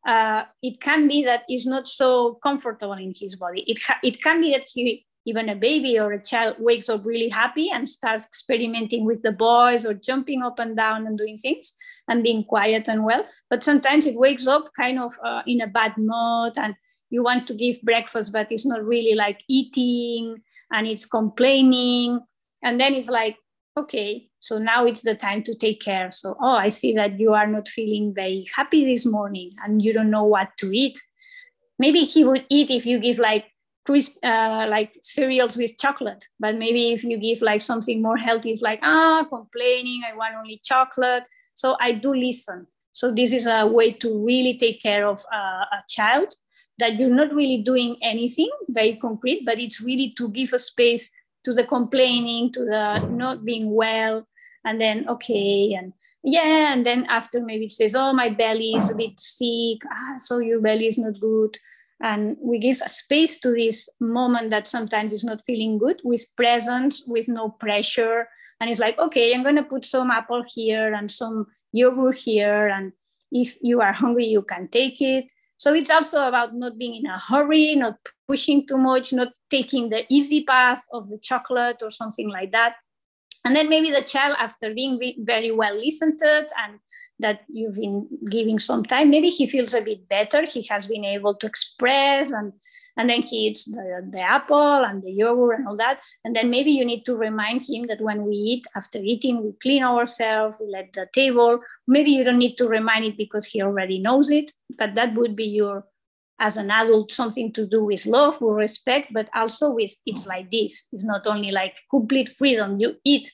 uh, 0.07 0.45
it 0.63 0.81
can 0.81 1.09
be 1.09 1.25
that 1.25 1.43
he's 1.49 1.67
not 1.67 1.89
so 1.89 2.39
comfortable 2.43 2.93
in 2.93 3.13
his 3.15 3.35
body. 3.37 3.65
It, 3.67 3.79
ha- 3.87 3.99
it 4.03 4.23
can 4.23 4.41
be 4.41 4.53
that 4.53 4.65
he 4.73 5.05
even 5.29 5.51
a 5.51 5.55
baby 5.55 5.99
or 5.99 6.13
a 6.13 6.23
child 6.23 6.57
wakes 6.59 6.89
up 6.89 7.05
really 7.05 7.29
happy 7.29 7.69
and 7.71 7.87
starts 7.87 8.25
experimenting 8.25 9.05
with 9.05 9.21
the 9.21 9.33
boys 9.33 9.85
or 9.85 9.93
jumping 9.93 10.43
up 10.43 10.59
and 10.59 10.75
down 10.75 11.07
and 11.07 11.19
doing 11.19 11.37
things 11.37 11.75
and 12.09 12.23
being 12.23 12.43
quiet 12.45 12.89
and 12.89 13.05
well. 13.05 13.27
But 13.51 13.63
sometimes 13.63 14.07
it 14.07 14.15
wakes 14.15 14.47
up 14.47 14.71
kind 14.75 14.99
of 14.99 15.13
uh, 15.23 15.43
in 15.47 15.61
a 15.61 15.67
bad 15.67 15.93
mood 15.99 16.53
and 16.57 16.75
you 17.11 17.23
want 17.23 17.47
to 17.49 17.55
give 17.55 17.83
breakfast, 17.83 18.33
but 18.33 18.51
it's 18.51 18.65
not 18.65 18.83
really 18.85 19.15
like 19.15 19.43
eating 19.49 20.41
and 20.73 20.87
it's 20.87 21.07
complaining. 21.07 22.21
And 22.63 22.81
then 22.81 22.95
it's 22.95 23.09
like, 23.09 23.37
okay, 23.77 24.29
so 24.41 24.59
now 24.59 24.85
it's 24.85 25.03
the 25.03 25.15
time 25.15 25.43
to 25.45 25.55
take 25.55 25.81
care. 25.81 26.11
So, 26.13 26.37
oh, 26.41 26.57
I 26.57 26.69
see 26.69 26.93
that 26.95 27.19
you 27.19 27.33
are 27.35 27.47
not 27.47 27.69
feeling 27.69 28.13
very 28.15 28.47
happy 28.55 28.85
this 28.85 29.07
morning 29.07 29.53
and 29.65 29.83
you 29.83 29.93
don't 29.93 30.11
know 30.11 30.25
what 30.25 30.51
to 30.59 30.73
eat. 30.73 31.01
Maybe 31.79 32.01
he 32.01 32.25
would 32.25 32.45
eat 32.49 32.71
if 32.71 32.87
you 32.87 32.99
give 32.99 33.19
like 33.19 33.47
crisp, 33.87 34.17
uh, 34.25 34.67
like 34.69 34.93
cereals 35.03 35.57
with 35.57 35.79
chocolate. 35.79 36.25
But 36.41 36.57
maybe 36.57 36.93
if 36.93 37.05
you 37.05 37.19
give 37.19 37.41
like 37.41 37.61
something 37.61 38.03
more 38.03 38.17
healthy, 38.17 38.51
it's 38.51 38.63
like, 38.63 38.81
ah, 38.83 39.25
complaining, 39.29 40.03
I 40.11 40.17
want 40.17 40.35
only 40.35 40.61
chocolate. 40.65 41.25
So 41.55 41.77
I 41.81 41.93
do 41.93 42.15
listen. 42.15 42.67
So 42.93 43.15
this 43.15 43.33
is 43.33 43.47
a 43.47 43.65
way 43.67 43.93
to 43.93 44.25
really 44.25 44.59
take 44.59 44.83
care 44.83 45.07
of 45.07 45.25
uh, 45.33 45.65
a 45.73 45.83
child 45.89 46.35
that 46.79 46.99
you're 46.99 47.15
not 47.15 47.35
really 47.35 47.63
doing 47.63 47.97
anything 48.03 48.51
very 48.69 48.97
concrete, 48.97 49.45
but 49.45 49.59
it's 49.59 49.81
really 49.81 50.15
to 50.17 50.29
give 50.31 50.53
a 50.53 50.59
space 50.59 51.11
to 51.45 51.53
the 51.53 51.65
complaining, 51.65 52.53
to 52.53 52.65
the 52.65 52.99
not 53.11 53.45
being 53.45 53.75
well, 53.75 54.27
and 54.65 54.81
then 54.81 55.09
okay, 55.09 55.75
and 55.75 55.93
yeah, 56.23 56.73
and 56.73 56.85
then 56.85 57.07
after 57.09 57.41
maybe 57.43 57.67
it 57.67 57.73
says, 57.73 57.95
oh, 57.95 58.13
my 58.13 58.29
belly 58.29 58.75
is 58.75 58.91
a 58.91 58.95
bit 58.95 59.19
sick, 59.19 59.79
ah, 59.91 60.19
so 60.19 60.39
your 60.39 60.61
belly 60.61 60.87
is 60.87 60.99
not 60.99 61.19
good. 61.21 61.57
And 62.01 62.37
we 62.41 62.59
give 62.59 62.81
a 62.85 62.89
space 62.89 63.41
to 63.41 63.53
this 63.53 63.89
moment 64.01 64.51
that 64.51 64.69
sometimes 64.69 65.13
is 65.13 65.25
not 65.25 65.45
feeling 65.45 65.79
good 65.79 66.01
with 66.05 66.25
presence, 66.37 67.05
with 67.09 67.29
no 67.29 67.51
pressure. 67.51 68.29
And 68.61 68.71
it's 68.71 68.79
like, 68.79 68.99
okay, 68.99 69.35
I'm 69.35 69.43
gonna 69.43 69.65
put 69.65 69.85
some 69.85 70.11
apple 70.11 70.45
here 70.47 70.95
and 70.95 71.11
some 71.11 71.47
yogurt 71.73 72.17
here. 72.17 72.69
And 72.69 72.93
if 73.33 73.57
you 73.63 73.81
are 73.81 73.93
hungry, 73.93 74.27
you 74.27 74.43
can 74.43 74.69
take 74.69 75.01
it. 75.01 75.27
So 75.59 75.75
it's 75.75 75.91
also 75.91 76.27
about 76.27 76.55
not 76.55 76.79
being 76.79 76.95
in 76.95 77.07
a 77.07 77.19
hurry, 77.19 77.75
not 77.75 77.97
pushing 78.27 78.67
too 78.67 78.79
much, 78.79 79.13
not 79.13 79.33
taking 79.51 79.91
the 79.91 80.05
easy 80.09 80.45
path 80.45 80.85
of 80.93 81.11
the 81.11 81.19
chocolate 81.19 81.83
or 81.83 81.91
something 81.91 82.29
like 82.31 82.53
that. 82.53 82.77
And 83.45 83.55
then 83.57 83.69
maybe 83.69 83.91
the 83.91 84.03
child, 84.03 84.37
after 84.39 84.73
being 84.73 85.01
very 85.19 85.51
well 85.51 85.77
listened 85.77 86.19
to 86.21 86.47
and 86.59 86.79
that 87.19 87.41
you've 87.49 87.75
been 87.75 88.07
giving 88.31 88.59
some 88.59 88.85
time, 88.85 89.11
maybe 89.11 89.29
he 89.29 89.47
feels 89.47 89.75
a 89.75 89.81
bit 89.81 90.09
better. 90.09 90.45
He 90.45 90.63
has 90.71 90.87
been 90.87 91.05
able 91.05 91.35
to 91.35 91.47
express 91.47 92.31
and 92.31 92.53
and 92.99 93.09
then 93.09 93.23
he 93.23 93.47
eats 93.47 93.65
the, 93.65 94.07
the 94.11 94.21
apple 94.21 94.85
and 94.85 95.03
the 95.03 95.13
yogurt 95.13 95.61
and 95.61 95.69
all 95.69 95.77
that. 95.77 96.01
And 96.25 96.35
then 96.35 96.51
maybe 96.51 96.73
you 96.73 96.85
need 96.85 97.05
to 97.07 97.17
remind 97.17 97.63
him 97.63 97.87
that 97.87 98.01
when 98.01 98.25
we 98.25 98.35
eat, 98.35 98.67
after 98.75 98.99
eating, 98.99 99.43
we 99.43 99.53
clean 99.63 99.85
ourselves, 99.85 100.61
we 100.61 100.71
let 100.71 100.93
the 100.93 101.09
table. 101.15 101.61
Maybe 101.87 102.11
you 102.11 102.25
don't 102.25 102.39
need 102.39 102.57
to 102.59 102.69
remind 102.69 103.05
it 103.05 103.17
because 103.17 103.47
he 103.47 103.63
already 103.63 104.01
knows 104.01 104.31
it, 104.31 104.51
but 104.77 104.97
that 104.97 105.15
would 105.15 105.37
be 105.37 105.47
your 105.47 105.85
as 106.41 106.57
an 106.57 106.71
adult 106.71 107.11
something 107.11 107.53
to 107.53 107.67
do 107.67 107.83
with 107.83 108.07
love 108.07 108.41
or 108.41 108.55
respect 108.55 109.13
but 109.13 109.29
also 109.35 109.73
with 109.73 109.97
it's 110.07 110.25
like 110.25 110.49
this 110.53 110.87
it's 110.93 111.05
not 111.05 111.27
only 111.27 111.51
like 111.51 111.77
complete 111.91 112.29
freedom 112.29 112.79
you 112.79 112.95
eat 113.05 113.29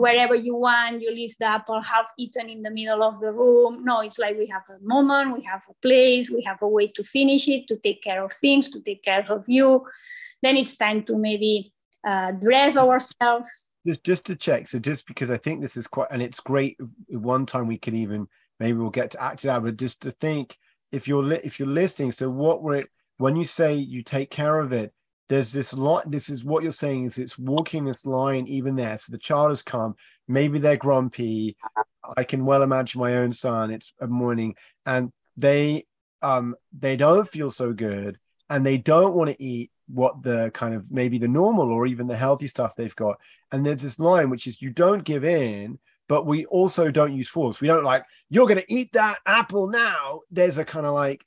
wherever 0.00 0.34
you 0.34 0.54
want 0.54 1.00
you 1.00 1.10
leave 1.10 1.36
the 1.38 1.44
apple 1.44 1.80
half 1.80 2.10
eaten 2.18 2.48
in 2.48 2.62
the 2.62 2.70
middle 2.70 3.02
of 3.02 3.20
the 3.20 3.32
room. 3.32 3.84
No 3.84 4.00
it's 4.00 4.18
like 4.18 4.36
we 4.38 4.46
have 4.46 4.62
a 4.68 4.78
moment 4.82 5.36
we 5.36 5.44
have 5.44 5.62
a 5.68 5.74
place 5.82 6.30
we 6.30 6.42
have 6.42 6.62
a 6.62 6.68
way 6.68 6.88
to 6.88 7.04
finish 7.04 7.48
it 7.48 7.66
to 7.68 7.76
take 7.76 8.02
care 8.02 8.22
of 8.24 8.32
things 8.32 8.68
to 8.70 8.80
take 8.80 9.02
care 9.02 9.26
of 9.28 9.44
you. 9.48 9.86
Then 10.42 10.56
it's 10.56 10.76
time 10.76 11.04
to 11.04 11.16
maybe 11.16 11.72
uh, 12.06 12.32
dress 12.32 12.76
ourselves. 12.76 13.66
Just 13.86 14.04
just 14.04 14.26
to 14.26 14.36
check 14.36 14.68
so 14.68 14.78
just 14.78 15.06
because 15.06 15.30
i 15.30 15.38
think 15.38 15.60
this 15.60 15.76
is 15.76 15.86
quite 15.86 16.08
and 16.10 16.20
it's 16.22 16.40
great 16.40 16.78
one 17.08 17.46
time 17.46 17.66
we 17.66 17.78
can 17.78 17.94
even 17.94 18.28
maybe 18.58 18.76
we'll 18.76 18.90
get 18.90 19.10
to 19.12 19.22
act 19.22 19.44
it 19.44 19.48
out 19.48 19.62
but 19.62 19.78
just 19.78 20.02
to 20.02 20.10
think 20.10 20.58
if 20.92 21.08
you're 21.08 21.22
li- 21.22 21.40
if 21.44 21.58
you're 21.58 21.68
listening 21.68 22.12
so 22.12 22.28
what 22.28 22.62
we're 22.62 22.84
when 23.16 23.36
you 23.36 23.44
say 23.44 23.74
you 23.74 24.02
take 24.02 24.30
care 24.30 24.60
of 24.60 24.72
it 24.72 24.92
there's 25.30 25.52
this 25.52 25.72
line. 25.72 26.02
this 26.08 26.28
is 26.28 26.44
what 26.44 26.62
you're 26.62 26.72
saying 26.72 27.06
is 27.06 27.16
it's 27.16 27.38
walking 27.38 27.84
this 27.84 28.04
line 28.04 28.46
even 28.46 28.76
there 28.76 28.98
so 28.98 29.10
the 29.10 29.18
child 29.18 29.50
has 29.50 29.62
come 29.62 29.94
maybe 30.28 30.58
they're 30.58 30.76
grumpy 30.76 31.56
i 32.16 32.24
can 32.24 32.44
well 32.44 32.62
imagine 32.62 33.00
my 33.00 33.16
own 33.16 33.32
son 33.32 33.70
it's 33.70 33.94
a 34.00 34.06
morning 34.06 34.54
and 34.84 35.10
they 35.36 35.84
um 36.20 36.54
they 36.78 36.96
don't 36.96 37.28
feel 37.28 37.50
so 37.50 37.72
good 37.72 38.18
and 38.50 38.66
they 38.66 38.76
don't 38.76 39.14
want 39.14 39.30
to 39.30 39.42
eat 39.42 39.70
what 39.86 40.22
the 40.22 40.50
kind 40.52 40.74
of 40.74 40.90
maybe 40.92 41.18
the 41.18 41.28
normal 41.28 41.70
or 41.70 41.86
even 41.86 42.06
the 42.06 42.16
healthy 42.16 42.48
stuff 42.48 42.74
they've 42.76 42.96
got 42.96 43.16
and 43.52 43.64
there's 43.64 43.82
this 43.82 43.98
line 43.98 44.28
which 44.28 44.46
is 44.46 44.60
you 44.60 44.70
don't 44.70 45.04
give 45.04 45.24
in 45.24 45.78
but 46.10 46.26
we 46.26 46.44
also 46.46 46.90
don't 46.90 47.14
use 47.14 47.28
force. 47.28 47.60
We 47.60 47.68
don't 47.68 47.84
like, 47.84 48.04
you're 48.30 48.48
going 48.48 48.58
to 48.58 48.74
eat 48.74 48.94
that 48.94 49.18
apple 49.26 49.68
now. 49.68 50.22
There's 50.32 50.58
a 50.58 50.64
kind 50.64 50.84
of 50.84 50.92
like, 50.92 51.24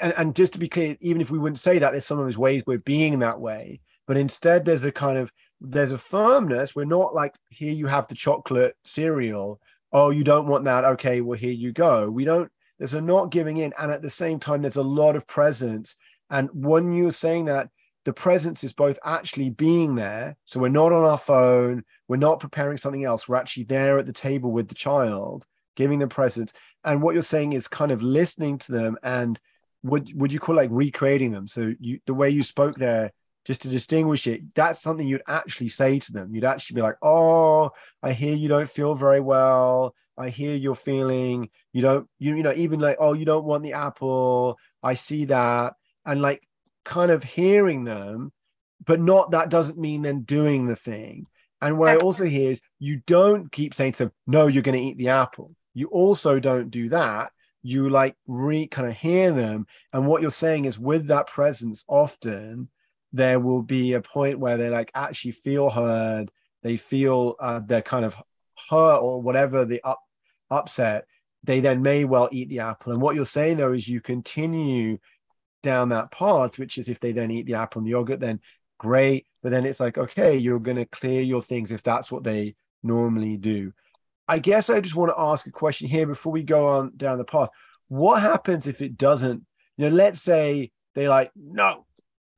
and, 0.00 0.12
and, 0.16 0.34
just 0.34 0.52
to 0.54 0.58
be 0.58 0.68
clear, 0.68 0.96
even 1.00 1.20
if 1.20 1.30
we 1.30 1.38
wouldn't 1.38 1.58
say 1.58 1.78
that, 1.78 1.92
there's 1.92 2.06
some 2.06 2.18
of 2.18 2.26
those 2.26 2.38
ways 2.38 2.62
we're 2.66 2.78
being 2.78 3.20
that 3.20 3.40
way. 3.40 3.80
But 4.06 4.16
instead, 4.16 4.64
there's 4.64 4.84
a 4.84 4.92
kind 4.92 5.18
of, 5.18 5.32
there's 5.60 5.92
a 5.92 5.98
firmness. 5.98 6.74
We're 6.74 6.84
not 6.84 7.14
like, 7.14 7.34
here 7.50 7.72
you 7.72 7.86
have 7.86 8.08
the 8.08 8.14
chocolate 8.14 8.76
cereal. 8.84 9.60
Oh, 9.92 10.10
you 10.10 10.24
don't 10.24 10.48
want 10.48 10.64
that. 10.64 10.84
Okay, 10.84 11.20
well, 11.20 11.38
here 11.38 11.52
you 11.52 11.72
go. 11.72 12.10
We 12.10 12.24
don't, 12.24 12.50
there's 12.78 12.94
a 12.94 13.00
not 13.00 13.30
giving 13.30 13.58
in. 13.58 13.72
And 13.78 13.90
at 13.90 14.02
the 14.02 14.10
same 14.10 14.40
time, 14.40 14.62
there's 14.62 14.76
a 14.76 14.82
lot 14.82 15.16
of 15.16 15.26
presence. 15.26 15.96
And 16.30 16.48
when 16.52 16.92
you're 16.92 17.12
saying 17.12 17.46
that, 17.46 17.68
the 18.04 18.12
presence 18.12 18.64
is 18.64 18.72
both 18.72 18.98
actually 19.04 19.50
being 19.50 19.94
there. 19.94 20.36
So 20.44 20.58
we're 20.58 20.68
not 20.68 20.92
on 20.92 21.04
our 21.04 21.18
phone, 21.18 21.84
we're 22.08 22.16
not 22.16 22.40
preparing 22.40 22.76
something 22.76 23.04
else. 23.04 23.28
We're 23.28 23.36
actually 23.36 23.64
there 23.64 23.98
at 23.98 24.06
the 24.06 24.12
table 24.12 24.50
with 24.50 24.68
the 24.68 24.74
child, 24.74 25.46
giving 25.76 26.00
them 26.00 26.08
presence. 26.08 26.52
And 26.84 27.00
what 27.00 27.14
you're 27.14 27.22
saying 27.22 27.52
is 27.52 27.68
kind 27.68 27.92
of 27.92 28.02
listening 28.02 28.58
to 28.58 28.72
them 28.72 28.96
and 29.02 29.38
would 29.82 30.12
would 30.18 30.32
you 30.32 30.40
call 30.40 30.56
like 30.56 30.70
recreating 30.72 31.32
them? 31.32 31.48
So 31.48 31.74
you 31.80 32.00
the 32.06 32.14
way 32.14 32.30
you 32.30 32.42
spoke 32.42 32.76
there, 32.76 33.12
just 33.44 33.62
to 33.62 33.68
distinguish 33.68 34.26
it, 34.26 34.54
that's 34.54 34.80
something 34.80 35.06
you'd 35.06 35.22
actually 35.26 35.68
say 35.68 35.98
to 35.98 36.12
them. 36.12 36.34
You'd 36.34 36.44
actually 36.44 36.76
be 36.76 36.82
like, 36.82 36.96
Oh, 37.02 37.70
I 38.02 38.12
hear 38.12 38.34
you 38.34 38.48
don't 38.48 38.70
feel 38.70 38.94
very 38.94 39.20
well. 39.20 39.94
I 40.16 40.28
hear 40.28 40.54
you're 40.54 40.74
feeling 40.74 41.50
you 41.72 41.82
don't 41.82 42.08
you 42.18 42.36
you 42.36 42.42
know, 42.42 42.52
even 42.52 42.80
like, 42.80 42.98
oh, 43.00 43.14
you 43.14 43.24
don't 43.24 43.44
want 43.44 43.62
the 43.62 43.72
apple. 43.74 44.58
I 44.82 44.94
see 44.94 45.26
that. 45.26 45.74
And 46.04 46.20
like 46.20 46.42
kind 46.84 47.10
of 47.10 47.22
hearing 47.22 47.84
them, 47.84 48.32
but 48.84 49.00
not 49.00 49.30
that 49.32 49.50
doesn't 49.50 49.78
mean 49.78 50.02
then 50.02 50.22
doing 50.22 50.66
the 50.66 50.76
thing. 50.76 51.26
And 51.60 51.78
what 51.78 51.88
I 51.88 51.96
also 51.96 52.24
hear 52.24 52.50
is 52.50 52.60
you 52.80 53.02
don't 53.06 53.50
keep 53.52 53.72
saying 53.72 53.92
to 53.92 53.98
them, 53.98 54.12
no, 54.26 54.48
you're 54.48 54.64
going 54.64 54.76
to 54.76 54.84
eat 54.84 54.98
the 54.98 55.10
apple. 55.10 55.54
You 55.74 55.86
also 55.86 56.40
don't 56.40 56.70
do 56.70 56.88
that. 56.88 57.30
You 57.62 57.88
like 57.88 58.16
re 58.26 58.66
kind 58.66 58.88
of 58.88 58.96
hear 58.96 59.32
them. 59.32 59.66
And 59.92 60.06
what 60.06 60.22
you're 60.22 60.30
saying 60.30 60.64
is 60.64 60.78
with 60.78 61.06
that 61.08 61.28
presence, 61.28 61.84
often 61.88 62.68
there 63.12 63.38
will 63.38 63.62
be 63.62 63.92
a 63.92 64.00
point 64.00 64.38
where 64.38 64.56
they 64.56 64.68
like 64.68 64.90
actually 64.94 65.32
feel 65.32 65.70
heard. 65.70 66.30
They 66.62 66.76
feel 66.76 67.36
uh, 67.40 67.60
they're 67.64 67.82
kind 67.82 68.04
of 68.04 68.16
hurt 68.70 68.98
or 68.98 69.20
whatever 69.20 69.64
the 69.64 69.80
up, 69.84 70.00
upset. 70.50 71.06
They 71.44 71.60
then 71.60 71.82
may 71.82 72.04
well 72.04 72.28
eat 72.32 72.48
the 72.48 72.60
apple. 72.60 72.92
And 72.92 73.02
what 73.02 73.14
you're 73.14 73.24
saying 73.24 73.56
though 73.56 73.72
is 73.72 73.88
you 73.88 74.00
continue 74.00 74.98
down 75.62 75.90
that 75.90 76.10
path, 76.10 76.58
which 76.58 76.78
is 76.78 76.88
if 76.88 77.00
they 77.00 77.12
then 77.12 77.30
eat 77.30 77.46
the 77.46 77.54
apple 77.54 77.80
and 77.80 77.86
the 77.86 77.92
yogurt, 77.92 78.20
then 78.20 78.40
great. 78.78 79.26
But 79.42 79.50
then 79.50 79.66
it's 79.66 79.80
like, 79.80 79.98
okay, 79.98 80.36
you're 80.36 80.58
going 80.58 80.76
to 80.76 80.86
clear 80.86 81.22
your 81.22 81.42
things 81.42 81.72
if 81.72 81.82
that's 81.82 82.10
what 82.10 82.24
they 82.24 82.54
normally 82.82 83.36
do. 83.36 83.72
I 84.32 84.38
guess 84.38 84.70
I 84.70 84.80
just 84.80 84.96
want 84.96 85.10
to 85.10 85.20
ask 85.20 85.46
a 85.46 85.50
question 85.50 85.88
here 85.88 86.06
before 86.06 86.32
we 86.32 86.42
go 86.42 86.68
on 86.68 86.92
down 86.96 87.18
the 87.18 87.24
path. 87.24 87.50
What 87.88 88.22
happens 88.22 88.66
if 88.66 88.80
it 88.80 88.96
doesn't? 88.96 89.44
You 89.76 89.90
know, 89.90 89.94
let's 89.94 90.22
say 90.22 90.70
they 90.94 91.06
like, 91.06 91.30
no, 91.36 91.84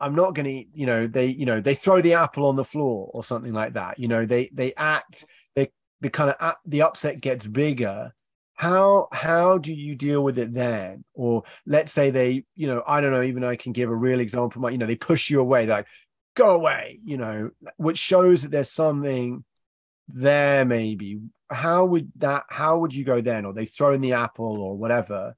I'm 0.01 0.17
not 0.17 0.35
going 0.35 0.47
to. 0.47 0.65
You 0.75 0.87
know, 0.87 1.07
they, 1.07 1.27
you 1.27 1.47
know, 1.47 1.61
they 1.61 1.77
throw 1.77 2.01
the 2.01 2.15
apple 2.15 2.47
on 2.47 2.57
the 2.57 2.65
floor 2.65 3.13
or 3.15 3.23
something 3.23 3.53
like 3.53 3.75
that. 3.75 4.01
You 4.01 4.09
know, 4.09 4.27
they 4.27 4.51
they 4.53 4.75
act. 4.75 5.25
They 5.55 5.71
the 6.01 6.11
kind 6.11 6.31
of 6.31 6.37
uh, 6.41 6.55
the 6.67 6.83
upset 6.83 7.21
gets 7.21 7.47
bigger 7.47 8.13
how 8.57 9.09
how 9.13 9.59
do 9.59 9.73
you 9.73 9.97
deal 9.97 10.23
with 10.23 10.39
it 10.39 10.55
then 10.55 11.05
or 11.15 11.43
let's 11.67 11.91
say 11.91 12.11
they 12.11 12.45
you 12.55 12.69
know 12.69 12.85
i 12.87 13.01
don't 13.01 13.11
know 13.11 13.23
even 13.23 13.43
i 13.43 13.57
can 13.57 13.73
give 13.73 13.91
a 13.91 13.95
real 13.95 14.21
example 14.21 14.71
you 14.71 14.79
know 14.79 14.87
they 14.87 14.95
push 14.95 15.29
you 15.29 15.41
away 15.41 15.67
like 15.67 15.87
go 16.37 16.51
away 16.51 17.01
you 17.05 17.17
know 17.17 17.51
which 17.79 17.99
shows 17.99 18.43
that 18.43 18.53
there's 18.53 18.71
something 18.71 19.43
there 20.07 20.65
maybe 20.65 21.19
how 21.55 21.85
would 21.85 22.11
that 22.17 22.45
how 22.49 22.79
would 22.79 22.95
you 22.95 23.05
go 23.05 23.21
then 23.21 23.45
or 23.45 23.53
they 23.53 23.67
throw 23.67 23.93
in 23.93 24.01
the 24.01 24.13
apple 24.13 24.61
or 24.61 24.77
whatever 24.77 25.35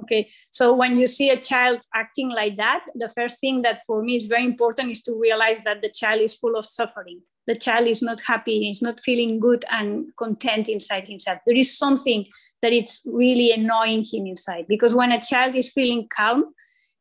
okay 0.00 0.28
so 0.50 0.74
when 0.74 0.96
you 0.96 1.06
see 1.06 1.30
a 1.30 1.40
child 1.40 1.80
acting 1.94 2.28
like 2.28 2.56
that 2.56 2.84
the 2.94 3.08
first 3.10 3.40
thing 3.40 3.62
that 3.62 3.80
for 3.86 4.02
me 4.02 4.14
is 4.14 4.26
very 4.26 4.44
important 4.44 4.90
is 4.90 5.02
to 5.02 5.18
realize 5.18 5.62
that 5.62 5.82
the 5.82 5.90
child 5.90 6.20
is 6.20 6.34
full 6.34 6.56
of 6.56 6.64
suffering 6.64 7.20
the 7.48 7.56
child 7.56 7.88
is 7.88 8.02
not 8.02 8.20
happy, 8.20 8.68
is 8.68 8.82
not 8.82 9.00
feeling 9.00 9.40
good 9.40 9.64
and 9.70 10.14
content 10.16 10.68
inside 10.68 11.08
himself. 11.08 11.40
There 11.46 11.56
is 11.56 11.76
something 11.76 12.26
that 12.60 12.74
it's 12.74 13.02
really 13.06 13.50
annoying 13.52 14.04
him 14.04 14.26
inside 14.26 14.66
because 14.68 14.94
when 14.94 15.12
a 15.12 15.20
child 15.20 15.54
is 15.54 15.72
feeling 15.72 16.08
calm, 16.14 16.52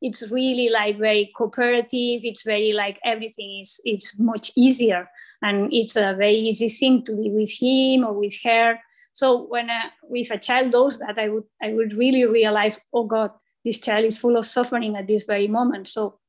it's 0.01 0.32
really 0.32 0.69
like 0.69 0.97
very 0.97 1.32
cooperative. 1.36 2.21
It's 2.23 2.43
very 2.43 2.71
like 2.71 2.97
everything 3.03 3.59
is 3.61 3.82
it's 3.84 4.17
much 4.17 4.51
easier 4.55 5.09
and 5.41 5.71
it's 5.71 5.95
a 5.95 6.15
very 6.17 6.35
easy 6.35 6.69
thing 6.69 7.03
to 7.03 7.15
be 7.15 7.29
with 7.29 7.51
him 7.51 8.05
or 8.05 8.13
with 8.13 8.33
her. 8.43 8.79
So 9.13 9.45
when 9.47 9.69
uh, 9.69 9.73
a, 9.73 10.15
if 10.15 10.31
a 10.31 10.38
child 10.38 10.71
does 10.71 10.99
that, 10.99 11.17
I 11.17 11.29
would 11.29 11.43
I 11.61 11.73
would 11.73 11.93
really 11.93 12.25
realize, 12.25 12.79
oh 12.93 13.05
God, 13.05 13.31
this 13.63 13.79
child 13.79 14.05
is 14.05 14.17
full 14.17 14.38
of 14.38 14.45
suffering 14.45 14.95
at 14.95 15.07
this 15.07 15.23
very 15.23 15.47
moment. 15.47 15.88
So 15.88 16.19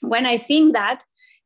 when 0.00 0.26
I 0.26 0.36
think 0.36 0.74
that, 0.74 1.02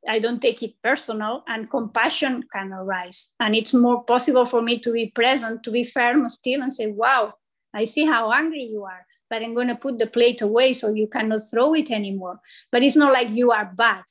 I 0.09 0.18
don't 0.18 0.40
take 0.40 0.62
it 0.62 0.74
personal, 0.82 1.44
and 1.48 1.70
compassion 1.70 2.44
can 2.52 2.72
arise. 2.72 3.30
And 3.40 3.54
it's 3.54 3.74
more 3.74 4.04
possible 4.04 4.46
for 4.46 4.62
me 4.62 4.78
to 4.80 4.92
be 4.92 5.12
present, 5.14 5.62
to 5.64 5.70
be 5.70 5.84
firm 5.84 6.28
still, 6.28 6.62
and 6.62 6.74
say, 6.74 6.86
Wow, 6.86 7.34
I 7.74 7.84
see 7.84 8.06
how 8.06 8.32
angry 8.32 8.64
you 8.64 8.84
are, 8.84 9.06
but 9.28 9.42
I'm 9.42 9.54
going 9.54 9.68
to 9.68 9.76
put 9.76 9.98
the 9.98 10.06
plate 10.06 10.40
away 10.40 10.72
so 10.72 10.94
you 10.94 11.06
cannot 11.06 11.40
throw 11.50 11.74
it 11.74 11.90
anymore. 11.90 12.40
But 12.72 12.82
it's 12.82 12.96
not 12.96 13.12
like 13.12 13.30
you 13.30 13.50
are 13.50 13.72
bad. 13.76 14.04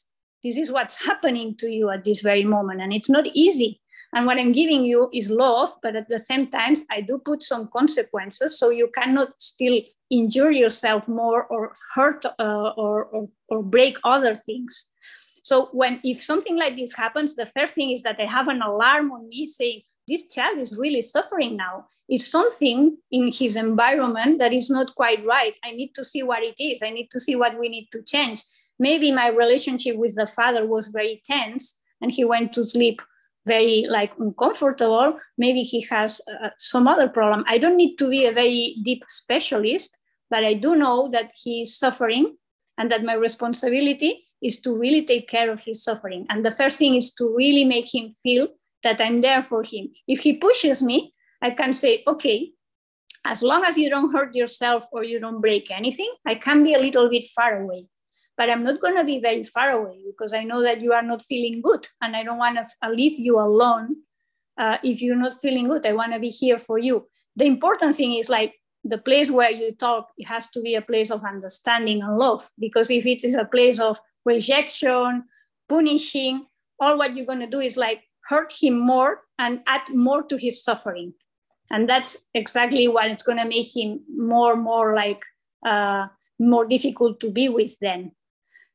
This 0.44 0.58
is 0.58 0.72
what's 0.72 1.04
happening 1.04 1.56
to 1.58 1.68
you 1.68 1.90
at 1.90 2.04
this 2.04 2.22
very 2.22 2.44
moment. 2.44 2.82
And 2.82 2.94
it's 2.94 3.10
not 3.10 3.26
easy. 3.28 3.82
And 4.14 4.26
what 4.26 4.40
I'm 4.40 4.54
giving 4.54 4.86
you 4.86 5.10
is 5.14 5.30
love, 5.30 5.74
but 5.84 5.96
at 5.96 6.08
the 6.08 6.20
same 6.20 6.48
time, 6.48 6.74
I 6.90 7.02
do 7.02 7.22
put 7.24 7.44
some 7.44 7.68
consequences 7.68 8.58
so 8.58 8.70
you 8.70 8.90
cannot 8.96 9.30
still 9.42 9.82
injure 10.10 10.52
yourself 10.52 11.08
more 11.08 11.44
or 11.46 11.74
hurt 11.94 12.26
uh, 12.26 12.72
or, 12.78 13.06
or, 13.06 13.30
or 13.50 13.64
break 13.64 13.98
other 14.06 14.34
things. 14.34 14.86
So 15.44 15.70
when 15.72 16.00
if 16.04 16.24
something 16.24 16.58
like 16.58 16.78
this 16.78 16.94
happens, 16.94 17.36
the 17.36 17.46
first 17.46 17.76
thing 17.76 17.92
is 17.92 18.02
that 18.04 18.20
I 18.20 18.26
have 18.26 18.48
an 18.48 18.62
alarm 18.62 19.12
on 19.12 19.28
me 19.28 19.48
saying, 19.48 19.82
this 20.08 20.28
child 20.28 20.60
is 20.60 20.78
really 20.78 21.02
suffering 21.02 21.58
now. 21.58 21.88
Is 22.10 22.32
something 22.32 22.98
in 23.12 23.32
his 23.34 23.58
environment 23.58 24.40
that 24.40 24.54
is 24.54 24.70
not 24.70 24.96
quite 24.96 25.26
right. 25.26 25.58
I 25.66 25.72
need 25.72 25.94
to 25.96 26.06
see 26.06 26.24
what 26.24 26.42
it 26.42 26.56
is. 26.58 26.82
I 26.82 26.90
need 26.90 27.10
to 27.12 27.20
see 27.20 27.36
what 27.36 27.60
we 27.60 27.68
need 27.68 27.90
to 27.92 28.02
change. 28.02 28.44
Maybe 28.80 29.12
my 29.12 29.28
relationship 29.28 29.96
with 29.98 30.16
the 30.16 30.28
father 30.28 30.66
was 30.66 30.88
very 30.88 31.22
tense 31.24 31.76
and 32.02 32.12
he 32.12 32.24
went 32.24 32.54
to 32.54 32.66
sleep 32.66 33.02
very 33.46 33.86
like 33.90 34.12
uncomfortable 34.20 35.18
maybe 35.38 35.62
he 35.62 35.80
has 35.90 36.20
uh, 36.44 36.50
some 36.58 36.86
other 36.86 37.08
problem 37.08 37.46
i 37.48 37.58
don't 37.58 37.78
need 37.78 37.96
to 37.96 38.10
be 38.10 38.26
a 38.26 38.32
very 38.34 38.76
deep 38.84 39.02
specialist 39.08 39.98
but 40.30 40.44
i 40.44 40.54
do 40.54 40.76
know 40.76 41.10
that 41.10 41.32
he 41.34 41.62
is 41.62 41.80
suffering 41.80 42.36
and 42.78 42.92
that 42.92 43.06
my 43.06 43.14
responsibility 43.14 44.28
is 44.42 44.60
to 44.62 44.76
really 44.78 45.04
take 45.04 45.28
care 45.28 45.52
of 45.52 45.64
his 45.64 45.84
suffering. 45.84 46.26
And 46.30 46.46
the 46.46 46.52
first 46.52 46.78
thing 46.78 46.96
is 46.96 47.14
to 47.16 47.34
really 47.36 47.66
make 47.66 47.94
him 47.94 48.14
feel 48.24 48.48
that 48.84 49.02
I'm 49.02 49.22
there 49.22 49.44
for 49.44 49.64
him. 49.64 49.90
If 50.08 50.20
he 50.20 50.34
pushes 50.34 50.84
me, 50.84 51.14
I 51.42 51.52
can 51.52 51.74
say, 51.74 52.04
okay, 52.08 52.52
as 53.26 53.44
long 53.44 53.64
as 53.66 53.78
you 53.78 53.90
don't 53.90 54.14
hurt 54.14 54.36
yourself 54.36 54.86
or 54.92 55.04
you 55.04 55.20
don't 55.20 55.42
break 55.42 55.72
anything, 55.72 56.12
I 56.26 56.36
can 56.36 56.64
be 56.64 56.74
a 56.74 56.80
little 56.80 57.10
bit 57.10 57.26
far 57.36 57.62
away. 57.62 57.88
But 58.38 58.50
I'm 58.50 58.64
not 58.64 58.80
going 58.80 58.96
to 58.96 59.04
be 59.04 59.20
very 59.20 59.44
far 59.44 59.72
away 59.72 60.04
because 60.06 60.32
I 60.32 60.44
know 60.44 60.62
that 60.62 60.82
you 60.82 60.94
are 60.94 61.02
not 61.02 61.24
feeling 61.24 61.62
good 61.62 61.88
and 62.02 62.16
I 62.16 62.24
don't 62.24 62.38
want 62.38 62.58
to 62.58 62.90
leave 62.90 63.20
you 63.20 63.40
alone 63.40 63.96
uh, 64.60 64.78
if 64.84 65.02
you're 65.02 65.16
not 65.16 65.34
feeling 65.34 65.68
good. 65.68 65.86
I 65.86 65.94
want 65.94 66.14
to 66.14 66.20
be 66.20 66.30
here 66.30 66.60
for 66.60 66.78
you. 66.78 67.08
The 67.36 67.46
important 67.46 67.96
thing 67.96 68.14
is 68.14 68.30
like 68.30 68.54
the 68.84 68.98
place 68.98 69.32
where 69.32 69.52
you 69.52 69.74
talk, 69.74 70.10
it 70.18 70.28
has 70.28 70.50
to 70.52 70.62
be 70.62 70.76
a 70.76 70.82
place 70.82 71.10
of 71.10 71.24
understanding 71.24 72.02
and 72.02 72.18
love. 72.18 72.50
Because 72.60 72.92
if 72.92 73.06
it 73.06 73.24
is 73.24 73.36
a 73.36 73.46
place 73.46 73.80
of 73.80 74.00
rejection, 74.24 75.24
punishing, 75.68 76.46
all 76.80 76.98
what 76.98 77.16
you're 77.16 77.26
going 77.26 77.40
to 77.40 77.48
do 77.48 77.60
is 77.60 77.76
like 77.76 78.04
hurt 78.28 78.54
him 78.62 78.80
more 78.80 79.22
and 79.40 79.62
add 79.66 79.82
more 79.94 80.24
to 80.24 80.38
his 80.38 80.64
suffering. 80.64 81.14
And 81.72 81.90
that's 81.90 82.18
exactly 82.34 82.88
what 82.88 83.10
it's 83.10 83.24
going 83.24 83.40
to 83.40 83.46
make 83.46 83.76
him 83.76 84.02
more, 84.16 84.56
more 84.56 84.96
like 84.96 85.24
uh, 85.66 86.08
more 86.40 86.66
difficult 86.66 87.20
to 87.22 87.32
be 87.32 87.50
with 87.50 87.78
then. 87.80 88.12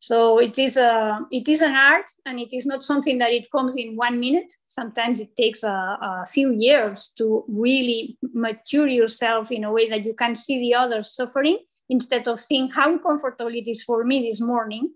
So 0.02 0.40
it 0.40 0.58
is 0.58 0.76
a 0.76 1.20
it 1.30 1.48
is 1.48 1.60
an 1.62 1.76
art, 1.76 2.06
and 2.26 2.40
it 2.40 2.52
is 2.52 2.66
not 2.66 2.82
something 2.82 3.18
that 3.18 3.30
it 3.30 3.48
comes 3.52 3.76
in 3.76 3.94
one 3.94 4.18
minute. 4.18 4.50
Sometimes 4.66 5.20
it 5.20 5.36
takes 5.36 5.62
a, 5.62 5.68
a, 5.68 6.26
few 6.26 6.50
years 6.50 7.12
to 7.18 7.44
really 7.46 8.18
mature 8.34 8.88
yourself 8.88 9.52
in 9.52 9.62
a 9.62 9.70
way 9.70 9.88
that 9.90 10.04
you 10.04 10.14
can 10.14 10.34
see 10.34 10.58
the 10.58 10.74
others 10.74 11.14
suffering 11.14 11.58
instead 11.88 12.26
of 12.26 12.40
seeing 12.40 12.68
how 12.68 12.98
comfortable 12.98 13.54
it 13.54 13.68
is 13.68 13.84
for 13.84 14.02
me 14.02 14.22
this 14.28 14.40
morning 14.40 14.90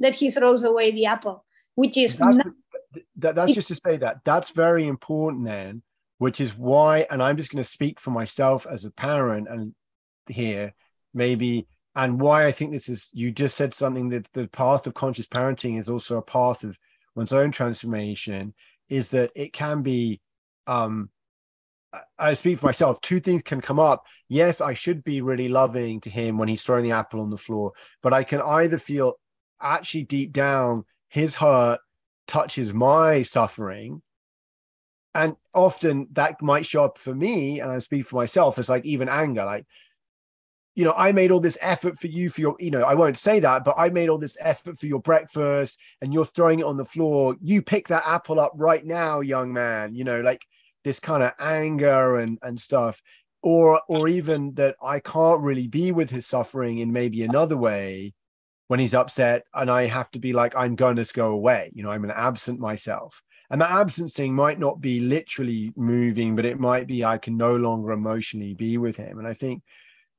that 0.00 0.16
he 0.16 0.28
throws 0.28 0.64
away 0.64 0.90
the 0.90 1.06
apple, 1.06 1.46
which 1.74 1.96
is 1.96 2.16
that's, 2.16 2.36
not, 2.36 2.46
that, 3.16 3.34
that's 3.34 3.52
just 3.52 3.68
to 3.68 3.74
say 3.74 3.96
that 3.96 4.18
that's 4.22 4.50
very 4.50 4.86
important 4.86 5.46
then, 5.46 5.82
which 6.18 6.42
is 6.42 6.54
why, 6.54 7.06
and 7.10 7.22
I'm 7.22 7.38
just 7.38 7.50
going 7.50 7.64
to 7.64 7.70
speak 7.70 7.98
for 7.98 8.10
myself 8.10 8.66
as 8.70 8.84
a 8.84 8.90
parent 8.90 9.48
and 9.48 9.74
here 10.28 10.74
maybe 11.14 11.66
and 11.94 12.20
why 12.20 12.46
I 12.46 12.52
think 12.52 12.72
this 12.72 12.88
is 12.88 13.10
you 13.12 13.30
just 13.30 13.56
said 13.56 13.74
something 13.74 14.08
that 14.10 14.32
the 14.32 14.48
path 14.48 14.86
of 14.86 14.94
conscious 14.94 15.26
parenting 15.26 15.78
is 15.78 15.90
also 15.90 16.16
a 16.16 16.22
path 16.22 16.64
of 16.64 16.78
one's 17.14 17.32
own 17.32 17.50
transformation 17.50 18.54
is 18.88 19.08
that 19.10 19.30
it 19.34 19.52
can 19.52 19.82
be 19.82 20.20
um 20.66 21.10
I 22.18 22.32
speak 22.32 22.58
for 22.58 22.64
myself. 22.64 23.02
Two 23.02 23.20
things 23.20 23.42
can 23.42 23.60
come 23.60 23.78
up. 23.78 24.06
Yes, 24.26 24.62
I 24.62 24.72
should 24.72 25.04
be 25.04 25.20
really 25.20 25.50
loving 25.50 26.00
to 26.00 26.10
him 26.10 26.38
when 26.38 26.48
he's 26.48 26.62
throwing 26.62 26.84
the 26.84 26.92
apple 26.92 27.20
on 27.20 27.28
the 27.28 27.36
floor, 27.36 27.72
but 28.02 28.14
I 28.14 28.24
can 28.24 28.40
either 28.40 28.78
feel 28.78 29.18
actually 29.60 30.04
deep 30.04 30.32
down 30.32 30.84
his 31.08 31.34
hurt 31.34 31.80
touches 32.26 32.72
my 32.72 33.22
suffering 33.22 34.00
and 35.14 35.36
often 35.52 36.08
that 36.12 36.40
might 36.40 36.64
show 36.64 36.84
up 36.84 36.96
for 36.96 37.14
me 37.14 37.60
and 37.60 37.70
i 37.70 37.78
speak 37.78 38.06
for 38.06 38.16
myself 38.16 38.58
as 38.58 38.68
like 38.68 38.84
even 38.84 39.08
anger 39.08 39.44
like 39.44 39.66
you 40.74 40.84
know 40.84 40.94
i 40.96 41.12
made 41.12 41.30
all 41.30 41.40
this 41.40 41.58
effort 41.60 41.98
for 41.98 42.06
you 42.06 42.28
for 42.28 42.40
your 42.40 42.56
you 42.58 42.70
know 42.70 42.82
i 42.82 42.94
won't 42.94 43.16
say 43.16 43.40
that 43.40 43.64
but 43.64 43.74
i 43.76 43.88
made 43.88 44.08
all 44.08 44.18
this 44.18 44.36
effort 44.40 44.78
for 44.78 44.86
your 44.86 45.00
breakfast 45.00 45.78
and 46.00 46.12
you're 46.12 46.24
throwing 46.24 46.60
it 46.60 46.64
on 46.64 46.76
the 46.76 46.84
floor 46.84 47.36
you 47.42 47.62
pick 47.62 47.88
that 47.88 48.02
apple 48.06 48.40
up 48.40 48.52
right 48.54 48.84
now 48.84 49.20
young 49.20 49.52
man 49.52 49.94
you 49.94 50.04
know 50.04 50.20
like 50.20 50.44
this 50.84 50.98
kind 50.98 51.22
of 51.22 51.32
anger 51.38 52.18
and 52.18 52.38
and 52.42 52.60
stuff 52.60 53.02
or 53.42 53.80
or 53.88 54.08
even 54.08 54.54
that 54.54 54.76
i 54.82 54.98
can't 55.00 55.40
really 55.40 55.68
be 55.68 55.92
with 55.92 56.10
his 56.10 56.26
suffering 56.26 56.78
in 56.78 56.92
maybe 56.92 57.22
another 57.22 57.56
way 57.56 58.12
when 58.72 58.80
he's 58.80 58.94
upset 58.94 59.44
and 59.52 59.70
I 59.70 59.84
have 59.84 60.10
to 60.12 60.18
be 60.18 60.32
like, 60.32 60.54
I'm 60.56 60.76
going 60.76 60.96
to 60.96 61.04
go 61.12 61.32
away. 61.32 61.70
You 61.74 61.82
know, 61.82 61.90
I'm 61.90 62.00
going 62.00 62.14
to 62.14 62.18
absent 62.18 62.58
myself. 62.58 63.20
And 63.50 63.60
that 63.60 63.68
absencing 63.68 64.32
might 64.32 64.58
not 64.58 64.80
be 64.80 64.98
literally 64.98 65.74
moving, 65.76 66.34
but 66.34 66.46
it 66.46 66.58
might 66.58 66.86
be 66.86 67.04
I 67.04 67.18
can 67.18 67.36
no 67.36 67.54
longer 67.54 67.92
emotionally 67.92 68.54
be 68.54 68.78
with 68.78 68.96
him. 68.96 69.18
And 69.18 69.28
I 69.28 69.34
think 69.34 69.62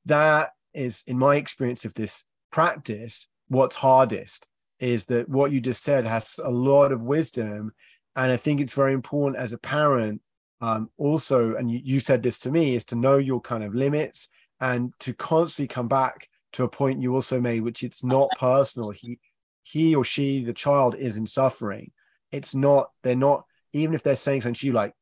that 0.06 0.50
is, 0.72 1.02
in 1.06 1.18
my 1.18 1.36
experience 1.36 1.84
of 1.84 1.94
this 1.94 2.24
practice, 2.50 3.28
what's 3.48 3.76
hardest 3.76 4.46
is 4.80 5.06
that 5.06 5.28
what 5.28 5.52
you 5.52 5.60
just 5.60 5.84
said 5.84 6.06
has 6.06 6.38
a 6.42 6.50
lot 6.50 6.92
of 6.92 7.00
wisdom. 7.00 7.72
And 8.16 8.32
I 8.32 8.36
think 8.36 8.60
it's 8.60 8.72
very 8.74 8.92
important 8.92 9.42
as 9.42 9.52
a 9.52 9.58
parent, 9.58 10.20
um, 10.60 10.90
also, 10.98 11.54
and 11.54 11.70
you, 11.70 11.80
you 11.82 12.00
said 12.00 12.22
this 12.22 12.38
to 12.40 12.50
me, 12.50 12.74
is 12.74 12.84
to 12.86 12.96
know 12.96 13.18
your 13.18 13.40
kind 13.40 13.64
of 13.64 13.74
limits 13.74 14.28
and 14.60 14.92
to 15.00 15.12
constantly 15.14 15.68
come 15.68 15.88
back 15.88 16.28
to 16.52 16.64
a 16.64 16.68
point 16.68 17.02
you 17.02 17.14
also 17.14 17.40
made, 17.40 17.62
which 17.62 17.82
it's 17.82 18.04
not 18.04 18.30
personal. 18.38 18.90
He 18.90 19.18
he 19.62 19.94
or 19.94 20.04
she, 20.04 20.44
the 20.44 20.52
child, 20.52 20.94
isn't 20.94 21.28
suffering. 21.28 21.90
It's 22.30 22.54
not, 22.54 22.90
they're 23.02 23.16
not, 23.16 23.44
even 23.72 23.94
if 23.94 24.02
they're 24.02 24.14
saying 24.14 24.42
something 24.42 24.54
to 24.54 24.66
you 24.66 24.72
like, 24.72 24.92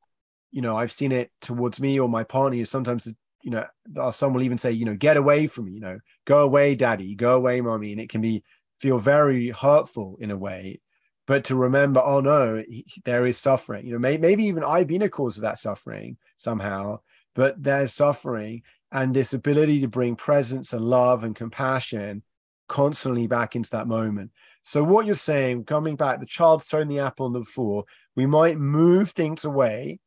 you 0.53 0.63
know, 0.63 0.77
I've 0.77 0.93
seen 0.93 1.13
it 1.13 1.31
towards 1.41 1.81
me 1.81 1.99
or 1.99 2.09
my 2.09 2.25
partner, 2.25 2.65
sometimes 2.65 3.13
you 3.43 3.51
know, 3.51 3.67
uh, 4.01 4.11
some 4.11 4.33
will 4.33 4.43
even 4.43 4.59
say, 4.59 4.73
you 4.73 4.85
know, 4.85 4.95
get 4.95 5.17
away 5.17 5.47
from 5.47 5.67
me, 5.67 5.73
you 5.73 5.81
know, 5.81 5.99
go 6.25 6.43
away, 6.43 6.75
daddy, 6.75 7.15
go 7.15 7.35
away, 7.35 7.61
mommy. 7.61 7.93
And 7.93 8.01
it 8.01 8.09
can 8.09 8.21
be 8.21 8.45
feel 8.81 8.99
very 8.99 9.51
hurtful 9.51 10.17
in 10.21 10.31
a 10.31 10.37
way. 10.37 10.81
But 11.27 11.45
to 11.45 11.57
remember, 11.57 12.01
oh 12.05 12.21
no, 12.21 12.63
he, 12.69 12.85
there 13.05 13.27
is 13.27 13.39
suffering. 13.39 13.87
You 13.87 13.93
know, 13.93 13.99
may, 13.99 14.17
maybe 14.19 14.45
even 14.45 14.65
I've 14.65 14.89
been 14.89 15.03
a 15.03 15.09
cause 15.09 15.37
of 15.37 15.43
that 15.43 15.59
suffering 15.59 16.17
somehow, 16.37 17.01
but 17.35 17.63
there's 17.63 17.95
suffering 17.95 18.63
and 18.91 19.15
this 19.15 19.33
ability 19.33 19.81
to 19.81 19.89
bring 19.89 20.17
presence 20.17 20.73
and 20.73 20.85
love 20.85 21.25
and 21.25 21.35
compassion 21.35 22.23
constantly 22.69 23.27
back 23.27 23.55
into 23.55 23.71
that 23.71 23.87
moment. 23.87 24.31
So 24.63 24.83
what 24.83 25.07
you're 25.07 25.15
saying, 25.15 25.65
coming 25.65 25.97
back, 25.97 26.21
the 26.21 26.27
child's 26.27 26.65
throwing 26.65 26.89
the 26.89 27.01
apple 27.01 27.27
on 27.27 27.33
the 27.33 27.45
floor, 27.45 27.85
we 28.15 28.27
might 28.27 28.59
move 28.59 29.11
things 29.11 29.45
away, 29.45 30.01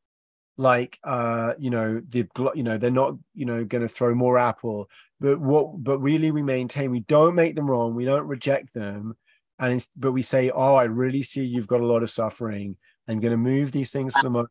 like 0.58 1.00
uh, 1.04 1.54
you 1.60 1.70
know, 1.70 2.02
the 2.10 2.28
you 2.56 2.64
know, 2.64 2.78
they're 2.78 2.92
not, 2.92 3.16
you 3.34 3.46
know, 3.46 3.64
going 3.66 3.82
to 3.82 3.88
throw 3.90 4.16
more 4.16 4.38
apple, 4.38 4.90
but 5.20 5.40
what 5.40 5.84
but 5.84 6.00
really 6.00 6.32
we 6.32 6.42
maintain 6.42 6.92
we 6.92 7.02
don't 7.02 7.36
make 7.36 7.56
them 7.56 7.70
wrong, 7.70 7.96
we 7.96 8.06
don't 8.06 8.28
reject 8.28 8.74
them, 8.74 9.16
and 9.60 9.86
but 9.96 10.12
we 10.12 10.22
say, 10.22 10.50
Oh, 10.50 10.76
I 10.76 10.84
really 10.84 11.24
see 11.24 11.44
you've 11.44 11.68
got 11.68 11.82
a 11.82 11.86
lot 11.86 12.04
of 12.04 12.10
suffering. 12.10 12.78
I'm 13.08 13.20
going 13.20 13.32
to 13.32 13.38
move 13.38 13.72
these 13.72 13.92
things 13.92 14.14
to 14.14 14.22
the 14.24 14.30
moment 14.32 14.50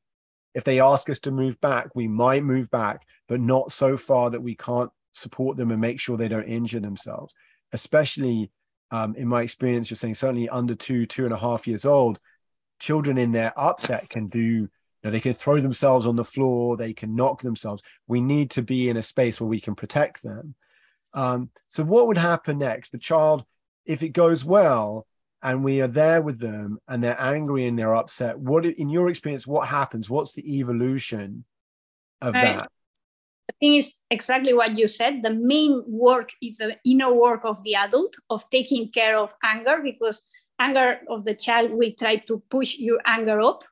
if 0.55 0.65
they 0.65 0.81
ask 0.81 1.11
us 1.11 1.19
to 1.21 1.33
move 1.33 1.61
back, 1.61 1.95
we 1.95 2.07
might 2.07 2.45
move 2.45 2.71
back, 2.71 3.03
but 3.29 3.41
not 3.41 3.73
so 3.73 3.97
far 3.97 4.31
that 4.31 4.43
we 4.43 4.55
can't 4.55 4.91
support 5.13 5.57
them 5.57 5.71
and 5.71 5.81
make 5.81 6.01
sure 6.01 6.17
they 6.17 6.29
don't 6.29 6.49
injure 6.49 6.81
themselves. 6.81 7.35
Especially 7.73 8.51
um, 8.93 9.17
in 9.17 9.27
my 9.27 9.43
experience, 9.43 9.91
you're 9.91 9.97
saying 9.97 10.15
certainly 10.15 10.49
under 10.49 10.77
two, 10.77 11.07
two 11.07 11.25
and 11.25 11.35
a 11.35 11.39
half 11.39 11.67
years 11.67 11.85
old, 11.85 12.21
children 12.79 13.19
in 13.19 13.33
their 13.33 13.53
upset 13.59 14.09
can 14.09 14.29
do, 14.29 14.69
know, 15.05 15.11
they 15.11 15.21
can 15.21 15.35
throw 15.35 15.61
themselves 15.61 16.07
on 16.07 16.17
the 16.17 16.25
floor, 16.25 16.77
they 16.77 16.93
can 16.93 17.15
knock 17.15 17.43
themselves. 17.43 17.83
We 18.07 18.21
need 18.21 18.51
to 18.53 18.63
be 18.63 18.89
in 18.89 18.97
a 18.97 19.03
space 19.03 19.41
where 19.41 19.49
we 19.49 19.61
can 19.61 19.75
protect 19.75 20.23
them. 20.23 20.55
Um, 21.13 21.51
so, 21.69 21.85
what 21.85 22.07
would 22.07 22.19
happen 22.19 22.59
next? 22.59 22.91
The 22.91 22.99
child, 22.99 23.45
if 23.85 24.03
it 24.03 24.11
goes 24.11 24.45
well, 24.45 25.07
and 25.43 25.63
we 25.63 25.83
are 25.83 25.89
there 25.89 26.23
with 26.23 26.41
them 26.41 26.79
and 26.89 27.05
they're 27.05 27.21
angry 27.21 27.67
and 27.67 27.79
they're 27.79 27.95
upset 27.95 28.39
what 28.39 28.65
in 28.65 28.89
your 28.89 29.11
experience 29.11 29.47
what 29.47 29.69
happens 29.69 30.09
what's 30.09 30.33
the 30.33 30.59
evolution 30.59 31.45
of 32.23 32.33
right. 32.33 32.61
that 32.61 32.69
I 33.51 33.53
think 33.61 33.77
it's 33.77 34.03
exactly 34.11 34.55
what 34.55 34.79
you 34.79 34.87
said. 34.87 35.23
The 35.23 35.35
main 35.35 35.85
work 35.87 36.31
is 36.41 36.59
the 36.59 36.77
inner 36.87 37.13
work 37.13 37.45
of 37.45 37.63
the 37.63 37.75
adult 37.75 38.17
of 38.31 38.49
taking 38.49 38.91
care 38.91 39.19
of 39.19 39.35
anger 39.45 39.81
because 39.85 40.23
anger 40.59 41.01
of 41.11 41.25
the 41.25 41.35
child 41.35 41.71
will 41.71 41.93
try 41.99 42.17
to 42.17 42.43
push 42.49 42.79
your 42.79 43.01
anger 43.05 43.43
up 43.43 43.63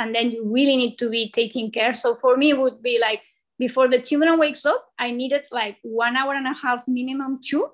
and 0.00 0.14
then 0.14 0.30
you 0.30 0.44
really 0.44 0.76
need 0.76 0.96
to 0.98 1.08
be 1.08 1.30
taking 1.30 1.70
care. 1.70 1.92
So 1.92 2.14
for 2.14 2.36
me 2.36 2.50
it 2.50 2.58
would 2.58 2.82
be 2.82 2.98
like 2.98 3.22
before 3.60 3.86
the 3.86 4.00
children 4.00 4.38
wakes 4.40 4.64
up 4.64 4.82
i 4.98 5.10
needed 5.12 5.46
like 5.52 5.76
one 5.82 6.16
hour 6.16 6.32
and 6.34 6.48
a 6.48 6.54
half 6.54 6.88
minimum 6.88 7.38
two 7.44 7.68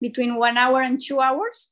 between 0.00 0.34
one 0.36 0.56
hour 0.56 0.80
and 0.80 1.00
two 1.00 1.20
hours 1.20 1.70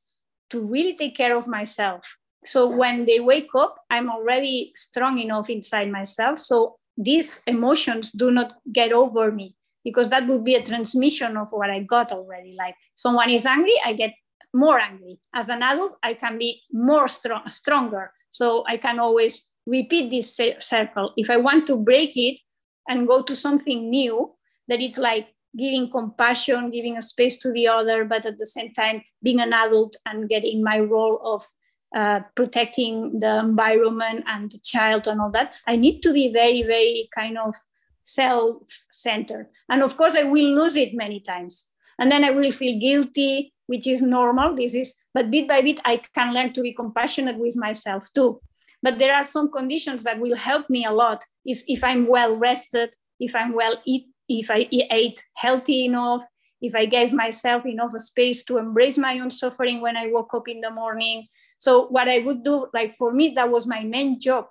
to 0.51 0.61
really 0.61 0.95
take 0.95 1.17
care 1.17 1.37
of 1.37 1.49
myself. 1.49 2.17
So 2.45 2.69
when 2.69 3.07
they 3.07 3.19
wake 3.19 3.53
up 3.57 3.75
i'm 3.91 4.11
already 4.11 4.73
strong 4.77 5.19
enough 5.19 5.49
inside 5.51 5.91
myself. 5.91 6.39
So 6.39 6.77
these 6.97 7.41
emotions 7.47 8.13
do 8.13 8.31
not 8.31 8.53
get 8.73 8.93
over 8.93 9.33
me 9.33 9.57
because 9.83 10.09
that 10.11 10.29
would 10.29 10.45
be 10.45 10.55
a 10.55 10.63
transmission 10.63 11.37
of 11.37 11.49
what 11.51 11.71
i 11.71 11.81
got 11.81 12.13
already. 12.13 12.55
Like 12.57 12.77
someone 12.95 13.31
is 13.31 13.47
angry 13.47 13.77
i 13.85 13.95
get 13.95 14.13
more 14.53 14.79
angry. 14.79 15.19
As 15.35 15.49
an 15.49 15.63
adult 15.63 15.97
i 16.03 16.13
can 16.13 16.37
be 16.39 16.63
more 16.71 17.09
strong 17.09 17.49
stronger. 17.49 18.13
So 18.29 18.65
i 18.69 18.77
can 18.77 18.99
always 18.99 19.54
repeat 19.67 20.11
this 20.11 20.37
circle. 20.59 21.12
If 21.17 21.31
i 21.31 21.37
want 21.37 21.67
to 21.69 21.77
break 21.77 22.17
it 22.17 22.41
and 22.89 23.09
go 23.09 23.23
to 23.23 23.35
something 23.35 23.91
new 23.91 24.35
that 24.69 24.81
it's 24.81 24.99
like 24.99 25.29
giving 25.57 25.91
compassion 25.91 26.71
giving 26.71 26.97
a 26.97 27.03
space 27.03 27.37
to 27.39 27.53
the 27.53 27.69
other 27.69 28.05
but 28.05 28.27
at 28.27 28.39
the 28.39 28.47
same 28.47 28.73
time 28.73 29.03
being 29.23 29.41
an 29.41 29.53
adult 29.53 29.97
and 30.07 30.29
getting 30.29 30.62
my 30.62 30.81
role 30.81 31.21
of 31.25 31.47
uh, 31.97 32.21
protecting 32.35 33.21
the 33.21 33.39
environment 33.39 34.25
and 34.27 34.51
the 34.51 34.59
child 34.59 35.07
and 35.07 35.21
all 35.21 35.31
that 35.31 35.53
i 35.67 35.77
need 35.77 36.01
to 36.01 36.12
be 36.12 36.33
very 36.33 36.62
very 36.62 37.09
kind 37.15 37.39
of 37.39 37.55
self-centered. 38.05 39.47
And 39.69 39.83
of 39.83 39.97
course 39.97 40.15
i 40.15 40.23
will 40.23 40.55
lose 40.55 40.77
it 40.77 40.95
many 40.95 41.21
times. 41.21 41.67
And 41.99 42.11
then 42.11 42.25
i 42.25 42.31
will 42.31 42.53
feel 42.53 42.79
guilty 42.79 43.53
which 43.67 43.87
is 43.87 44.03
normal 44.03 44.55
this 44.55 44.75
is 44.75 44.95
but 45.15 45.31
bit 45.31 45.49
by 45.49 45.62
bit 45.62 45.81
i 45.85 45.97
can 46.15 46.35
learn 46.35 46.53
to 46.53 46.61
be 46.61 46.75
compassionate 46.75 47.39
with 47.39 47.57
myself 47.57 48.12
too 48.12 48.41
but 48.85 48.99
there 48.99 49.14
are 49.14 49.24
some 49.24 49.51
conditions 49.51 50.05
that 50.05 50.20
will 50.20 50.37
help 50.37 50.68
me 50.68 50.85
a 50.85 50.93
lot 50.93 51.24
is 51.47 51.64
if 51.66 51.82
i'm 51.82 52.07
well 52.07 52.37
rested 52.37 52.91
if 53.18 53.35
i'm 53.35 53.53
well 53.55 53.76
eat 53.85 54.05
if 54.28 54.51
i 54.51 54.68
ate 54.70 55.20
healthy 55.35 55.85
enough 55.87 56.24
if 56.64 56.74
I 56.74 56.87
gave 56.87 57.12
myself 57.12 57.66
enough 57.66 57.93
space 57.99 58.43
to 58.45 58.57
embrace 58.57 58.97
my 58.97 59.18
own 59.18 59.30
suffering 59.30 59.82
when 59.82 59.99
I 59.99 60.07
woke 60.07 60.32
up 60.32 60.49
in 60.49 60.62
the 60.62 60.70
morning. 60.70 61.26
So, 61.59 61.89
what 61.89 62.09
I 62.09 62.20
would 62.20 62.43
do, 62.43 62.68
like 62.72 62.95
for 62.95 63.12
me, 63.12 63.35
that 63.37 63.51
was 63.51 63.66
my 63.66 63.82
main 63.85 64.18
job 64.18 64.47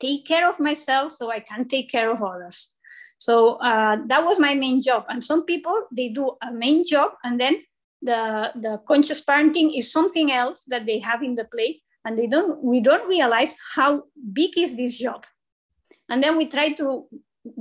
take 0.00 0.24
care 0.26 0.48
of 0.48 0.60
myself 0.60 1.12
so 1.12 1.30
I 1.30 1.40
can 1.40 1.66
take 1.66 1.90
care 1.90 2.10
of 2.10 2.22
others. 2.22 2.70
So, 3.18 3.56
uh, 3.56 3.96
that 4.06 4.24
was 4.24 4.38
my 4.38 4.54
main 4.54 4.80
job. 4.80 5.04
And 5.08 5.24
some 5.24 5.44
people, 5.44 5.86
they 5.94 6.08
do 6.08 6.36
a 6.42 6.52
main 6.52 6.84
job 6.86 7.12
and 7.24 7.38
then 7.40 7.62
the, 8.00 8.52
the 8.54 8.80
conscious 8.86 9.22
parenting 9.24 9.76
is 9.76 9.92
something 9.92 10.30
else 10.30 10.64
that 10.68 10.86
they 10.86 11.00
have 11.00 11.22
in 11.22 11.34
the 11.34 11.44
plate 11.44 11.82
and 12.04 12.16
they 12.16 12.26
don't 12.26 12.62
we 12.62 12.80
don't 12.80 13.08
realize 13.08 13.56
how 13.74 14.04
big 14.32 14.56
is 14.56 14.76
this 14.76 14.98
job. 14.98 15.24
And 16.08 16.22
then 16.22 16.36
we 16.36 16.46
try 16.46 16.72
to 16.72 17.06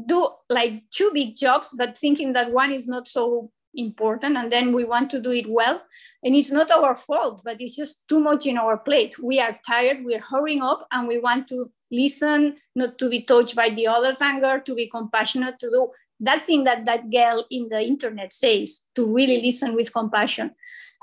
do 0.06 0.30
like 0.50 0.84
two 0.92 1.12
big 1.14 1.36
jobs 1.36 1.74
but 1.78 1.98
thinking 1.98 2.34
that 2.34 2.52
one 2.52 2.72
is 2.72 2.88
not 2.88 3.08
so 3.08 3.52
important 3.74 4.38
and 4.38 4.52
then 4.52 4.74
we 4.74 4.84
want 4.84 5.10
to 5.12 5.22
do 5.22 5.32
it 5.32 5.50
well. 5.50 5.82
And 6.24 6.36
it's 6.36 6.52
not 6.52 6.72
our 6.72 6.96
fault 6.96 7.42
but 7.44 7.60
it's 7.60 7.76
just 7.76 8.08
too 8.08 8.20
much 8.20 8.46
in 8.46 8.58
our 8.58 8.78
plate. 8.78 9.20
We 9.20 9.40
are 9.40 9.58
tired 9.68 10.04
we're 10.04 10.22
hurrying 10.22 10.62
up 10.62 10.88
and 10.92 11.08
we 11.08 11.20
want 11.20 11.48
to 11.50 11.72
listen 11.92 12.58
not 12.76 12.98
to 13.00 13.10
be 13.10 13.24
touched 13.24 13.56
by 13.56 13.70
the 13.70 13.88
other's 13.88 14.22
anger 14.22 14.60
to 14.66 14.76
be 14.76 14.90
compassionate 14.90 15.58
to 15.60 15.70
do 15.70 15.90
that 16.20 16.46
thing 16.46 16.64
that 16.64 16.86
that 16.86 17.10
girl 17.12 17.46
in 17.52 17.70
the 17.70 17.80
internet 17.80 18.34
says 18.34 18.82
to 18.96 19.06
really 19.06 19.42
listen 19.42 19.76
with 19.76 19.94
compassion. 19.94 20.52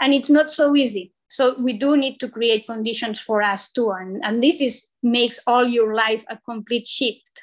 And 0.00 0.12
it's 0.12 0.30
not 0.30 0.50
so 0.50 0.74
easy 0.74 1.12
so 1.34 1.56
we 1.58 1.72
do 1.72 1.96
need 1.96 2.20
to 2.20 2.28
create 2.28 2.64
conditions 2.64 3.20
for 3.20 3.42
us 3.42 3.68
too 3.72 3.90
and, 3.90 4.22
and 4.24 4.40
this 4.40 4.60
is 4.60 4.86
makes 5.02 5.40
all 5.48 5.66
your 5.66 5.92
life 5.94 6.24
a 6.30 6.38
complete 6.48 6.86
shift 6.86 7.42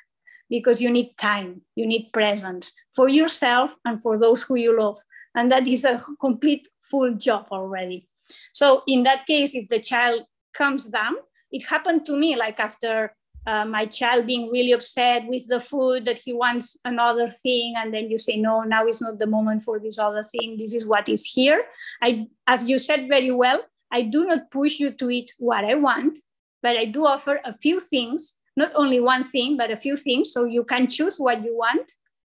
because 0.49 0.79
you 0.79 0.89
need 0.89 1.09
time 1.17 1.61
you 1.75 1.85
need 1.85 2.09
presence 2.13 2.71
for 2.95 3.09
yourself 3.09 3.75
and 3.83 4.01
for 4.01 4.17
those 4.17 4.43
who 4.43 4.55
you 4.55 4.79
love 4.79 4.97
and 5.35 5.51
that 5.51 5.67
is 5.67 5.83
a 5.83 6.01
complete 6.19 6.67
full 6.79 7.13
job 7.15 7.47
already. 7.51 8.07
So 8.53 8.83
in 8.87 9.03
that 9.03 9.25
case 9.25 9.53
if 9.55 9.67
the 9.67 9.79
child 9.79 10.23
comes 10.53 10.85
down 10.85 11.15
it 11.51 11.65
happened 11.65 12.05
to 12.05 12.15
me 12.15 12.37
like 12.37 12.61
after 12.61 13.13
uh, 13.45 13.65
my 13.65 13.85
child 13.85 14.27
being 14.27 14.49
really 14.51 14.71
upset 14.71 15.23
with 15.27 15.47
the 15.47 15.59
food 15.59 16.05
that 16.05 16.19
he 16.23 16.31
wants 16.31 16.77
another 16.85 17.27
thing 17.27 17.73
and 17.75 17.93
then 17.93 18.09
you 18.09 18.17
say 18.17 18.37
no 18.37 18.61
now 18.61 18.85
is 18.87 19.01
not 19.01 19.19
the 19.19 19.25
moment 19.25 19.63
for 19.63 19.79
this 19.79 19.99
other 19.99 20.23
thing. 20.23 20.55
This 20.57 20.73
is 20.73 20.85
what 20.85 21.09
is 21.09 21.25
here. 21.25 21.65
I 22.01 22.27
as 22.47 22.63
you 22.63 22.79
said 22.79 23.09
very 23.09 23.31
well 23.31 23.61
i 23.91 24.01
do 24.01 24.25
not 24.25 24.49
push 24.51 24.79
you 24.79 24.91
to 24.91 25.09
eat 25.09 25.33
what 25.37 25.65
i 25.65 25.75
want 25.75 26.17
but 26.61 26.75
i 26.77 26.85
do 26.85 27.05
offer 27.05 27.39
a 27.45 27.57
few 27.57 27.79
things 27.79 28.35
not 28.57 28.71
only 28.75 28.99
one 28.99 29.23
thing 29.23 29.57
but 29.57 29.71
a 29.71 29.77
few 29.77 29.95
things 29.95 30.31
so 30.31 30.43
you 30.43 30.63
can 30.63 30.87
choose 30.87 31.17
what 31.17 31.43
you 31.43 31.55
want 31.55 31.91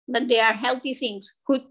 but 0.08 0.28
they 0.28 0.40
are 0.40 0.54
healthy 0.54 0.94
things 0.94 1.36
food 1.48 1.62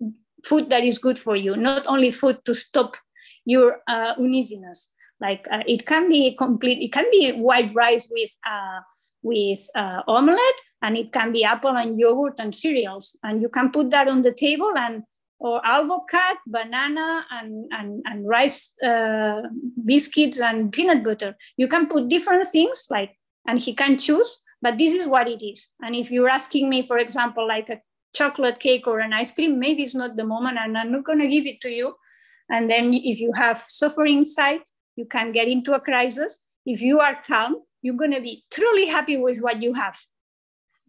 food 0.44 0.70
that 0.70 0.84
is 0.84 0.98
good 0.98 1.18
for 1.18 1.36
you, 1.36 1.56
not 1.56 1.86
only 1.86 2.10
food 2.10 2.44
to 2.44 2.54
stop 2.54 2.96
your 3.44 3.80
uh, 3.88 4.14
uneasiness. 4.18 4.88
Like 5.20 5.46
uh, 5.50 5.62
it 5.66 5.86
can 5.86 6.08
be 6.08 6.34
complete, 6.34 6.78
it 6.80 6.92
can 6.92 7.06
be 7.10 7.32
white 7.32 7.74
rice 7.74 8.08
with 8.10 8.30
uh, 8.46 8.80
with 9.22 9.58
uh, 9.74 10.00
omelette, 10.08 10.60
and 10.80 10.96
it 10.96 11.12
can 11.12 11.30
be 11.30 11.44
apple 11.44 11.76
and 11.76 11.98
yogurt 11.98 12.40
and 12.40 12.54
cereals, 12.54 13.18
and 13.22 13.42
you 13.42 13.50
can 13.50 13.70
put 13.70 13.90
that 13.90 14.08
on 14.08 14.22
the 14.22 14.32
table 14.32 14.72
and 14.76 15.02
or 15.40 15.60
avocado, 15.66 16.38
banana, 16.46 17.26
and 17.30 17.66
and, 17.72 18.02
and 18.06 18.28
rice 18.28 18.72
uh, 18.82 19.42
biscuits 19.84 20.40
and 20.40 20.70
peanut 20.72 21.02
butter. 21.02 21.34
You 21.56 21.66
can 21.66 21.86
put 21.86 22.08
different 22.08 22.46
things 22.46 22.86
like, 22.90 23.16
and 23.48 23.58
he 23.58 23.74
can 23.74 23.98
choose. 23.98 24.40
But 24.62 24.76
this 24.76 24.92
is 24.92 25.06
what 25.06 25.26
it 25.26 25.42
is. 25.42 25.70
And 25.82 25.96
if 25.96 26.10
you're 26.10 26.28
asking 26.28 26.68
me, 26.68 26.86
for 26.86 26.98
example, 26.98 27.48
like 27.48 27.70
a 27.70 27.80
chocolate 28.14 28.58
cake 28.58 28.86
or 28.86 29.00
an 29.00 29.14
ice 29.14 29.32
cream, 29.32 29.58
maybe 29.58 29.82
it's 29.82 29.94
not 29.94 30.16
the 30.16 30.24
moment 30.24 30.58
and 30.60 30.76
I'm 30.76 30.92
not 30.92 31.06
to 31.06 31.26
give 31.28 31.46
it 31.46 31.62
to 31.62 31.70
you. 31.70 31.94
And 32.50 32.68
then 32.68 32.92
if 32.92 33.20
you 33.20 33.32
have 33.32 33.58
suffering 33.58 34.18
inside, 34.18 34.60
you 34.96 35.06
can 35.06 35.32
get 35.32 35.48
into 35.48 35.72
a 35.72 35.80
crisis. 35.80 36.40
If 36.66 36.82
you 36.82 37.00
are 37.00 37.22
calm, 37.26 37.56
you're 37.80 37.96
to 37.96 38.20
be 38.20 38.44
truly 38.52 38.86
happy 38.86 39.16
with 39.16 39.38
what 39.38 39.62
you 39.62 39.72
have. 39.72 39.98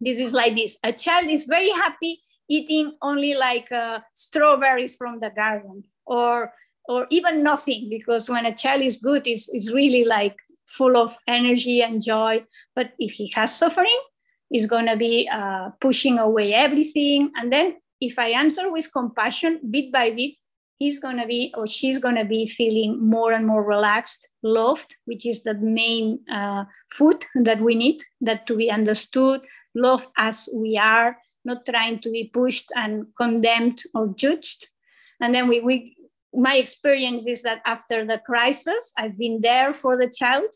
This 0.00 0.18
is 0.18 0.34
like 0.34 0.54
this 0.54 0.76
a 0.82 0.92
child 0.92 1.30
is 1.30 1.44
very 1.44 1.70
happy 1.70 2.20
eating 2.48 2.96
only 3.02 3.34
like 3.34 3.70
uh, 3.72 4.00
strawberries 4.12 4.96
from 4.96 5.20
the 5.20 5.30
garden 5.30 5.84
or 6.06 6.52
or 6.88 7.06
even 7.10 7.42
nothing 7.42 7.88
because 7.88 8.28
when 8.28 8.46
a 8.46 8.54
child 8.54 8.82
is 8.82 8.96
good 8.96 9.26
is 9.26 9.48
it's 9.52 9.70
really 9.70 10.04
like 10.04 10.36
full 10.66 10.96
of 10.96 11.16
energy 11.28 11.80
and 11.80 12.02
joy 12.02 12.42
but 12.74 12.92
if 12.98 13.12
he 13.12 13.30
has 13.34 13.56
suffering 13.56 14.00
is 14.52 14.66
going 14.66 14.86
to 14.86 14.96
be 14.96 15.28
uh, 15.32 15.70
pushing 15.80 16.18
away 16.18 16.52
everything. 16.54 17.32
And 17.36 17.52
then 17.52 17.76
if 18.00 18.18
I 18.18 18.28
answer 18.28 18.70
with 18.70 18.92
compassion, 18.92 19.60
bit 19.70 19.90
by 19.90 20.10
bit, 20.10 20.34
he's 20.78 21.00
going 21.00 21.16
to 21.18 21.26
be 21.26 21.52
or 21.56 21.66
she's 21.66 21.98
going 21.98 22.16
to 22.16 22.24
be 22.24 22.46
feeling 22.46 23.02
more 23.02 23.32
and 23.32 23.46
more 23.46 23.64
relaxed, 23.64 24.28
loved, 24.42 24.96
which 25.06 25.26
is 25.26 25.42
the 25.42 25.54
main 25.54 26.18
uh, 26.30 26.64
food 26.90 27.24
that 27.36 27.60
we 27.60 27.74
need, 27.74 28.02
that 28.20 28.46
to 28.46 28.56
be 28.56 28.70
understood, 28.70 29.40
loved 29.74 30.08
as 30.16 30.48
we 30.54 30.76
are, 30.76 31.16
not 31.44 31.66
trying 31.66 32.00
to 32.00 32.10
be 32.10 32.30
pushed 32.32 32.70
and 32.76 33.06
condemned 33.16 33.82
or 33.94 34.08
judged. 34.08 34.68
And 35.20 35.34
then 35.34 35.48
we, 35.48 35.60
we 35.60 35.96
my 36.34 36.56
experience 36.56 37.26
is 37.26 37.42
that 37.42 37.60
after 37.66 38.04
the 38.04 38.18
crisis, 38.18 38.92
I've 38.96 39.18
been 39.18 39.40
there 39.42 39.74
for 39.74 39.96
the 39.96 40.08
child, 40.08 40.50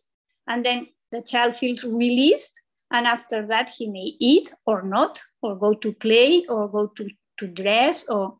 and 0.47 0.65
then 0.65 0.87
the 1.13 1.23
child 1.23 1.55
feels 1.55 1.85
released 1.85 2.61
and 2.91 3.07
after 3.07 3.47
that, 3.47 3.71
he 3.71 3.89
may 3.89 4.15
eat 4.21 4.53
or 4.65 4.83
not, 4.83 5.21
or 5.43 5.57
go 5.57 5.75
to 5.75 5.93
play, 5.93 6.47
or 6.47 6.69
go 6.69 6.87
to, 6.97 7.09
to 7.39 7.47
dress. 7.47 8.09
Or 8.09 8.39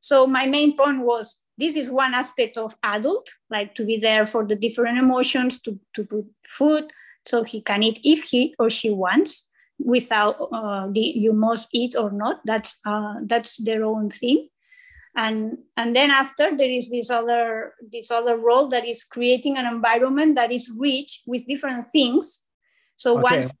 so 0.00 0.26
my 0.26 0.46
main 0.46 0.76
point 0.76 1.00
was 1.00 1.40
this 1.56 1.76
is 1.76 1.88
one 1.88 2.14
aspect 2.14 2.58
of 2.58 2.76
adult, 2.82 3.28
like 3.50 3.74
to 3.76 3.84
be 3.84 3.96
there 3.96 4.26
for 4.26 4.44
the 4.44 4.56
different 4.56 4.98
emotions, 4.98 5.60
to, 5.62 5.78
to 5.94 6.04
put 6.04 6.24
food 6.48 6.92
so 7.24 7.44
he 7.44 7.60
can 7.60 7.82
eat 7.82 8.00
if 8.02 8.24
he 8.24 8.54
or 8.58 8.68
she 8.68 8.90
wants 8.90 9.48
without 9.78 10.36
uh, 10.52 10.86
the 10.90 11.00
you 11.00 11.32
must 11.32 11.68
eat 11.72 11.94
or 11.96 12.10
not 12.10 12.40
that's 12.44 12.78
uh, 12.86 13.14
that's 13.24 13.56
their 13.64 13.84
own 13.84 14.08
thing 14.08 14.48
and 15.16 15.58
and 15.76 15.94
then 15.94 16.10
after 16.10 16.56
there 16.56 16.70
is 16.70 16.90
this 16.90 17.10
other 17.10 17.74
this 17.92 18.10
other 18.10 18.36
role 18.36 18.68
that 18.68 18.84
is 18.86 19.04
creating 19.04 19.56
an 19.56 19.66
environment 19.66 20.36
that 20.36 20.52
is 20.52 20.70
rich 20.78 21.22
with 21.26 21.46
different 21.46 21.84
things 21.92 22.44
so 22.96 23.14
okay. 23.18 23.36
once 23.36 23.52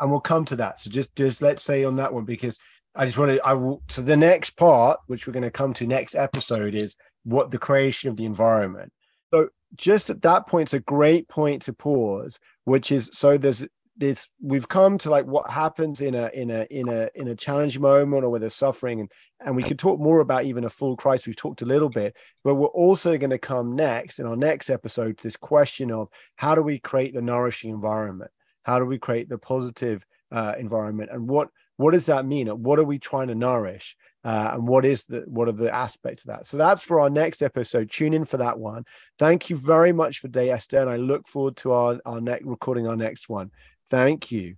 and 0.00 0.10
we'll 0.10 0.20
come 0.20 0.44
to 0.46 0.56
that. 0.56 0.80
So 0.80 0.90
just 0.90 1.14
just 1.16 1.42
let's 1.42 1.62
say 1.62 1.84
on 1.84 1.96
that 1.96 2.12
one 2.12 2.24
because 2.24 2.58
I 2.94 3.06
just 3.06 3.18
want 3.18 3.32
to 3.32 3.44
I 3.44 3.54
will 3.54 3.82
so 3.88 4.02
the 4.02 4.16
next 4.16 4.56
part 4.56 5.00
which 5.06 5.26
we're 5.26 5.32
going 5.32 5.42
to 5.42 5.50
come 5.50 5.74
to 5.74 5.86
next 5.86 6.14
episode 6.14 6.74
is 6.74 6.96
what 7.24 7.50
the 7.50 7.58
creation 7.58 8.10
of 8.10 8.16
the 8.16 8.24
environment. 8.24 8.92
So 9.32 9.48
just 9.76 10.10
at 10.10 10.22
that 10.22 10.48
point, 10.48 10.68
it's 10.68 10.74
a 10.74 10.80
great 10.80 11.28
point 11.28 11.62
to 11.62 11.72
pause, 11.72 12.40
which 12.64 12.90
is 12.90 13.10
so 13.12 13.38
there's 13.38 13.66
this 14.00 14.26
we've 14.42 14.68
come 14.68 14.98
to 14.98 15.10
like 15.10 15.26
what 15.26 15.50
happens 15.50 16.00
in 16.00 16.14
a 16.14 16.28
in 16.34 16.50
a 16.50 16.66
in 16.70 16.88
a 16.88 17.08
in 17.14 17.28
a 17.28 17.36
challenging 17.36 17.82
moment 17.82 18.24
or 18.24 18.30
where 18.30 18.40
there's 18.40 18.54
suffering 18.54 19.00
and 19.00 19.10
and 19.40 19.54
we 19.54 19.62
could 19.62 19.78
talk 19.78 20.00
more 20.00 20.20
about 20.20 20.44
even 20.44 20.64
a 20.64 20.70
full 20.70 20.96
crisis 20.96 21.26
we've 21.26 21.36
talked 21.36 21.62
a 21.62 21.66
little 21.66 21.88
bit 21.88 22.16
but 22.42 22.54
we're 22.54 22.66
also 22.68 23.16
going 23.18 23.30
to 23.30 23.38
come 23.38 23.76
next 23.76 24.18
in 24.18 24.26
our 24.26 24.36
next 24.36 24.70
episode 24.70 25.16
to 25.18 25.22
this 25.22 25.36
question 25.36 25.90
of 25.92 26.08
how 26.36 26.54
do 26.54 26.62
we 26.62 26.78
create 26.78 27.14
the 27.14 27.22
nourishing 27.22 27.70
environment? 27.70 28.30
How 28.62 28.78
do 28.78 28.84
we 28.84 28.98
create 28.98 29.28
the 29.28 29.38
positive 29.38 30.04
uh, 30.30 30.54
environment? 30.58 31.10
And 31.12 31.28
what 31.28 31.48
what 31.76 31.92
does 31.92 32.06
that 32.06 32.26
mean? 32.26 32.46
What 32.48 32.78
are 32.78 32.84
we 32.84 32.98
trying 32.98 33.28
to 33.28 33.34
nourish? 33.34 33.96
Uh, 34.22 34.50
and 34.52 34.68
what 34.68 34.84
is 34.84 35.04
the 35.04 35.24
what 35.26 35.48
are 35.48 35.52
the 35.52 35.74
aspects 35.74 36.24
of 36.24 36.28
that? 36.28 36.46
So 36.46 36.56
that's 36.56 36.84
for 36.84 37.00
our 37.00 37.08
next 37.10 37.42
episode. 37.42 37.90
Tune 37.90 38.12
in 38.12 38.26
for 38.26 38.36
that 38.36 38.58
one. 38.58 38.84
Thank 39.18 39.48
you 39.48 39.56
very 39.56 39.92
much 39.92 40.18
for 40.18 40.28
day 40.28 40.50
esther 40.50 40.78
and 40.78 40.90
i 40.90 40.96
look 40.96 41.26
forward 41.26 41.56
to 41.56 41.72
our 41.72 41.98
our 42.04 42.20
next 42.20 42.44
recording 42.44 42.86
our 42.86 42.96
next 42.96 43.28
one 43.28 43.50
thank 43.90 44.30
you. 44.30 44.56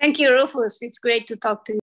Thank 0.00 0.18
you 0.18 0.32
rufus. 0.32 0.78
It's 0.80 0.98
great 0.98 1.26
to 1.28 1.36
talk 1.36 1.64
to 1.66 1.72
you 1.72 1.78